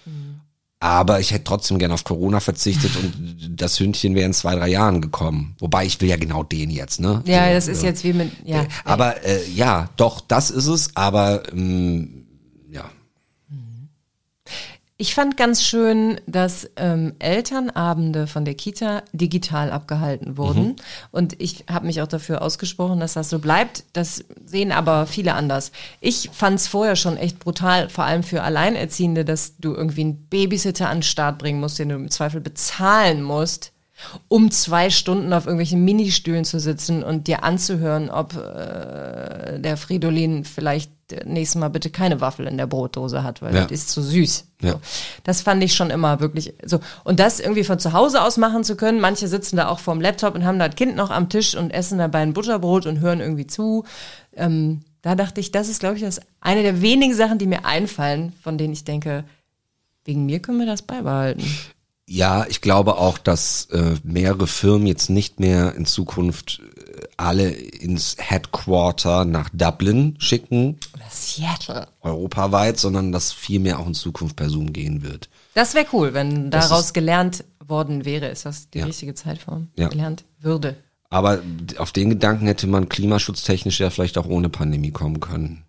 Aber 0.80 1.20
ich 1.20 1.32
hätte 1.32 1.46
trotzdem 1.46 1.80
gern 1.80 1.92
auf 1.92 2.04
Corona 2.04 2.40
verzichtet 2.40 2.92
und 2.98 3.14
das 3.60 3.80
Hündchen 3.80 4.14
wäre 4.14 4.28
in 4.28 4.34
zwei, 4.34 4.56
drei 4.56 4.68
Jahren 4.68 5.02
gekommen. 5.02 5.56
Wobei 5.60 5.86
ich 5.86 6.00
will 6.02 6.10
ja 6.10 6.18
genau 6.18 6.44
den 6.44 6.70
jetzt, 6.70 7.00
ne? 7.00 7.24
Ja, 7.26 7.52
das 7.52 7.68
ist 7.68 7.82
jetzt 7.82 8.04
wie 8.04 8.14
mit, 8.14 8.32
ja. 8.44 8.66
Aber 8.84 9.24
äh, 9.26 9.50
ja, 9.50 9.90
doch, 9.98 10.22
das 10.22 10.52
ist 10.52 10.68
es. 10.68 10.96
Aber 10.96 11.52
ähm, 11.52 12.17
Ich 15.00 15.14
fand 15.14 15.38
ganz 15.38 15.64
schön, 15.64 16.20
dass 16.26 16.72
ähm, 16.76 17.14
Elternabende 17.20 18.26
von 18.26 18.46
der 18.46 18.56
Kita 18.56 19.04
digital 19.14 19.72
abgehalten 19.72 20.38
wurden. 20.38 20.76
Und 21.12 21.40
ich 21.40 21.66
habe 21.70 21.86
mich 21.86 22.02
auch 22.02 22.08
dafür 22.08 22.42
ausgesprochen, 22.42 23.00
dass 23.00 23.14
das 23.14 23.30
so 23.30 23.38
bleibt. 23.38 23.84
Das 23.94 24.26
sehen 24.44 24.72
aber 24.72 25.06
viele 25.06 25.36
anders. 25.36 25.72
Ich 26.02 26.32
fand 26.34 26.60
es 26.60 26.68
vorher 26.68 26.96
schon 26.96 27.16
echt 27.16 27.38
brutal, 27.38 27.90
vor 27.90 28.06
allem 28.06 28.24
für 28.24 28.42
Alleinerziehende, 28.42 29.24
dass 29.24 29.58
du 29.58 29.76
irgendwie 29.76 30.02
einen 30.02 30.28
Babysitter 30.30 30.90
an 30.90 30.98
den 30.98 31.04
Start 31.04 31.38
bringen 31.38 31.60
musst, 31.60 31.78
den 31.78 31.90
du 31.90 31.96
im 31.96 32.10
Zweifel 32.10 32.42
bezahlen 32.42 33.22
musst, 33.22 33.74
um 34.28 34.50
zwei 34.50 34.90
Stunden 34.90 35.32
auf 35.32 35.46
irgendwelchen 35.46 35.86
Ministühlen 35.86 36.44
zu 36.44 36.60
sitzen 36.60 37.04
und 37.04 37.28
dir 37.28 37.44
anzuhören, 37.44 38.10
ob 38.10 38.36
äh, 38.36 39.60
der 39.60 39.78
Fridolin 39.78 40.44
vielleicht 40.44 40.97
nächstes 41.26 41.60
Mal 41.60 41.70
bitte 41.70 41.90
keine 41.90 42.20
Waffel 42.22 42.48
in 42.48 42.58
der 42.58 42.68
Brotdose 42.68 43.24
hat, 43.24 43.42
weil 43.42 43.56
Ja. 43.56 43.64
das 43.64 43.72
ist 43.72 43.90
zu 43.90 44.02
süß. 44.02 44.46
Ja. 44.62 44.72
So. 44.74 44.80
Das 45.24 45.42
fand 45.42 45.64
ich 45.64 45.74
schon 45.74 45.90
immer 45.90 46.20
wirklich 46.20 46.54
so. 46.66 46.80
Und 47.04 47.20
das 47.20 47.40
irgendwie 47.40 47.64
von 47.64 47.80
zu 47.80 47.94
Hause 47.94 48.22
aus 48.22 48.38
machen 48.38 48.64
zu 48.64 48.76
können, 48.76 49.00
manche 49.00 49.28
sitzen 49.28 49.56
da 49.58 49.68
auch 49.70 49.80
vorm 49.80 50.02
Laptop 50.02 50.36
und 50.36 50.46
haben 50.46 50.60
das 50.60 50.76
Kind 50.76 50.96
noch 50.96 51.10
am 51.12 51.30
Tisch 51.30 51.56
und 51.56 51.72
essen 51.72 51.98
dabei 51.98 52.20
ein 52.20 52.34
Butterbrot 52.34 52.86
und 52.86 53.00
hören 53.00 53.20
irgendwie 53.22 53.48
zu. 53.48 53.86
Ähm, 54.36 54.82
da 55.02 55.16
dachte 55.16 55.40
ich, 55.40 55.52
das 55.52 55.70
ist, 55.70 55.80
glaube 55.80 55.96
ich, 55.96 56.02
das 56.02 56.20
eine 56.42 56.64
der 56.64 56.82
wenigen 56.82 57.14
Sachen, 57.14 57.38
die 57.38 57.48
mir 57.48 57.66
einfallen, 57.66 58.34
von 58.44 58.58
denen 58.58 58.74
ich 58.74 58.84
denke, 58.84 59.24
wegen 60.06 60.26
mir 60.26 60.40
können 60.42 60.60
wir 60.60 60.66
das 60.66 60.82
beibehalten. 60.82 61.44
Ja, 62.10 62.46
ich 62.48 62.62
glaube 62.62 62.98
auch, 62.98 63.18
dass 63.18 63.66
äh, 63.72 63.96
mehrere 64.04 64.48
Firmen 64.48 64.88
jetzt 64.88 65.10
nicht 65.10 65.42
mehr 65.42 65.76
in 65.76 65.86
Zukunft 65.86 66.62
äh, 66.62 67.02
alle 67.18 67.50
ins 67.50 68.16
Headquarter 68.18 69.26
nach 69.26 69.50
Dublin 69.52 70.16
schicken, 70.18 70.78
Oder 70.96 71.04
Seattle. 71.12 71.88
europaweit, 72.02 72.80
sondern 72.80 73.12
dass 73.12 73.34
viel 73.34 73.60
mehr 73.60 73.80
auch 73.80 73.88
in 73.88 73.94
Zukunft 73.94 74.38
per 74.38 74.50
Zoom 74.50 74.72
gehen 74.72 75.04
wird. 75.04 75.28
Das 75.54 75.74
wäre 75.76 75.86
cool, 75.92 76.14
wenn 76.14 76.50
Das 76.50 76.70
daraus 76.70 76.94
gelernt 76.94 77.44
worden 77.66 78.06
wäre. 78.06 78.28
Ist 78.28 78.46
das 78.46 78.70
die 78.70 78.80
Ja. 78.80 78.86
richtige 78.86 79.14
Zeitform? 79.14 79.68
Ja. 79.76 79.90
Gelernt 79.90 80.24
würde. 80.40 80.78
Aber 81.10 81.40
auf 81.78 81.92
den 81.92 82.10
Gedanken 82.10 82.48
hätte 82.48 82.68
man 82.68 82.88
klimaschutztechnisch 82.88 83.80
ja 83.82 83.90
vielleicht 83.90 84.18
auch 84.18 84.28
ohne 84.28 84.48
Pandemie 84.50 84.92
kommen 84.92 85.20
können. 85.20 85.64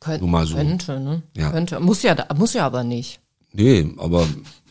Könnt, 0.00 0.20
Nur 0.22 0.30
mal 0.30 0.46
so. 0.46 0.56
Könnte, 0.56 0.98
ne? 1.00 1.22
Ja. 1.36 1.50
Könnte. 1.50 1.80
Muss 1.80 2.02
ja, 2.02 2.16
muss 2.34 2.54
ja 2.54 2.64
aber 2.66 2.82
nicht. 2.82 3.20
Nee, 3.52 3.86
aber 3.98 4.26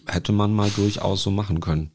hätte 0.07 0.31
man 0.31 0.53
mal 0.53 0.69
durchaus 0.75 1.23
so 1.23 1.31
machen 1.31 1.59
können. 1.59 1.91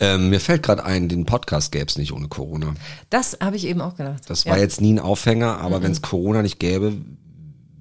Ähm, 0.00 0.30
mir 0.30 0.40
fällt 0.40 0.62
gerade 0.62 0.84
ein, 0.84 1.08
den 1.08 1.24
Podcast 1.24 1.70
gäbe 1.72 1.86
es 1.86 1.96
nicht 1.98 2.12
ohne 2.12 2.28
Corona. 2.28 2.74
Das 3.10 3.38
habe 3.40 3.56
ich 3.56 3.66
eben 3.66 3.80
auch 3.80 3.96
gedacht. 3.96 4.22
Das 4.28 4.44
Ja. 4.44 4.52
war 4.52 4.58
jetzt 4.58 4.80
nie 4.80 4.94
ein 4.94 4.98
Aufhänger, 4.98 5.60
aber 5.60 5.82
wenn 5.82 5.92
es 5.92 6.02
Corona 6.02 6.42
nicht 6.42 6.58
gäbe, 6.58 6.92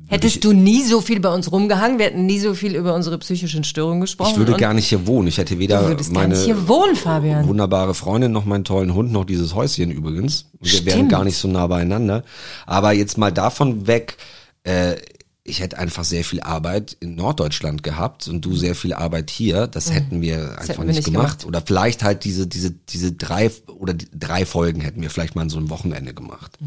Hättest 0.10 0.43
du 0.43 0.51
nie 0.54 0.84
so 0.84 1.01
viel 1.01 1.20
bei 1.22 1.34
uns 1.34 1.51
rumgehangen, 1.51 1.97
wir 1.97 2.06
hätten 2.08 2.26
nie 2.28 2.38
so 2.38 2.54
viel 2.54 2.76
über 2.76 2.93
unsere 2.93 3.18
psychischen 3.18 3.64
Störungen 3.64 4.01
gesprochen. 4.01 4.32
ich 4.34 4.38
würde 4.38 4.54
gar 4.58 4.74
nicht 4.74 4.88
hier 4.88 5.08
wohnen. 5.08 5.28
Ich 5.30 5.38
hätte 5.39 5.58
weder 5.58 5.82
meine 6.12 6.36
wohnen, 6.68 6.95
Fabian. 6.95 7.47
wunderbare 7.47 7.95
Freundin 7.95 8.32
noch 8.32 8.45
meinen 8.45 8.66
tollen 8.66 8.93
Hund 8.93 9.12
noch 9.12 9.24
dieses 9.26 9.56
Häuschen 9.56 9.89
übrigens. 9.89 10.51
Wir 10.60 10.86
wären 10.86 10.97
Stimmt. 10.97 11.12
gar 11.12 11.24
nicht 11.24 11.38
so 11.38 11.47
nah 11.47 11.66
beieinander. 11.66 12.24
Aber 12.68 12.91
jetzt 12.91 13.18
mal 13.18 13.32
davon 13.32 13.88
weg, 13.88 14.18
äh, 14.66 14.97
ich 15.46 15.60
hätte 15.60 15.78
einfach 15.78 16.06
sehr 16.06 16.24
viel 16.24 16.39
Arbeit 16.41 16.96
in 17.02 17.16
Norddeutschland 17.16 17.84
gehabt 17.84 18.28
und 18.30 18.41
du 18.46 18.56
sehr 18.56 18.76
viel 18.76 18.94
Arbeit 18.94 19.30
hier. 19.30 19.68
Das 19.68 19.91
hätten 19.91 20.22
wir 20.22 20.38
einfach 20.38 20.64
Mhm. 20.64 20.68
hätten 20.68 20.78
wir 20.82 20.86
nicht, 20.86 20.96
nicht 20.98 21.06
gemacht. 21.06 21.39
gemacht. 21.39 21.46
Oder 21.46 21.62
vielleicht 21.62 22.02
halt 22.04 22.24
diese, 22.24 22.48
diese, 22.48 22.72
diese 22.72 23.12
drei 23.12 23.52
oder 23.68 23.94
die 23.94 24.08
drei 24.18 24.46
Folgen 24.46 24.80
hätten 24.82 25.02
wir 25.02 25.10
vielleicht 25.10 25.36
mal 25.36 25.41
an 25.41 25.50
so 25.50 25.58
einem 25.58 25.70
Wochenende 25.70 26.14
gemacht. 26.14 26.58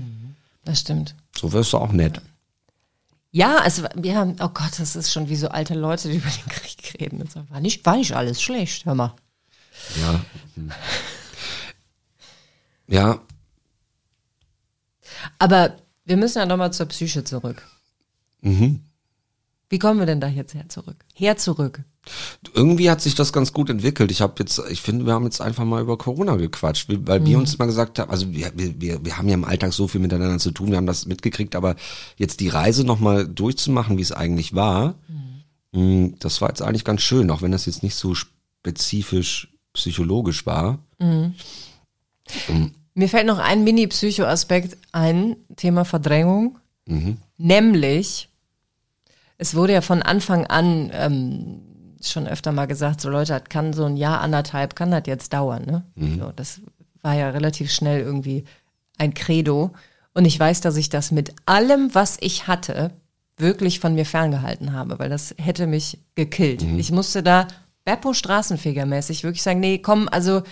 Das 0.65 0.81
stimmt. 0.81 1.15
So 1.37 1.53
wärst 1.55 1.73
du 1.73 1.79
auch 1.79 1.93
nett. 1.93 2.21
Ja, 3.33 3.63
es 3.67 3.83
war, 3.83 3.91
ja, 4.05 4.25
oh 4.41 4.49
Gott, 4.49 4.79
das 4.79 4.95
ist 4.97 5.13
schon 5.13 5.29
wie 5.29 5.37
so 5.37 5.49
alte 5.49 5.75
Leute, 5.75 6.09
die 6.11 6.17
über 6.19 6.29
den 6.29 6.49
Krieg 6.51 6.95
reden. 7.01 7.21
Und. 7.23 7.51
War 7.51 7.61
nicht, 7.61 7.85
war 7.87 7.97
nicht 7.97 8.13
alles 8.15 8.43
schlecht, 8.43 8.85
hör 8.85 8.95
mal. 8.95 9.15
Ja. 10.01 10.21
Ja, 12.89 13.21
Aber 15.39 15.77
wir 16.05 16.17
müssen 16.17 16.39
ja 16.39 16.47
nochmal 16.47 16.73
zur 16.73 16.87
Psyche 16.87 17.25
zurück. 17.25 17.63
Mhm. 18.47 18.81
Wie 19.69 19.79
kommen 19.81 19.99
wir 19.99 20.07
denn 20.07 20.21
da 20.21 20.29
jetzt 20.29 20.55
her 20.55 20.69
zurück? 20.69 21.05
Her 21.15 21.37
zurück. 21.37 21.83
irgendwie 22.55 22.89
hat 22.89 23.01
sich 23.01 23.17
das 23.17 23.33
ganz 23.33 23.53
gut 23.53 23.69
entwickelt. 23.69 24.13
Ich 24.13 24.21
habe 24.21 24.35
jetzt, 24.39 24.63
ich 24.71 24.81
finde, 24.81 25.07
wir 25.07 25.13
haben 25.13 25.25
jetzt 25.25 25.41
einfach 25.41 25.65
mal 25.65 25.83
über 25.83 25.99
Corona 25.99 26.37
gequatscht, 26.37 26.89
weil 26.89 27.19
Mhm. 27.19 27.27
wir 27.27 27.39
uns 27.39 27.55
immer 27.57 27.67
gesagt 27.67 27.99
haben, 27.99 28.13
also 28.13 28.33
wir, 28.33 28.53
wir, 28.55 29.05
wir, 29.05 29.19
haben 29.19 29.27
ja 29.27 29.35
im 29.35 29.45
Alltag 29.45 29.73
so 29.73 29.89
viel 29.89 30.01
miteinander 30.01 30.39
zu 30.39 30.53
tun, 30.53 30.71
wir 30.71 30.77
haben 30.77 30.87
das 30.87 31.07
mitgekriegt, 31.07 31.57
aber 31.57 31.75
jetzt 32.17 32.39
die 32.39 32.47
Reise 32.49 32.85
nochmal 32.85 33.27
durchzumachen, 33.27 33.99
wie 33.99 34.03
es 34.03 34.13
eigentlich 34.13 34.55
war, 34.55 34.95
mh, 35.73 36.11
das 36.21 36.41
war 36.41 36.51
jetzt 36.51 36.63
eigentlich 36.63 36.85
ganz 36.85 37.03
schön, 37.03 37.29
auch 37.33 37.43
wenn 37.43 37.51
das 37.51 37.67
jetzt 37.67 37.83
nicht 37.83 37.97
so 37.97 38.15
spezifisch 38.15 39.53
psychologisch 39.73 40.47
war. 40.47 40.79
Mir 42.95 43.09
fällt 43.09 43.27
noch 43.27 43.39
ein 43.41 43.65
Mini-Psycho-Aspekt 43.65 44.77
ein, 44.93 45.35
Thema 45.57 45.85
Verdrängung. 45.85 46.59
Nämlich, 47.37 48.29
es 49.39 49.55
wurde 49.55 49.75
ja 49.75 49.81
von 49.81 50.03
Anfang 50.03 50.47
an 50.47 50.91
ähm, 50.93 51.63
schon 52.03 52.27
öfter 52.27 52.53
mal 52.53 52.67
gesagt, 52.67 53.01
so 53.01 53.11
Leute, 53.11 53.33
das 53.33 53.45
kann 53.49 53.73
so 53.73 53.85
ein 53.85 53.97
Jahr, 53.97 54.21
anderthalb, 54.21 54.77
kann 54.77 54.91
das 54.91 55.03
jetzt 55.07 55.33
dauern. 55.33 55.65
Ne? 55.65 55.83
So, 56.19 56.33
das 56.35 56.61
war 57.03 57.15
ja 57.15 57.31
relativ 57.31 57.73
schnell 57.73 58.01
irgendwie 58.01 58.45
ein 58.99 59.15
Credo. 59.15 59.73
Und 60.15 60.25
ich 60.25 60.39
weiß, 60.39 60.61
dass 60.61 60.77
ich 60.77 60.89
das 60.89 61.11
mit 61.11 61.35
allem, 61.45 61.95
was 61.95 62.17
ich 62.21 62.47
hatte, 62.47 62.93
wirklich 63.37 63.81
von 63.81 63.95
mir 63.95 64.07
ferngehalten 64.07 64.73
habe, 64.73 64.99
weil 64.99 65.11
das 65.11 65.35
hätte 65.39 65.67
mich 65.67 65.99
gekillt. 66.15 66.63
Ich 66.63 66.91
musste 66.91 67.23
da 67.23 67.47
Beppo 67.85 68.15
Straßenfegermäßig 68.15 69.25
wirklich 69.25 69.43
sagen, 69.43 69.61
nee, 69.61 69.79
komm, 69.79 70.09
also 70.11 70.43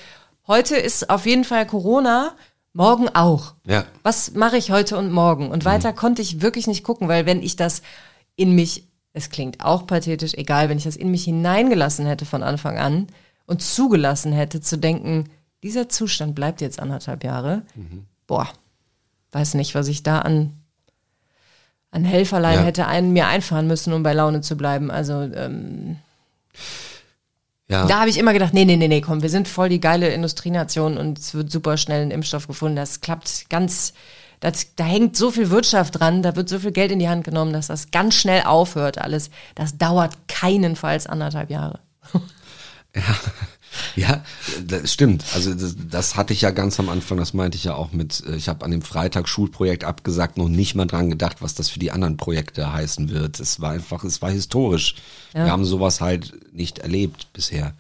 heute 0.47 0.77
ist 0.77 1.09
auf 1.09 1.25
jeden 1.25 1.45
Fall 1.45 1.67
Corona, 1.67 2.35
morgen 2.75 3.09
auch. 3.09 3.55
Ja. 3.67 3.85
Was 4.03 4.35
mache 4.35 4.59
ich 4.59 4.71
heute 4.71 4.99
und 4.99 5.11
morgen? 5.11 5.51
Und 5.51 5.65
weiter 5.65 5.93
konnte 5.95 6.21
ich 6.21 6.43
wirklich 6.43 6.67
nicht 6.67 6.85
gucken, 6.85 7.09
weil 7.09 7.25
wenn 7.25 7.43
ich 7.43 7.57
das 7.57 7.81
in 8.37 8.55
mich, 8.55 8.85
es 9.13 9.31
klingt 9.31 9.61
auch 9.65 9.87
pathetisch, 9.87 10.35
egal, 10.35 10.69
wenn 10.69 10.79
ich 10.79 10.85
das 10.85 10.97
in 10.97 11.11
mich 11.11 11.25
hineingelassen 11.25 12.07
hätte 12.07 12.25
von 12.25 12.43
Anfang 12.43 12.79
an 12.79 13.07
und 13.47 13.63
zugelassen 13.63 14.33
hätte 14.33 14.61
zu 14.61 14.77
denken, 14.79 15.31
dieser 15.63 15.89
Zustand 15.89 16.35
bleibt 16.35 16.61
jetzt 16.61 16.81
anderthalb 16.81 17.25
Jahre, 17.25 17.63
boah, 18.27 18.49
weiß 19.33 19.55
nicht, 19.55 19.75
was 19.75 19.89
ich 19.89 20.03
da 20.03 20.21
an 20.21 20.53
an 21.91 22.05
Helferlein 22.05 22.59
Ja. 22.59 22.65
hätte 22.65 22.87
einen 22.89 23.13
mir 23.13 23.29
einfahren 23.29 23.69
müssen, 23.69 23.93
um 23.93 24.03
bei 24.03 24.13
Laune 24.15 24.41
zu 24.41 24.57
bleiben. 24.57 24.91
Also 24.91 25.13
ähm, 25.23 25.97
Ja. 27.69 27.87
da 27.87 28.01
habe 28.01 28.11
ich 28.11 28.19
immer 28.19 28.33
gedacht, 28.33 28.53
nee, 28.53 28.65
nee, 28.65 28.77
nee, 28.77 28.89
nee, 28.89 29.01
komm, 29.01 29.23
wir 29.23 29.31
sind 29.31 29.47
voll 29.47 29.69
die 29.69 29.81
geile 29.81 30.09
Industrienation 30.09 30.99
und 30.99 31.19
es 31.21 31.35
wird 31.35 31.53
super 31.53 31.77
schnell 31.77 32.03
ein 32.03 32.11
Impfstoff 32.11 32.49
gefunden. 32.49 32.75
Das 32.77 33.01
klappt 33.01 33.49
ganz, 33.49 33.95
das, 34.45 34.77
da 34.77 34.85
hängt 34.85 35.17
so 35.17 35.31
viel 35.31 35.49
Wirtschaft 35.49 35.99
dran, 35.99 36.23
da 36.23 36.37
wird 36.37 36.51
so 36.51 36.59
viel 36.59 36.73
Geld 36.73 36.93
in 36.93 36.99
die 36.99 37.09
Hand 37.09 37.25
genommen, 37.25 37.55
dass 37.55 37.69
das 37.69 37.91
ganz 37.91 38.15
schnell 38.15 38.43
aufhört 38.43 38.99
alles. 38.99 39.31
Das 39.55 39.79
dauert 39.79 40.29
keinenfalls 40.29 41.07
anderthalb 41.07 41.51
Jahre. 41.51 41.81
Ja, 43.97 44.23
das 44.65 44.93
stimmt. 44.93 45.25
Also 45.35 45.53
das, 45.53 45.75
das 45.91 46.15
hatte 46.15 46.33
ich 46.33 46.43
ja 46.43 46.53
ganz 46.53 46.79
am 46.79 46.89
Anfang, 46.89 47.19
das 47.19 47.35
meinte 47.35 47.57
ich 47.57 47.65
ja 47.65 47.75
auch 47.75 47.91
mit, 47.91 48.23
äh, 48.25 48.37
ich 48.37 48.49
habe 48.49 48.65
an 48.65 48.71
dem 48.71 48.83
Freitag 48.83 49.29
Schulprojekt 49.29 49.83
abgesagt, 49.83 50.39
noch 50.39 50.49
nicht 50.49 50.77
mal 50.77 50.85
dran 50.85 51.11
gedacht, 51.11 51.43
was 51.43 51.57
das 51.57 51.71
für 51.71 51.81
die 51.81 51.91
anderen 51.91 52.17
Projekte 52.17 52.73
heißen 52.73 53.11
wird. 53.11 53.41
Es 53.41 53.61
war 53.61 53.73
einfach, 53.73 54.05
es 54.05 54.23
war 54.23 54.31
historisch. 54.31 54.95
Wir 55.33 55.51
haben 55.51 55.65
sowas 55.65 56.01
halt 56.01 56.55
nicht 56.55 56.79
erlebt 56.79 57.33
bisher. 57.33 57.75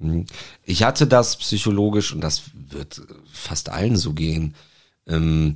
Hm. 0.00 0.26
Ich 0.64 0.82
hatte 0.82 1.06
das 1.06 1.36
psychologisch, 1.36 2.12
und 2.12 2.20
das 2.20 2.42
wird 2.52 3.00
fast 3.32 3.68
allen 3.68 3.96
so 3.96 4.14
gehen, 4.14 4.56
ähm, 5.06 5.54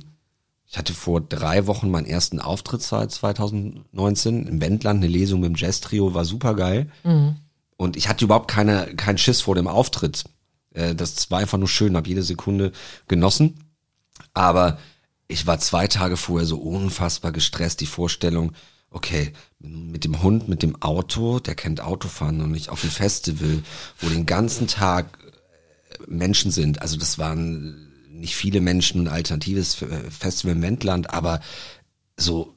ich 0.69 0.77
hatte 0.77 0.93
vor 0.93 1.21
drei 1.21 1.65
Wochen 1.67 1.89
meinen 1.89 2.05
ersten 2.05 2.41
Auftritt 2.41 2.81
seit 2.81 3.11
2019 3.11 4.47
im 4.47 4.61
Wendland, 4.61 4.97
eine 5.03 5.07
Lesung 5.11 5.39
mit 5.39 5.49
dem 5.49 5.55
Jazz-Trio, 5.55 6.13
war 6.13 6.25
super 6.25 6.55
geil. 6.55 6.91
Und 7.77 7.95
ich 7.95 8.09
hatte 8.09 8.25
überhaupt 8.25 8.49
keine, 8.49 8.87
keinen 8.95 9.17
Schiss 9.17 9.39
vor 9.41 9.55
dem 9.55 9.67
Auftritt. 9.67 10.25
Äh, 10.73 10.93
Das 10.95 11.31
war 11.31 11.39
einfach 11.39 11.57
nur 11.57 11.67
schön, 11.69 11.95
habe 11.95 12.09
jede 12.09 12.23
Sekunde 12.23 12.71
genossen. 13.07 13.63
Aber 14.33 14.77
ich 15.27 15.45
war 15.47 15.59
zwei 15.59 15.87
Tage 15.87 16.17
vorher 16.17 16.45
so 16.47 16.57
unfassbar 16.57 17.31
gestresst, 17.31 17.79
die 17.81 17.85
Vorstellung, 17.85 18.51
okay, 18.89 19.33
mit 19.59 20.03
dem 20.03 20.21
Hund, 20.21 20.47
mit 20.49 20.63
dem 20.63 20.81
Auto, 20.81 21.39
der 21.39 21.55
kennt 21.55 21.81
Autofahren 21.81 22.37
noch 22.37 22.47
nicht, 22.47 22.69
auf 22.69 22.83
ein 22.83 22.89
Festival, 22.89 23.63
wo 23.99 24.09
den 24.09 24.25
ganzen 24.25 24.67
Tag 24.67 25.17
äh, 25.89 25.97
Menschen 26.07 26.51
sind. 26.51 26.81
Also 26.81 26.97
das 26.97 27.17
waren 27.19 27.86
nicht 28.19 28.35
viele 28.35 28.61
Menschen, 28.61 29.01
ein 29.07 29.13
alternatives 29.13 29.81
äh, 29.81 29.87
Festival 30.11 30.55
im 30.55 30.61
Wendland, 30.61 31.13
aber 31.13 31.39
so, 32.17 32.55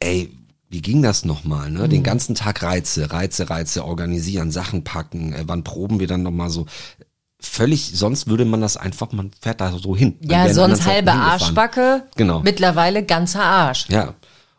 ey, 0.00 0.30
wie 0.70 0.82
ging 0.82 1.02
das 1.02 1.24
nochmal, 1.24 1.70
ne? 1.70 1.88
Den 1.88 2.02
ganzen 2.02 2.34
Tag 2.34 2.62
Reize, 2.62 3.10
Reize, 3.10 3.48
Reize 3.48 3.84
organisieren, 3.84 4.50
Sachen 4.50 4.84
packen, 4.84 5.32
äh, 5.32 5.44
wann 5.46 5.64
proben 5.64 5.98
wir 6.00 6.06
dann 6.06 6.22
nochmal 6.22 6.50
so? 6.50 6.66
Völlig, 7.40 7.92
sonst 7.94 8.26
würde 8.26 8.44
man 8.44 8.60
das 8.60 8.76
einfach, 8.76 9.12
man 9.12 9.30
fährt 9.40 9.60
da 9.60 9.72
so 9.78 9.96
hin. 9.96 10.16
Ja, 10.20 10.52
sonst 10.52 10.84
halbe. 10.86 11.12
Arschbacke, 11.12 12.02
Genau. 12.16 12.40
mittlerweile 12.40 13.04
ganzer 13.04 13.42
Arsch. 13.44 13.88
Ja. 13.88 14.14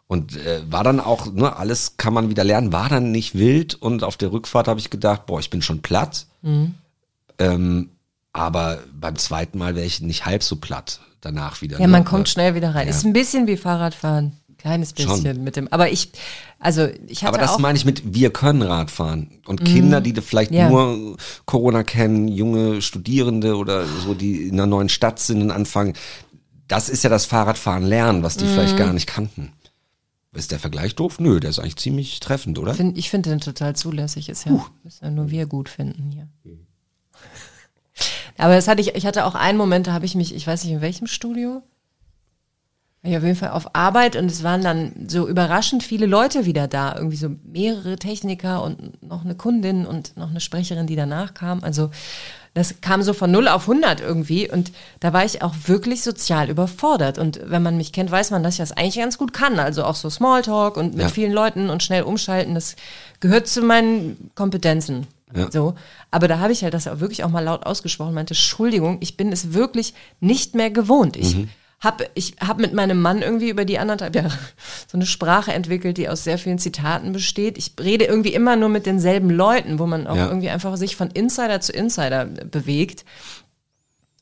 Und 0.07 0.37
äh, 0.37 0.61
war 0.71 0.83
dann 0.83 0.99
auch, 0.99 1.31
ne, 1.31 1.55
alles 1.55 1.97
kann 1.97 2.13
man 2.15 2.29
wieder 2.29 2.43
lernen, 2.43 2.71
war 2.73 2.89
dann 2.89 3.11
nicht 3.11 3.35
wild 3.35 3.75
und 3.75 4.03
auf 4.03 4.17
der 4.17 4.31
Rückfahrt 4.31 4.67
habe 4.67 4.79
ich 4.79 4.89
gedacht, 4.89 5.27
boah, 5.27 5.39
ich 5.39 5.51
bin 5.51 5.61
schon 5.61 5.81
platt. 5.83 6.25
Mhm. 6.41 6.73
Ähm, 7.37 7.89
aber 8.33 8.79
beim 8.93 9.15
zweiten 9.15 9.57
Mal 9.57 9.75
wäre 9.75 9.85
ich 9.85 10.01
nicht 10.01 10.25
halb 10.25 10.43
so 10.43 10.57
platt 10.57 10.99
danach 11.21 11.61
wieder. 11.61 11.79
Ja, 11.79 11.87
ne? 11.87 11.91
man 11.91 12.05
kommt 12.05 12.29
schnell 12.29 12.55
wieder 12.55 12.73
rein. 12.75 12.87
Ja. 12.87 12.93
Ist 12.93 13.05
ein 13.05 13.13
bisschen 13.13 13.47
wie 13.47 13.57
Fahrradfahren. 13.57 14.33
Kleines 14.57 14.91
bisschen 14.91 15.35
Schon. 15.35 15.43
mit 15.43 15.55
dem. 15.55 15.69
Aber 15.69 15.89
ich, 15.89 16.11
also 16.59 16.89
ich 17.07 17.23
hatte 17.23 17.35
Aber 17.35 17.37
das 17.37 17.59
meine 17.59 17.77
ich 17.77 17.85
mit, 17.85 18.13
wir 18.13 18.29
können 18.29 18.61
Radfahren. 18.61 19.39
Und 19.45 19.63
Kinder, 19.63 20.01
die 20.01 20.13
vielleicht 20.21 20.51
Ja. 20.51 20.69
nur 20.69 21.15
Corona 21.45 21.83
kennen, 21.83 22.27
junge 22.27 22.81
Studierende 22.81 23.55
oder 23.55 23.85
so, 23.85 24.13
die 24.13 24.49
in 24.49 24.55
einer 24.55 24.67
neuen 24.67 24.89
Stadt 24.89 25.19
sind 25.19 25.41
und 25.41 25.51
anfangen, 25.51 25.93
das 26.67 26.89
ist 26.89 27.05
ja 27.05 27.09
das 27.09 27.25
Fahrradfahren 27.25 27.83
lernen, 27.83 28.21
was 28.21 28.35
die 28.35 28.45
vielleicht 28.45 28.75
gar 28.77 28.91
nicht 28.91 29.07
kannten. 29.07 29.53
Ist 30.33 30.51
der 30.51 30.59
Vergleich 30.59 30.93
doof? 30.93 31.19
Nö, 31.19 31.39
der 31.39 31.49
ist 31.51 31.59
eigentlich 31.59 31.77
ziemlich 31.77 32.19
treffend, 32.19 32.59
oder? 32.59 32.75
Find, 32.75 32.97
ich 32.97 33.09
finde 33.09 33.29
den 33.29 33.39
total 33.39 33.75
zulässig. 33.75 34.29
Ist 34.29 34.45
ja, 34.45 34.63
müssen 34.83 35.05
ja 35.05 35.09
nur 35.09 35.31
wir 35.31 35.47
gut 35.47 35.69
finden 35.69 36.11
hier. 36.11 36.27
Aber 38.39 38.55
das 38.55 38.67
hatte 38.67 38.81
ich, 38.81 38.95
ich 38.95 39.05
hatte 39.05 39.25
auch 39.25 39.35
einen 39.35 39.57
Moment, 39.57 39.87
da 39.87 39.93
habe 39.93 40.05
ich 40.05 40.15
mich, 40.15 40.33
ich 40.33 40.47
weiß 40.47 40.63
nicht 40.63 40.73
in 40.73 40.81
welchem 40.81 41.07
Studio, 41.07 41.61
ich 43.01 43.15
auf 43.15 43.23
jeden 43.23 43.37
Fall 43.37 43.51
auf 43.51 43.75
Arbeit 43.75 44.17
und 44.17 44.25
es 44.25 44.43
waren 44.43 44.61
dann 44.61 45.05
so 45.07 45.25
überraschend 45.27 45.83
viele 45.83 46.05
Leute 46.05 46.45
wieder 46.45 46.67
da. 46.67 46.93
Irgendwie 46.95 47.15
so 47.15 47.29
mehrere 47.45 47.95
Techniker 47.95 48.61
und 48.61 49.01
noch 49.01 49.23
eine 49.23 49.35
Kundin 49.35 49.85
und 49.85 50.17
noch 50.17 50.29
eine 50.29 50.41
Sprecherin, 50.41 50.85
die 50.85 50.97
danach 50.97 51.33
kam. 51.33 51.63
Also 51.63 51.91
das 52.55 52.81
kam 52.81 53.01
so 53.01 53.13
von 53.13 53.31
0 53.31 53.47
auf 53.47 53.69
100 53.69 54.01
irgendwie 54.01 54.51
und 54.51 54.73
da 54.99 55.13
war 55.13 55.23
ich 55.23 55.41
auch 55.43 55.53
wirklich 55.67 56.03
sozial 56.03 56.49
überfordert. 56.49 57.17
Und 57.19 57.39
wenn 57.45 57.63
man 57.63 57.77
mich 57.77 57.93
kennt, 57.93 58.11
weiß 58.11 58.31
man, 58.31 58.43
dass 58.43 58.55
ich 58.55 58.59
das 58.59 58.73
eigentlich 58.73 58.97
ganz 58.97 59.17
gut 59.17 59.31
kann. 59.31 59.59
Also 59.59 59.85
auch 59.85 59.95
so 59.95 60.09
Smalltalk 60.09 60.75
und 60.75 60.95
mit 60.95 61.03
Ja. 61.03 61.09
vielen 61.09 61.31
Leuten 61.31 61.69
und 61.69 61.83
schnell 61.83 62.03
umschalten, 62.03 62.53
das 62.53 62.75
gehört 63.21 63.47
zu 63.47 63.61
meinen 63.61 64.29
Kompetenzen. 64.35 65.07
Ja. 65.35 65.51
So. 65.51 65.75
Aber 66.11 66.27
da 66.27 66.39
habe 66.39 66.51
ich 66.51 66.63
halt 66.63 66.73
das 66.73 66.87
auch 66.87 66.99
wirklich 66.99 67.23
auch 67.23 67.29
mal 67.29 67.43
laut 67.43 67.65
ausgesprochen, 67.65 68.13
meinte, 68.13 68.33
Entschuldigung, 68.33 68.97
ich 69.01 69.15
bin 69.17 69.31
es 69.31 69.53
wirklich 69.53 69.93
nicht 70.19 70.55
mehr 70.55 70.71
gewohnt. 70.71 71.15
Ich 71.17 71.37
hab, 71.79 72.01
ich 72.13 72.35
hab 72.41 72.57
mit 72.59 72.73
meinem 72.73 73.01
Mann 73.01 73.21
irgendwie 73.21 73.49
über 73.49 73.63
die 73.63 73.79
anderthalb 73.79 74.15
Jahre 74.15 74.31
so 74.87 74.97
eine 74.97 75.05
Sprache 75.05 75.53
entwickelt, 75.53 75.97
die 75.97 76.09
aus 76.09 76.23
sehr 76.23 76.37
vielen 76.37 76.59
Zitaten 76.59 77.13
besteht. 77.13 77.57
Ich 77.57 77.73
rede 77.79 78.05
irgendwie 78.05 78.33
immer 78.33 78.55
nur 78.55 78.69
mit 78.69 78.85
denselben 78.85 79.29
Leuten, 79.29 79.79
wo 79.79 79.85
man 79.85 80.07
auch 80.07 80.15
Ja. 80.15 80.27
irgendwie 80.27 80.49
einfach 80.49 80.75
sich 80.77 80.95
von 80.95 81.09
Insider 81.11 81.61
zu 81.61 81.71
Insider 81.71 82.25
bewegt. 82.25 83.05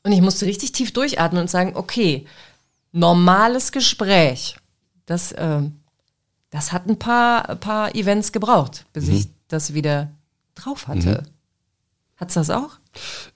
Und 0.04 0.12
ich 0.12 0.20
musste 0.20 0.46
richtig 0.46 0.72
tief 0.72 0.92
durchatmen 0.92 1.40
und 1.40 1.50
sagen, 1.50 1.72
okay, 1.74 2.26
normales 2.92 3.72
Gespräch. 3.72 4.56
Das, 5.06 5.34
ähm, 5.36 5.80
das 6.50 6.72
hat 6.72 6.86
ein 6.86 6.98
paar, 6.98 7.48
ein 7.48 7.60
paar 7.60 7.94
Events 7.94 8.32
gebraucht, 8.32 8.84
bis 8.92 9.08
ich 9.08 9.28
das 9.48 9.74
wieder 9.74 10.10
drauf 10.62 10.86
hatte. 10.88 11.22
Hat's 12.16 12.34
das 12.34 12.50
auch? 12.50 12.78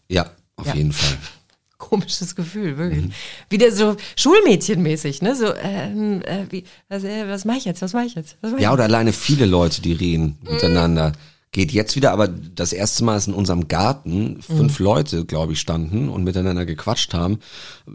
Ja, 0.09 0.31
auf 0.57 0.67
Ja. 0.67 0.75
jeden 0.75 0.93
Fall. 0.93 1.17
Komisches 1.79 2.37
Gefühl, 2.37 2.79
wirklich. 2.79 3.13
Wieder 3.51 3.73
so 3.73 3.97
Schulmädchenmäßig, 4.17 5.21
ne? 5.23 5.35
So, 5.35 5.53
ähm, 5.55 6.23
äh, 6.23 6.47
wie, 6.51 6.65
was, 6.89 7.03
äh, 7.05 7.29
was 7.29 7.45
mache 7.45 7.59
ich 7.59 7.65
jetzt? 7.65 7.83
Was 7.83 7.93
mache 7.93 8.05
ich 8.07 8.15
jetzt? 8.15 8.37
Was 8.41 8.51
mach 8.53 8.59
ich 8.59 8.63
Ja, 8.63 8.73
oder 8.73 8.85
alleine 8.85 9.13
viele 9.13 9.47
Leute, 9.47 9.83
die 9.83 9.93
reden 9.93 10.39
miteinander. 10.43 11.13
Geht 11.51 11.71
jetzt 11.73 11.97
wieder, 11.97 12.13
aber 12.13 12.29
das 12.29 12.73
erste 12.73 13.05
Mal 13.05 13.17
ist 13.17 13.27
in 13.29 13.35
unserem 13.35 13.69
Garten 13.69 14.41
fünf 14.43 14.79
Leute, 14.79 15.27
glaube 15.27 15.53
ich, 15.53 15.61
standen 15.61 16.09
und 16.09 16.25
miteinander 16.25 16.65
gequatscht 16.65 17.13
haben. 17.15 17.41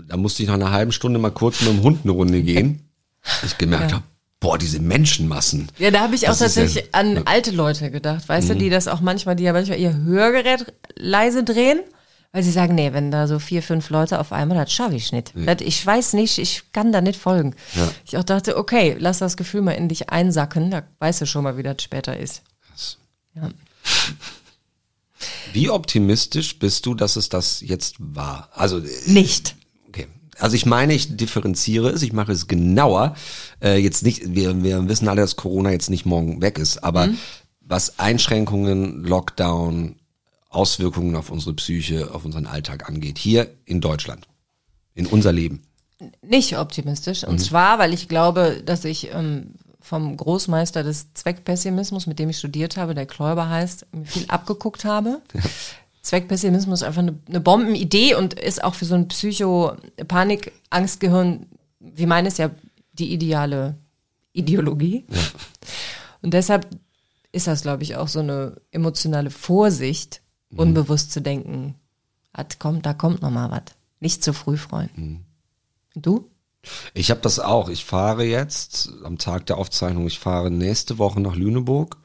Da 0.08 0.16
musste 0.16 0.44
ich 0.44 0.48
nach 0.50 0.56
einer 0.56 0.72
halben 0.72 0.92
Stunde 0.92 1.18
mal 1.18 1.32
kurz 1.32 1.62
mit 1.62 1.70
dem 1.72 1.82
Hund 1.82 2.02
eine 2.04 2.12
Runde 2.12 2.44
gehen. 2.44 2.82
Ich 3.44 3.58
gemerkt 3.58 3.92
Ja. 3.92 3.98
habe, 3.98 4.04
boah, 4.40 4.58
diese 4.58 4.80
Menschenmassen. 4.80 5.70
Ja, 5.80 5.92
da 5.92 6.02
habe 6.02 6.16
ich 6.16 6.28
auch 6.28 6.38
Das 6.38 6.40
ja- 6.40 6.46
tatsächlich 6.64 6.94
an 6.94 7.14
ja. 7.16 7.20
Mhm. 7.22 7.28
alte 7.28 7.52
Leute 7.52 7.92
gedacht, 7.92 8.28
weißt 8.30 8.50
du, 8.50 8.56
die 8.56 8.70
das 8.70 8.88
auch 8.88 9.02
manchmal, 9.02 9.36
die 9.36 9.44
ja 9.44 9.54
manchmal 9.54 9.80
ihr 9.80 9.96
Hörgerät 9.96 10.74
leise 10.96 11.44
drehen, 11.44 11.80
weil 12.34 12.44
sie 12.44 12.52
sagen, 12.52 12.76
nee, 12.76 12.94
wenn 12.94 13.10
da 13.10 13.26
so 13.28 13.40
vier, 13.40 13.64
fünf 13.64 13.90
Leute 13.90 14.20
auf 14.20 14.32
einmal, 14.32 14.58
das 14.58 14.72
schaffe 14.72 14.96
ich 14.96 15.12
nicht. 15.12 15.34
Das, 15.36 15.58
ich 15.62 15.84
weiß 15.84 16.14
nicht, 16.14 16.38
ich 16.38 16.72
kann 16.72 16.92
da 16.92 17.02
nicht 17.02 17.20
folgen. 17.20 17.56
Ja. 17.76 17.90
Ich 18.06 18.18
auch 18.18 18.24
dachte, 18.24 18.58
okay, 18.58 18.96
lass 19.00 19.20
das 19.20 19.38
Gefühl 19.38 19.62
mal 19.62 19.72
in 19.72 19.88
dich 19.90 20.10
einsacken, 20.10 20.70
da 20.70 20.84
weißt 21.00 21.22
du 21.22 21.26
schon 21.26 21.44
mal, 21.44 21.58
wie 21.58 21.64
das 21.64 21.82
später 21.82 22.18
ist. 22.18 22.44
Ja. 23.34 23.50
Wie 25.54 25.70
optimistisch 25.70 26.60
bist 26.60 26.86
du, 26.86 26.94
dass 26.94 27.16
es 27.16 27.30
das 27.30 27.62
jetzt 27.62 27.96
war? 28.00 28.50
Also, 28.54 28.80
äh, 28.80 28.90
Nicht. 29.08 29.56
Also 30.40 30.56
ich 30.56 30.66
meine, 30.66 30.94
ich 30.94 31.18
differenziere 31.18 31.90
es, 31.90 32.02
ich 32.04 32.14
mache 32.14 32.32
es 32.32 32.48
genauer. 32.48 33.16
Äh, 33.62 33.78
jetzt 33.78 34.04
nicht, 34.04 34.36
wir, 34.36 34.64
wir 34.64 34.88
wissen 34.88 35.08
alle, 35.08 35.22
dass 35.22 35.36
Corona 35.36 35.72
jetzt 35.72 35.90
nicht 35.90 36.06
morgen 36.06 36.42
weg 36.42 36.58
ist, 36.58 36.84
aber 36.84 37.10
was 37.62 38.00
Einschränkungen, 38.00 39.04
Lockdown, 39.04 39.96
Auswirkungen 40.50 41.16
auf 41.16 41.30
unsere 41.30 41.54
Psyche, 41.56 42.14
auf 42.14 42.26
unseren 42.26 42.46
Alltag 42.46 42.88
angeht, 42.88 43.18
hier 43.18 43.50
in 43.66 43.82
Deutschland, 43.82 44.28
in 44.94 45.06
unser 45.06 45.32
Leben. 45.32 45.64
Nicht 46.22 46.58
optimistisch. 46.58 47.24
Mhm. 47.24 47.30
Und 47.30 47.40
zwar, 47.40 47.80
weil 47.80 47.94
ich 47.94 48.08
glaube, 48.08 48.62
dass 48.66 48.86
ich 48.86 49.12
ähm, 49.14 49.56
vom 49.82 50.16
Großmeister 50.18 50.84
des 50.84 51.14
Zweckpessimismus, 51.14 52.08
mit 52.08 52.20
dem 52.20 52.30
ich 52.30 52.38
studiert 52.38 52.78
habe, 52.78 52.94
der 52.94 53.06
Kläuber 53.06 53.50
heißt, 53.50 53.88
viel 54.04 54.26
abgeguckt 54.28 54.86
habe. 54.86 55.22
Zweckpessimismus 56.08 56.82
ist 56.82 56.88
einfach 56.88 57.02
eine, 57.02 57.20
eine 57.28 57.42
Bombenidee 57.42 58.16
und 58.16 58.34
ist 58.34 58.64
auch 58.64 58.76
für 58.76 58.86
so 58.86 58.96
ein 58.96 59.08
Psycho-Panik-Angstgehirn, 59.10 61.48
wie 61.80 62.06
meines 62.06 62.38
ja, 62.38 62.52
die 62.94 63.12
ideale 63.14 63.78
Ideologie. 64.34 65.06
Und 66.22 66.34
deshalb 66.34 66.68
ist 67.32 67.48
das, 67.48 67.62
glaube 67.62 67.84
ich, 67.84 67.96
auch 67.98 68.08
so 68.08 68.20
eine 68.20 68.60
emotionale 68.72 69.30
Vorsicht, 69.30 70.22
Mhm. 70.50 70.60
unbewusst 70.60 71.12
zu 71.12 71.22
denken, 71.22 71.76
"Hat 72.34 72.58
kommt, 72.58 72.86
da 72.86 72.94
kommt 72.94 73.22
noch 73.22 73.32
mal 73.32 73.52
was. 73.52 73.64
Nicht 74.00 74.24
zu 74.24 74.32
früh 74.32 74.56
freuen. 74.56 74.90
Mhm. 74.96 75.20
Und 75.96 76.06
du? 76.06 76.32
Ich 76.94 77.10
habe 77.12 77.20
das 77.20 77.38
auch. 77.40 77.68
Ich 77.68 77.84
fahre 77.84 78.24
jetzt 78.24 78.94
am 79.04 79.18
Tag 79.18 79.46
der 79.48 79.58
Aufzeichnung, 79.58 80.08
ich 80.08 80.20
fahre 80.20 80.50
nächste 80.52 81.00
Woche 81.00 81.20
nach 81.20 81.36
Lüneburg 81.36 81.98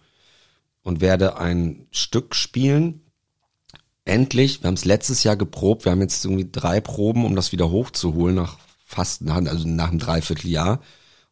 und 0.82 1.00
werde 1.00 1.36
ein 1.38 1.86
Stück 1.92 2.34
spielen. 2.34 3.01
Endlich, 4.04 4.62
wir 4.62 4.68
haben 4.68 4.74
es 4.74 4.84
letztes 4.84 5.22
Jahr 5.22 5.36
geprobt, 5.36 5.84
wir 5.84 5.92
haben 5.92 6.00
jetzt 6.00 6.24
irgendwie 6.24 6.48
drei 6.50 6.80
Proben, 6.80 7.24
um 7.24 7.36
das 7.36 7.52
wieder 7.52 7.70
hochzuholen 7.70 8.34
nach 8.34 8.58
fast, 8.84 9.22
nach, 9.22 9.36
also 9.36 9.66
nach 9.66 9.90
einem 9.90 9.98
Dreivierteljahr. 9.98 10.80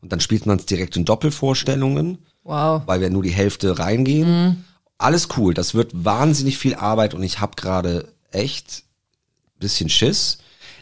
Und 0.00 0.12
dann 0.12 0.20
spielt 0.20 0.46
man 0.46 0.58
es 0.58 0.66
direkt 0.66 0.96
in 0.96 1.04
Doppelvorstellungen, 1.04 2.18
Wow. 2.42 2.82
weil 2.86 3.00
wir 3.00 3.10
nur 3.10 3.22
die 3.22 3.30
Hälfte 3.30 3.78
reingehen. 3.78 4.64
Alles 4.98 5.28
cool, 5.36 5.52
das 5.52 5.74
wird 5.74 5.90
wahnsinnig 6.04 6.58
viel 6.58 6.74
Arbeit 6.74 7.12
und 7.14 7.22
ich 7.22 7.40
habe 7.40 7.56
gerade 7.56 8.08
echt 8.30 8.84
bisschen 9.58 9.88
Schiss. 9.88 10.38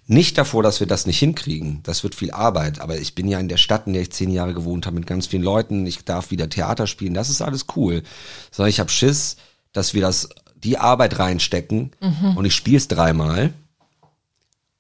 Nicht 0.07 0.39
davor, 0.39 0.63
dass 0.63 0.81
wir 0.81 0.87
das 0.87 1.05
nicht 1.05 1.19
hinkriegen. 1.19 1.81
Das 1.83 2.03
wird 2.03 2.15
viel 2.15 2.31
Arbeit. 2.31 2.81
Aber 2.81 2.97
ich 2.97 3.15
bin 3.15 3.29
ja 3.29 3.39
in 3.39 3.49
der 3.49 3.59
Stadt, 3.59 3.87
in 3.87 3.93
der 3.93 4.03
ich 4.03 4.11
zehn 4.11 4.31
Jahre 4.31 4.55
gewohnt 4.55 4.87
habe, 4.87 4.97
mit 4.97 5.07
ganz 5.07 5.27
vielen 5.27 5.43
Leuten. 5.43 5.85
Ich 5.87 6.03
darf 6.05 6.31
wieder 6.31 6.49
Theater 6.49 6.87
spielen. 6.87 7.13
Das 7.13 7.29
ist 7.29 7.43
alles 7.43 7.67
cool. 7.77 8.03
Sondern 8.51 8.71
ich 8.71 8.81
habe 8.81 8.89
Schiss, 8.89 9.37
dass 9.73 9.93
wir 9.93 10.01
das 10.01 10.31
die 10.65 10.79
Arbeit 10.79 11.19
reinstecken 11.19 11.91
und 12.37 12.45
ich 12.45 12.55
spiele 12.55 12.77
es 12.79 12.89
dreimal 12.89 13.53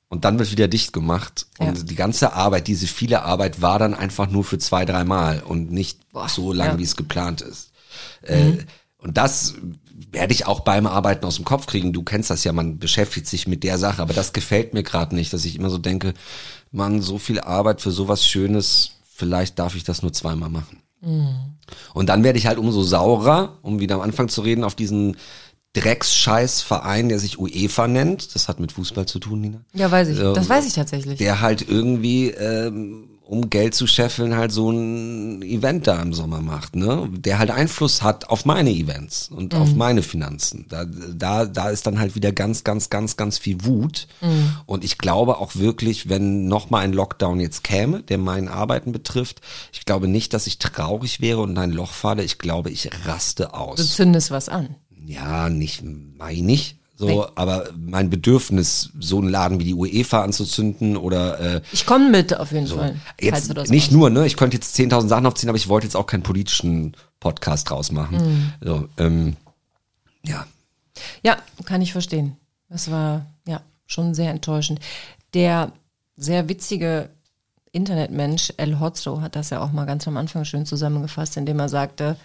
und 0.08 0.24
dann 0.24 0.38
wird 0.38 0.50
wieder 0.50 0.68
dicht 0.68 0.92
gemacht. 0.92 1.46
Und 1.58 1.66
Ja. 1.78 1.84
die 1.84 1.94
ganze 1.94 2.32
Arbeit, 2.32 2.66
diese 2.66 2.86
viele 2.86 3.22
Arbeit 3.22 3.60
war 3.60 3.78
dann 3.78 3.94
einfach 3.94 4.28
nur 4.30 4.44
für 4.44 4.58
zwei, 4.58 4.84
dreimal 4.84 5.42
und 5.42 5.70
nicht 5.70 6.10
Boah, 6.12 6.28
so 6.28 6.52
lange, 6.52 6.72
ja. 6.72 6.78
wie 6.78 6.84
es 6.84 6.96
geplant 6.96 7.40
ist. 7.42 7.70
Äh, 8.22 8.52
und 8.98 9.16
das 9.16 9.54
werde 10.10 10.32
ich 10.32 10.46
auch 10.46 10.60
beim 10.60 10.86
Arbeiten 10.86 11.24
aus 11.26 11.36
dem 11.36 11.44
Kopf 11.44 11.66
kriegen. 11.66 11.92
Du 11.92 12.02
kennst 12.02 12.30
das 12.30 12.44
ja, 12.44 12.52
man 12.52 12.78
beschäftigt 12.78 13.26
sich 13.26 13.46
mit 13.46 13.62
der 13.64 13.78
Sache, 13.78 14.00
aber 14.00 14.14
das 14.14 14.32
gefällt 14.32 14.72
mir 14.72 14.82
gerade 14.82 15.14
nicht, 15.14 15.32
dass 15.32 15.44
ich 15.44 15.56
immer 15.56 15.70
so 15.70 15.78
denke, 15.78 16.14
man, 16.72 17.02
so 17.02 17.18
viel 17.18 17.40
Arbeit 17.40 17.80
für 17.80 17.90
sowas 17.90 18.26
Schönes, 18.26 18.92
vielleicht 19.14 19.58
darf 19.58 19.74
ich 19.74 19.84
das 19.84 20.02
nur 20.02 20.12
zweimal 20.12 20.48
machen. 20.48 20.80
Und 21.94 22.08
dann 22.08 22.24
werde 22.24 22.38
ich 22.38 22.46
halt 22.46 22.58
umso 22.58 22.82
saurer, 22.82 23.58
um 23.62 23.78
wieder 23.78 23.96
am 23.96 24.00
Anfang 24.00 24.28
zu 24.28 24.40
reden, 24.40 24.64
auf 24.64 24.74
diesen 24.74 25.16
Drecksscheiß-Verein, 25.80 27.08
der 27.08 27.18
sich 27.18 27.38
UEFA 27.38 27.88
nennt. 27.88 28.34
Das 28.34 28.48
hat 28.48 28.60
mit 28.60 28.72
Fußball 28.72 29.06
zu 29.06 29.18
tun, 29.18 29.40
Nina. 29.40 29.60
Ja, 29.74 29.90
weiß 29.90 30.08
ich. 30.08 30.18
Ähm, 30.18 30.34
Das 30.34 30.48
weiß 30.48 30.66
ich 30.66 30.72
tatsächlich. 30.74 31.18
Der 31.18 31.40
halt 31.40 31.66
irgendwie, 31.68 32.28
ähm, 32.30 33.04
um 33.24 33.50
Geld 33.50 33.74
zu 33.74 33.86
scheffeln, 33.86 34.34
halt 34.36 34.52
so 34.52 34.70
ein 34.70 35.42
Event 35.42 35.86
da 35.86 36.00
im 36.00 36.14
Sommer 36.14 36.40
macht, 36.40 36.74
ne? 36.76 37.10
Der 37.12 37.38
halt 37.38 37.50
Einfluss 37.50 38.00
hat 38.02 38.30
auf 38.30 38.46
meine 38.46 38.70
Events 38.70 39.28
und 39.30 39.54
auf 39.54 39.74
meine 39.74 40.02
Finanzen. 40.02 40.64
Da, 40.70 40.86
da, 40.86 41.44
da 41.44 41.68
ist 41.68 41.86
dann 41.86 41.98
halt 42.00 42.14
wieder 42.14 42.32
ganz, 42.32 42.64
ganz, 42.64 42.88
ganz, 42.88 43.18
ganz 43.18 43.36
viel 43.36 43.66
Wut. 43.66 44.08
Und 44.64 44.82
ich 44.82 44.96
glaube 44.96 45.36
auch 45.40 45.56
wirklich, 45.56 46.08
wenn 46.08 46.48
nochmal 46.48 46.84
ein 46.84 46.94
Lockdown 46.94 47.38
jetzt 47.38 47.64
käme, 47.64 48.02
der 48.02 48.16
mein 48.16 48.48
Arbeiten 48.48 48.92
betrifft, 48.92 49.42
ich 49.74 49.84
glaube 49.84 50.08
nicht, 50.08 50.32
dass 50.32 50.46
ich 50.46 50.58
traurig 50.58 51.20
wäre 51.20 51.40
und 51.40 51.50
in 51.50 51.58
ein 51.58 51.72
Loch 51.72 51.92
falle. 51.92 52.22
Ich 52.24 52.38
glaube, 52.38 52.70
ich 52.70 52.88
raste 53.04 53.44
Du 53.44 53.54
aus. 53.54 53.94
zündest 53.94 54.30
was 54.30 54.48
an. 54.48 54.74
Ja, 55.08 55.48
nicht, 55.48 55.82
meine 55.84 56.52
ich. 56.52 56.76
So, 56.96 57.06
Nee. 57.06 57.22
aber 57.36 57.68
mein 57.76 58.10
Bedürfnis, 58.10 58.90
so 58.98 59.18
einen 59.18 59.28
Laden 59.28 59.60
wie 59.60 59.64
die 59.64 59.74
UEFA 59.74 60.22
anzuzünden 60.22 60.96
oder 60.96 61.38
äh, 61.56 61.62
Ich 61.72 61.86
komme 61.86 62.10
mit 62.10 62.36
auf 62.36 62.50
jeden 62.52 62.66
Fall. 62.66 62.96
falls 63.20 63.48
Jetzt 63.48 63.70
nicht 63.70 63.84
machst. 63.86 63.92
nur, 63.92 64.10
ne? 64.10 64.26
Ich 64.26 64.36
könnte 64.36 64.56
jetzt 64.56 64.76
10.000 64.76 65.06
Sachen 65.08 65.24
aufziehen, 65.24 65.48
aber 65.48 65.56
ich 65.56 65.68
wollte 65.68 65.86
jetzt 65.86 65.94
auch 65.94 66.06
keinen 66.06 66.24
politischen 66.24 66.94
Podcast 67.20 67.70
draus 67.70 67.92
machen. 67.92 68.16
Mhm. 68.16 68.52
So, 68.60 68.88
ähm, 68.98 69.36
ja. 70.24 70.44
Ja, 71.22 71.36
kann 71.64 71.80
ich 71.82 71.92
verstehen. 71.92 72.36
Das 72.68 72.90
war 72.90 73.26
ja 73.46 73.60
schon 73.86 74.12
sehr 74.14 74.30
enttäuschend. 74.32 74.80
Der 75.34 75.70
sehr 76.16 76.48
witzige 76.48 77.10
Internetmensch 77.70 78.52
El 78.56 78.80
Hotzo 78.80 79.20
hat 79.20 79.36
das 79.36 79.50
ja 79.50 79.60
auch 79.60 79.70
mal 79.72 79.84
ganz 79.84 80.08
am 80.08 80.16
Anfang 80.16 80.44
schön 80.44 80.66
zusammengefasst, 80.66 81.36
indem 81.36 81.60
er 81.60 81.68
sagte, 81.68 82.16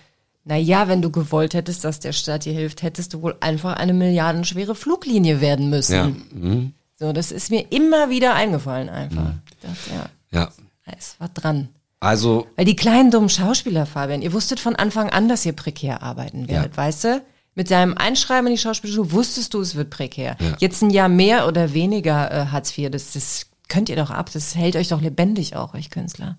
na 0.46 0.58
ja, 0.58 0.88
wenn 0.88 1.02
du 1.02 1.10
gewollt 1.12 1.54
hättest, 1.54 1.84
dass 1.84 2.00
der 2.00 2.12
Staat 2.14 2.46
dir 2.46 2.54
hilft, 2.54 2.82
hättest 2.84 3.14
du 3.14 3.22
wohl 3.22 3.36
einfach 3.40 3.74
eine 3.78 3.94
milliardenschwere 3.94 4.76
Fluglinie 4.76 5.40
werden 5.42 5.70
müssen. 5.70 5.94
Ja. 5.96 6.08
Mhm. 6.34 6.74
So, 7.00 7.14
das 7.14 7.32
ist 7.32 7.50
mir 7.50 7.72
immer 7.72 8.10
wieder 8.10 8.34
eingefallen 8.36 8.90
einfach. 8.90 9.32
Ich 9.50 9.58
dachte, 9.68 10.10
ja, 10.32 10.40
Ja. 10.40 10.50
es 10.98 11.16
war 11.20 11.30
dran. 11.30 11.70
Also, 12.00 12.48
Weil 12.58 12.66
die 12.66 12.76
kleinen 12.76 13.12
dummen 13.12 13.30
Schauspieler, 13.30 13.86
Fabian, 13.86 14.22
ihr 14.22 14.34
wusstet 14.34 14.60
von 14.60 14.76
Anfang 14.76 15.10
an, 15.10 15.30
dass 15.30 15.46
ihr 15.46 15.54
prekär 15.54 16.04
arbeiten 16.04 16.50
werdet, 16.50 16.76
weißt 16.76 17.04
du? 17.06 17.22
Mit 17.56 17.68
seinem 17.70 17.98
Einschreiben 17.98 18.48
in 18.48 18.54
die 18.56 18.60
Schauspielschule 18.60 19.12
wusstest 19.12 19.54
du, 19.54 19.62
es 19.62 19.76
wird 19.76 19.90
prekär. 19.90 20.36
Ja. 20.40 20.56
Jetzt 20.60 20.82
ein 20.82 20.90
Jahr 20.90 21.08
mehr 21.08 21.48
oder 21.48 21.74
weniger 21.74 22.30
äh, 22.32 22.46
Hartz 22.48 22.78
IV, 22.78 22.90
das, 22.92 23.14
das 23.14 23.46
könnt 23.70 23.88
ihr 23.90 23.96
doch 23.96 24.10
ab, 24.12 24.30
das 24.34 24.56
hält 24.56 24.76
euch 24.76 24.90
doch 24.90 25.02
lebendig 25.02 25.56
auch, 25.56 25.74
euch 25.74 25.90
Künstler. 25.90 26.38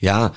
ja. 0.00 0.32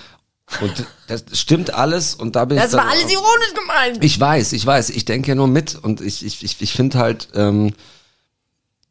Und 0.61 0.85
das 1.07 1.25
stimmt 1.33 1.73
alles 1.73 2.15
und 2.15 2.35
da 2.35 2.45
bin 2.45 2.57
Das 2.57 2.67
ich 2.67 2.71
dann 2.71 2.85
war 2.85 2.91
alles 2.91 3.11
ironisch 3.11 3.53
gemeint. 3.53 4.03
Ich 4.03 4.19
weiß, 4.19 4.53
ich 4.53 4.65
weiß, 4.65 4.91
ich 4.91 5.05
denke 5.05 5.29
ja 5.29 5.35
nur 5.35 5.47
mit 5.47 5.75
und 5.75 5.99
ich, 6.01 6.25
ich, 6.25 6.43
ich, 6.43 6.61
ich 6.61 6.73
finde 6.73 6.99
halt, 6.99 7.27
ähm, 7.35 7.73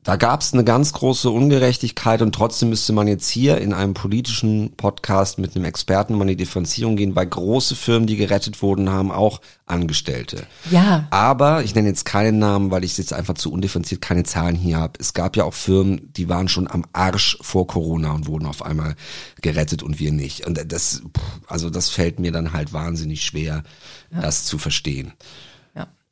da 0.07 0.15
gab 0.15 0.41
es 0.41 0.53
eine 0.53 0.63
ganz 0.63 0.93
große 0.93 1.29
Ungerechtigkeit 1.29 2.23
und 2.23 2.33
trotzdem 2.33 2.69
müsste 2.69 2.93
man 2.93 3.09
jetzt 3.09 3.29
hier 3.29 3.59
in 3.59 3.73
einem 3.73 3.93
politischen 3.93 4.77
Podcast 4.77 5.41
mit 5.41 5.57
einem 5.57 5.65
Experten 5.65 6.15
mal 6.15 6.23
in 6.23 6.29
die 6.29 6.37
Differenzierung 6.37 6.95
gehen, 6.95 7.17
weil 7.17 7.27
große 7.27 7.75
Firmen, 7.75 8.07
die 8.07 8.15
gerettet 8.15 8.63
wurden, 8.63 8.89
haben 8.89 9.11
auch 9.11 9.41
Angestellte. 9.67 10.47
Ja. 10.71 11.09
Aber 11.11 11.65
ich 11.65 11.75
nenne 11.75 11.89
jetzt 11.89 12.05
keinen 12.05 12.39
Namen, 12.39 12.71
weil 12.71 12.85
ich 12.85 12.97
jetzt 12.99 13.13
einfach 13.13 13.35
zu 13.35 13.51
undifferenziert 13.51 14.01
keine 14.01 14.23
Zahlen 14.23 14.55
hier 14.55 14.79
habe. 14.79 14.93
Es 15.01 15.13
gab 15.13 15.37
ja 15.37 15.43
auch 15.43 15.55
Firmen, 15.55 16.13
die 16.13 16.29
waren 16.29 16.47
schon 16.47 16.71
am 16.71 16.85
Arsch 16.93 17.37
vor 17.41 17.67
Corona 17.67 18.13
und 18.13 18.29
wurden 18.29 18.47
auf 18.47 18.65
einmal 18.65 18.95
gerettet 19.43 19.83
und 19.83 19.99
wir 19.99 20.13
nicht. 20.13 20.47
Und 20.47 20.73
das, 20.73 21.03
also 21.49 21.69
das 21.69 21.89
fällt 21.89 22.21
mir 22.21 22.31
dann 22.31 22.53
halt 22.53 22.73
wahnsinnig 22.73 23.25
schwer, 23.25 23.65
das 24.13 24.45
zu 24.45 24.57
verstehen. 24.57 25.15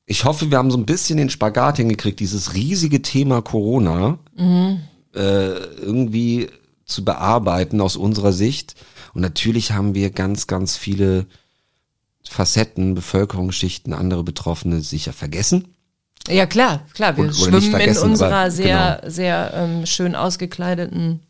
Ich 0.07 0.24
hoffe, 0.24 0.50
wir 0.50 0.59
haben 0.59 0.70
so 0.70 0.76
ein 0.76 0.86
bisschen 0.86 1.16
den 1.16 1.30
Spagat 1.30 1.78
hingekriegt, 1.78 2.20
dieses 2.20 2.55
riesige 2.55 3.00
Thema 3.02 3.40
Corona 3.40 4.18
äh, 4.36 4.68
irgendwie 5.14 6.50
zu 6.84 7.05
bearbeiten 7.05 7.80
aus 7.80 7.96
unserer 7.96 8.32
Sicht. 8.32 8.74
Und 9.14 9.22
natürlich 9.22 9.72
haben 9.72 9.94
wir 9.94 10.11
ganz, 10.11 10.46
ganz 10.46 10.76
viele 10.76 11.26
Facetten, 12.28 12.94
Bevölkerungsschichten, 12.94 13.92
andere 13.92 14.24
Betroffene 14.24 14.80
sicher 14.80 15.12
vergessen. 15.12 15.68
Ja, 16.28 16.46
klar, 16.46 16.86
klar. 16.94 17.16
Wir 17.16 17.24
nicht 17.24 17.38
schwimmen 17.38 17.80
in 17.80 17.98
unserer 17.98 18.34
aber 18.34 18.50
sehr, 18.50 19.02
sehr 19.07 19.52
ähm, 19.55 19.86
schön 19.86 20.14
ausgekleideten 20.14 21.20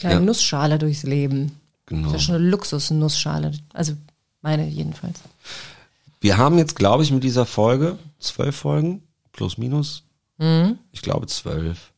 kleinen 0.00 0.20
Ja. 0.20 0.26
Nussschale 0.26 0.78
durchs 0.78 1.02
Leben. 1.02 1.60
Genau. 1.86 2.12
Das 2.12 2.22
ist 2.22 2.22
ja 2.22 2.26
schon 2.26 2.34
eine 2.36 2.48
Luxus-Nussschale. 2.48 3.52
Also 3.72 3.92
meine 4.42 4.66
jedenfalls. 4.66 5.20
Wir 6.20 6.38
haben 6.38 6.58
jetzt, 6.58 6.76
glaube 6.76 7.02
ich, 7.02 7.10
mit 7.10 7.24
dieser 7.24 7.46
Folge 7.46 7.98
zwölf 8.18 8.56
Folgen, 8.56 9.02
plus 9.32 9.58
minus. 9.58 10.04
Ich 10.92 11.02
glaube 11.02 11.26
zwölf. 11.26 11.92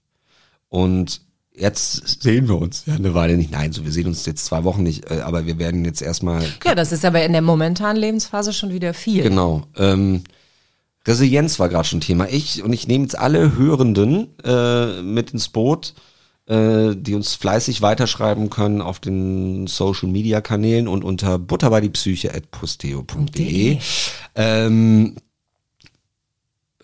Und 0.69 1.21
Jetzt 1.55 2.23
sehen 2.23 2.49
wir 2.49 2.57
uns 2.57 2.85
ja 2.87 2.95
eine 2.95 3.13
Weile 3.13 3.37
nicht. 3.37 3.51
Nein, 3.51 3.73
so 3.73 3.85
wir 3.85 3.93
sehen 3.93 4.07
uns 4.07 4.25
jetzt 4.25 4.47
zwei 4.47 4.65
Wochen 4.65 4.83
nicht, 4.83 5.11
äh, 5.11 5.21
aber 5.21 5.47
wir 5.47 5.59
werden 5.59 5.85
jetzt 5.85 6.01
erstmal 6.01 6.43
Ja, 6.65 6.75
das 6.75 6.93
ist 6.93 7.05
aber 7.05 7.23
in 7.25 7.33
der 7.33 7.43
momentanen 7.43 7.99
Lebensphase 7.99 8.53
schon 8.53 8.73
wieder 8.73 8.95
viel. 8.95 9.23
Genau. 9.23 9.65
Ähm, 9.77 10.23
Resilienz 11.07 11.59
war 11.59 11.69
gerade 11.69 11.87
schon 11.87 12.01
Thema. 12.01 12.29
Ich 12.29 12.63
und 12.63 12.73
ich 12.73 12.89
nehme 12.89 13.05
jetzt 13.05 13.19
alle 13.19 13.57
Hörenden 13.57 14.29
äh, 14.45 15.03
mit 15.03 15.33
ins 15.33 15.49
Boot, 15.49 15.95
äh, 16.47 16.95
die 16.97 17.15
uns 17.15 17.35
fleißig 17.35 17.83
weiterschreiben 17.83 18.49
können 18.51 18.81
auf 18.83 19.01
den 19.01 19.67
Social 19.67 20.09
Media 20.09 20.41
Kanälen 20.41 20.89
und 20.89 21.05
unter 21.05 21.39
butterbeidiepsyche@posteo.de. 21.39 23.79
Ähm, 24.35 25.17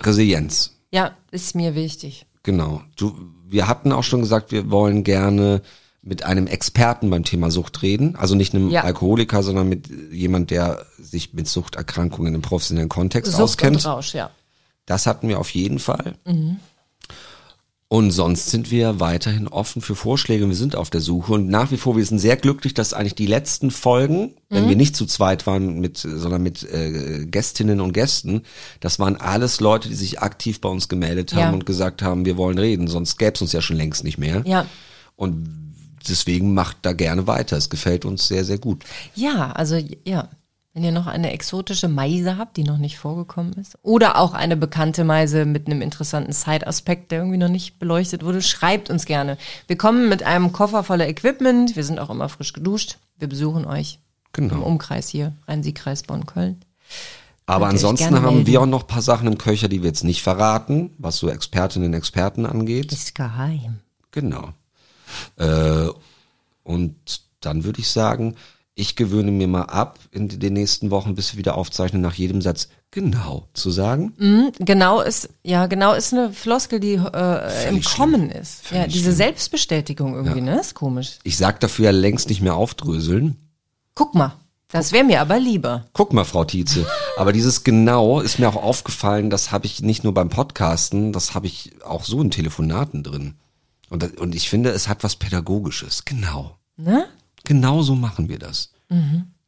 Resilienz. 0.00 0.76
Ja, 0.92 1.12
ist 1.30 1.54
mir 1.54 1.74
wichtig. 1.74 2.26
Genau. 2.42 2.82
Du, 2.96 3.16
wir 3.46 3.68
hatten 3.68 3.92
auch 3.92 4.04
schon 4.04 4.20
gesagt, 4.20 4.52
wir 4.52 4.70
wollen 4.70 5.04
gerne 5.04 5.62
mit 6.00 6.22
einem 6.22 6.46
Experten 6.46 7.10
beim 7.10 7.24
Thema 7.24 7.50
Sucht 7.50 7.82
reden. 7.82 8.16
Also 8.16 8.34
nicht 8.34 8.54
einem 8.54 8.70
Ja. 8.70 8.84
Alkoholiker, 8.84 9.42
sondern 9.42 9.68
mit 9.68 9.90
jemand, 10.12 10.50
der 10.50 10.86
sich 10.98 11.34
mit 11.34 11.48
Suchterkrankungen 11.48 12.34
im 12.34 12.40
professionellen 12.42 12.88
Kontext 12.88 13.32
Sucht 13.32 13.42
auskennt. 13.42 13.76
und 13.76 13.86
Rausch, 13.86 14.14
ja. 14.14 14.30
Das 14.86 15.06
hatten 15.06 15.28
wir 15.28 15.38
auf 15.38 15.50
jeden 15.50 15.78
Fall. 15.80 16.14
Und 17.90 18.10
sonst 18.10 18.50
sind 18.50 18.70
wir 18.70 19.00
weiterhin 19.00 19.48
offen 19.48 19.80
für 19.80 19.94
Vorschläge. 19.94 20.46
Wir 20.46 20.54
sind 20.54 20.76
auf 20.76 20.90
der 20.90 21.00
Suche 21.00 21.32
und 21.32 21.48
nach 21.48 21.70
wie 21.70 21.78
vor, 21.78 21.96
wir 21.96 22.04
sind 22.04 22.18
sehr 22.18 22.36
glücklich, 22.36 22.74
dass 22.74 22.92
eigentlich 22.92 23.14
die 23.14 23.26
letzten 23.26 23.70
Folgen, 23.70 24.34
wenn 24.50 24.68
wir 24.68 24.76
nicht 24.76 24.94
zu 24.94 25.06
zweit 25.06 25.46
waren, 25.46 25.80
mit, 25.80 25.96
sondern 25.96 26.42
mit 26.42 26.64
äh, 26.70 27.24
Gästinnen 27.24 27.80
und 27.80 27.92
Gästen, 27.94 28.42
das 28.80 28.98
waren 28.98 29.16
alles 29.16 29.60
Leute, 29.60 29.88
die 29.88 29.94
sich 29.94 30.20
aktiv 30.20 30.60
bei 30.60 30.68
uns 30.68 30.88
gemeldet 30.90 31.32
haben 31.32 31.40
Ja. 31.40 31.50
und 31.52 31.64
gesagt 31.64 32.02
haben, 32.02 32.26
wir 32.26 32.36
wollen 32.36 32.58
reden, 32.58 32.88
sonst 32.88 33.16
gäbe 33.16 33.32
es 33.36 33.40
uns 33.40 33.52
ja 33.52 33.62
schon 33.62 33.76
längst 33.76 34.04
nicht 34.04 34.18
mehr. 34.18 34.42
Ja. 34.44 34.66
Und 35.16 35.48
deswegen 36.06 36.52
macht 36.52 36.76
da 36.82 36.92
gerne 36.92 37.26
weiter. 37.26 37.56
Es 37.56 37.70
gefällt 37.70 38.04
uns 38.04 38.28
sehr, 38.28 38.44
sehr 38.44 38.58
gut. 38.58 38.84
Ja, 39.14 39.52
also 39.52 39.80
ja. 40.04 40.28
Wenn 40.78 40.84
ihr 40.84 40.92
noch 40.92 41.08
eine 41.08 41.32
exotische 41.32 41.88
Meise 41.88 42.38
habt, 42.38 42.56
die 42.56 42.62
noch 42.62 42.78
nicht 42.78 42.98
vorgekommen 42.98 43.52
ist, 43.54 43.76
oder 43.82 44.16
auch 44.16 44.32
eine 44.32 44.56
bekannte 44.56 45.02
Meise 45.02 45.44
mit 45.44 45.66
einem 45.66 45.82
interessanten 45.82 46.30
Side-Aspekt, 46.30 47.10
der 47.10 47.18
irgendwie 47.18 47.36
noch 47.36 47.48
nicht 47.48 47.80
beleuchtet 47.80 48.24
wurde, 48.24 48.40
schreibt 48.42 48.88
uns 48.88 49.04
gerne. 49.04 49.38
Wir 49.66 49.76
kommen 49.76 50.08
mit 50.08 50.22
einem 50.22 50.52
Koffer 50.52 50.84
voller 50.84 51.08
Equipment. 51.08 51.74
Wir 51.74 51.82
sind 51.82 51.98
auch 51.98 52.10
immer 52.10 52.28
frisch 52.28 52.52
geduscht. 52.52 52.98
Wir 53.18 53.28
besuchen 53.28 53.64
euch 53.64 53.98
im 54.36 54.50
Genau. 54.50 54.62
Umkreis 54.62 55.08
hier, 55.08 55.32
Rhein-Sieg-Kreis, 55.48 56.04
Bonn-Köln. 56.04 56.60
Aber 57.46 57.64
Könnt 57.64 57.72
ansonsten 57.78 58.14
haben 58.14 58.34
melden. 58.36 58.46
wir 58.46 58.60
auch 58.60 58.66
noch 58.66 58.82
ein 58.82 58.86
paar 58.86 59.02
Sachen 59.02 59.26
im 59.26 59.36
Köcher, 59.36 59.66
die 59.66 59.82
wir 59.82 59.88
jetzt 59.88 60.04
nicht 60.04 60.22
verraten, 60.22 60.90
was 60.98 61.16
so 61.16 61.28
Expertinnen 61.28 61.88
und 61.88 61.94
Experten 61.94 62.46
angeht. 62.46 62.92
Ist 62.92 63.16
geheim. 63.16 63.80
Genau. 64.12 64.50
Äh, 65.38 65.88
und 66.62 66.94
dann 67.40 67.64
würde 67.64 67.80
ich 67.80 67.88
sagen, 67.88 68.36
ich 68.78 68.94
gewöhne 68.96 69.32
mir 69.32 69.48
mal 69.48 69.62
ab, 69.64 69.98
in 70.12 70.28
den 70.28 70.52
nächsten 70.52 70.90
Wochen, 70.92 71.14
bis 71.16 71.32
wir 71.34 71.38
wieder 71.38 71.56
aufzeichnen, 71.56 72.00
nach 72.00 72.14
jedem 72.14 72.40
Satz 72.40 72.68
genau 72.92 73.48
zu 73.52 73.70
sagen. 73.70 74.14
Mhm, 74.18 74.52
Genau 74.60 75.00
ist, 75.00 75.28
ja, 75.42 75.66
genau 75.66 75.94
ist 75.94 76.12
eine 76.14 76.32
Floskel, 76.32 76.78
die 76.78 76.94
äh, 76.94 77.68
im 77.68 77.82
schlimm. 77.82 77.96
Kommen 78.12 78.30
ist. 78.30 78.62
Ja, 78.70 78.78
Völlig 78.78 78.92
diese 78.92 79.04
schlimm. 79.06 79.16
Selbstbestätigung 79.16 80.14
irgendwie, 80.14 80.40
ne? 80.40 80.60
Ist 80.60 80.74
komisch. 80.74 81.18
Ich 81.24 81.36
sag 81.36 81.58
dafür 81.60 81.86
ja 81.86 81.90
längst 81.90 82.28
nicht 82.28 82.40
mehr 82.40 82.54
aufdröseln. 82.54 83.36
Guck 83.94 84.14
mal, 84.14 84.34
das 84.70 84.92
wäre 84.92 85.04
mir 85.04 85.20
aber 85.20 85.40
lieber. 85.40 85.86
Guck 85.92 86.12
mal, 86.12 86.24
Frau 86.24 86.44
Tietze. 86.44 86.86
Aber 87.16 87.32
dieses 87.32 87.64
genau 87.64 88.20
ist 88.20 88.38
mir 88.38 88.48
auch 88.48 88.62
aufgefallen, 88.62 89.28
das 89.28 89.50
habe 89.50 89.66
ich 89.66 89.82
nicht 89.82 90.04
nur 90.04 90.14
beim 90.14 90.28
Podcasten, 90.28 91.12
das 91.12 91.34
habe 91.34 91.46
ich 91.48 91.72
auch 91.84 92.04
so 92.04 92.22
in 92.22 92.30
Telefonaten 92.30 93.02
drin. 93.02 93.34
Und, 93.90 94.18
und 94.20 94.34
ich 94.36 94.48
finde, 94.48 94.70
es 94.70 94.86
hat 94.86 95.02
was 95.02 95.16
Pädagogisches. 95.16 96.04
Genau. 96.04 96.56
Ne? 96.76 97.06
Genau 97.48 97.82
so 97.82 97.94
machen 97.94 98.28
wir 98.28 98.38
das. 98.38 98.70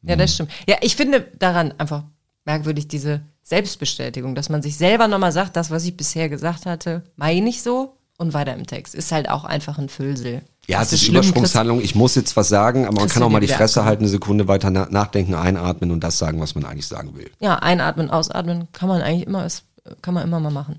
Ja, 0.01 0.15
das 0.15 0.33
stimmt. 0.33 0.51
Ja, 0.67 0.77
ich 0.81 0.95
finde 0.95 1.21
daran 1.37 1.73
einfach 1.77 2.03
merkwürdig 2.45 2.87
diese 2.87 3.21
Selbstbestätigung, 3.43 4.33
dass 4.35 4.49
man 4.49 4.61
sich 4.63 4.75
selber 4.75 5.07
nochmal 5.07 5.31
sagt, 5.31 5.55
das, 5.55 5.69
was 5.69 5.85
ich 5.85 5.95
bisher 5.95 6.27
gesagt 6.29 6.65
hatte, 6.65 7.03
meine 7.15 7.47
ich 7.49 7.61
so 7.61 7.95
und 8.17 8.33
weiter 8.33 8.53
im 8.55 8.65
Text. 8.65 8.95
Ist 8.95 9.11
halt 9.11 9.29
auch 9.29 9.43
einfach 9.45 9.77
ein 9.77 9.87
Füllsel. 9.89 10.41
Ja, 10.67 10.79
Das 10.79 10.91
es 10.93 11.03
ist 11.03 11.09
Übersprungshandlung. 11.09 11.81
Ich 11.81 11.95
muss 11.95 12.15
jetzt 12.15 12.35
was 12.35 12.49
sagen, 12.49 12.85
aber 12.87 13.01
man 13.01 13.09
kann 13.09 13.21
auch 13.23 13.29
mal 13.29 13.39
die 13.39 13.47
Fresse 13.47 13.83
halten, 13.85 14.03
eine 14.03 14.09
Sekunde 14.09 14.47
weiter 14.47 14.69
na 14.71 14.87
nachdenken, 14.89 15.33
einatmen 15.35 15.91
und 15.91 16.03
das 16.03 16.17
sagen, 16.17 16.39
was 16.39 16.55
man 16.55 16.65
eigentlich 16.65 16.87
sagen 16.87 17.15
will. 17.15 17.29
Ja, 17.39 17.55
einatmen, 17.57 18.09
ausatmen 18.09 18.67
kann 18.71 18.89
man 18.89 19.01
eigentlich 19.01 19.27
immer, 19.27 19.45
ist, 19.45 19.65
kann 20.01 20.13
man 20.15 20.23
immer 20.23 20.39
mal 20.39 20.51
machen. 20.51 20.77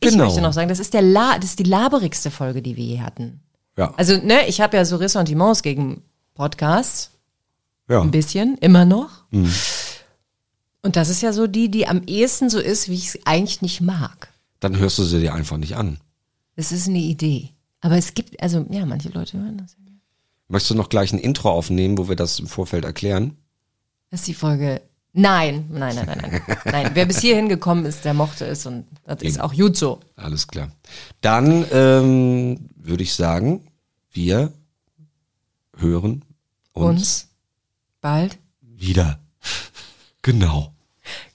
Ich 0.00 0.10
Genau. 0.10 0.24
möchte 0.26 0.40
noch 0.40 0.52
sagen, 0.52 0.68
das 0.68 0.78
ist 0.80 0.94
der 0.94 1.02
La, 1.02 1.36
das 1.36 1.50
ist 1.50 1.58
die 1.58 1.64
laberigste 1.64 2.30
Folge, 2.30 2.62
die 2.62 2.76
wir 2.76 2.84
je 2.84 3.00
hatten. 3.00 3.40
Ja. 3.76 3.94
Also, 3.96 4.16
ne, 4.18 4.46
ich 4.48 4.60
habe 4.60 4.76
ja 4.76 4.84
so 4.84 4.96
Ressentiments 4.96 5.62
gegen 5.62 6.02
Podcasts, 6.40 7.10
ja. 7.86 8.00
ein 8.00 8.10
bisschen, 8.10 8.56
immer 8.62 8.86
noch. 8.86 9.10
Mhm. 9.30 9.52
Und 10.80 10.96
das 10.96 11.10
ist 11.10 11.20
ja 11.20 11.34
so 11.34 11.46
die, 11.46 11.70
die 11.70 11.86
am 11.86 12.02
ehesten 12.06 12.48
so 12.48 12.58
ist, 12.58 12.88
wie 12.88 12.94
ich 12.94 13.08
es 13.08 13.18
eigentlich 13.26 13.60
nicht 13.60 13.82
mag. 13.82 14.32
Dann 14.58 14.78
hörst 14.78 14.96
du 14.96 15.04
sie 15.04 15.20
dir 15.20 15.34
einfach 15.34 15.58
nicht 15.58 15.76
an. 15.76 15.98
Das 16.56 16.72
ist 16.72 16.88
eine 16.88 16.96
Idee. 16.96 17.50
Aber 17.82 17.98
es 17.98 18.14
gibt, 18.14 18.42
also, 18.42 18.64
ja, 18.70 18.86
manche 18.86 19.10
Leute 19.10 19.36
hören 19.36 19.58
das. 19.58 19.76
Möchtest 20.48 20.70
du 20.70 20.76
noch 20.76 20.88
gleich 20.88 21.12
ein 21.12 21.18
Intro 21.18 21.50
aufnehmen, 21.50 21.98
wo 21.98 22.08
wir 22.08 22.16
das 22.16 22.38
im 22.38 22.46
Vorfeld 22.46 22.86
erklären? 22.86 23.36
Das 24.10 24.20
ist 24.20 24.28
die 24.28 24.34
Folge. 24.34 24.80
Nein, 25.12 25.66
nein, 25.70 25.94
nein, 25.94 26.06
nein, 26.06 26.18
nein. 26.22 26.58
nein. 26.64 26.90
Wer 26.94 27.04
bis 27.04 27.20
hierhin 27.20 27.50
gekommen 27.50 27.84
ist, 27.84 28.06
der 28.06 28.14
mochte 28.14 28.46
es 28.46 28.64
und 28.64 28.86
das 29.04 29.20
ist 29.20 29.42
auch 29.42 29.52
gut 29.52 29.76
so. 29.76 30.00
Alles 30.16 30.48
klar. 30.48 30.70
Dann 31.20 31.66
ähm, 31.70 32.70
würde 32.76 33.02
ich 33.02 33.12
sagen, 33.12 33.60
wir 34.10 34.54
hören 35.76 36.24
Uns 36.72 37.28
bald. 38.00 38.38
wieder. 38.62 39.18
Genau. 40.22 40.74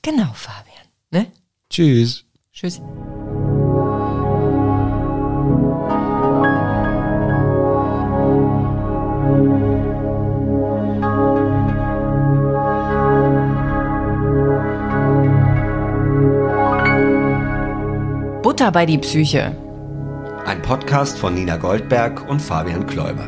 Genau, 0.04 0.32
Fabian. 0.34 0.86
Ne? 1.10 1.32
Tschüss. 1.72 2.24
Tschüss. 2.54 2.80
Butter 18.44 18.72
bei 18.72 18.86
die 18.86 19.00
Psyche. 19.00 19.56
Ein 20.46 20.62
Podcast 20.62 21.18
von 21.18 21.34
Nina 21.34 21.58
Goldberg 21.58 22.30
und 22.30 22.40
Fabian 22.40 22.86
Kläuber. 22.86 23.28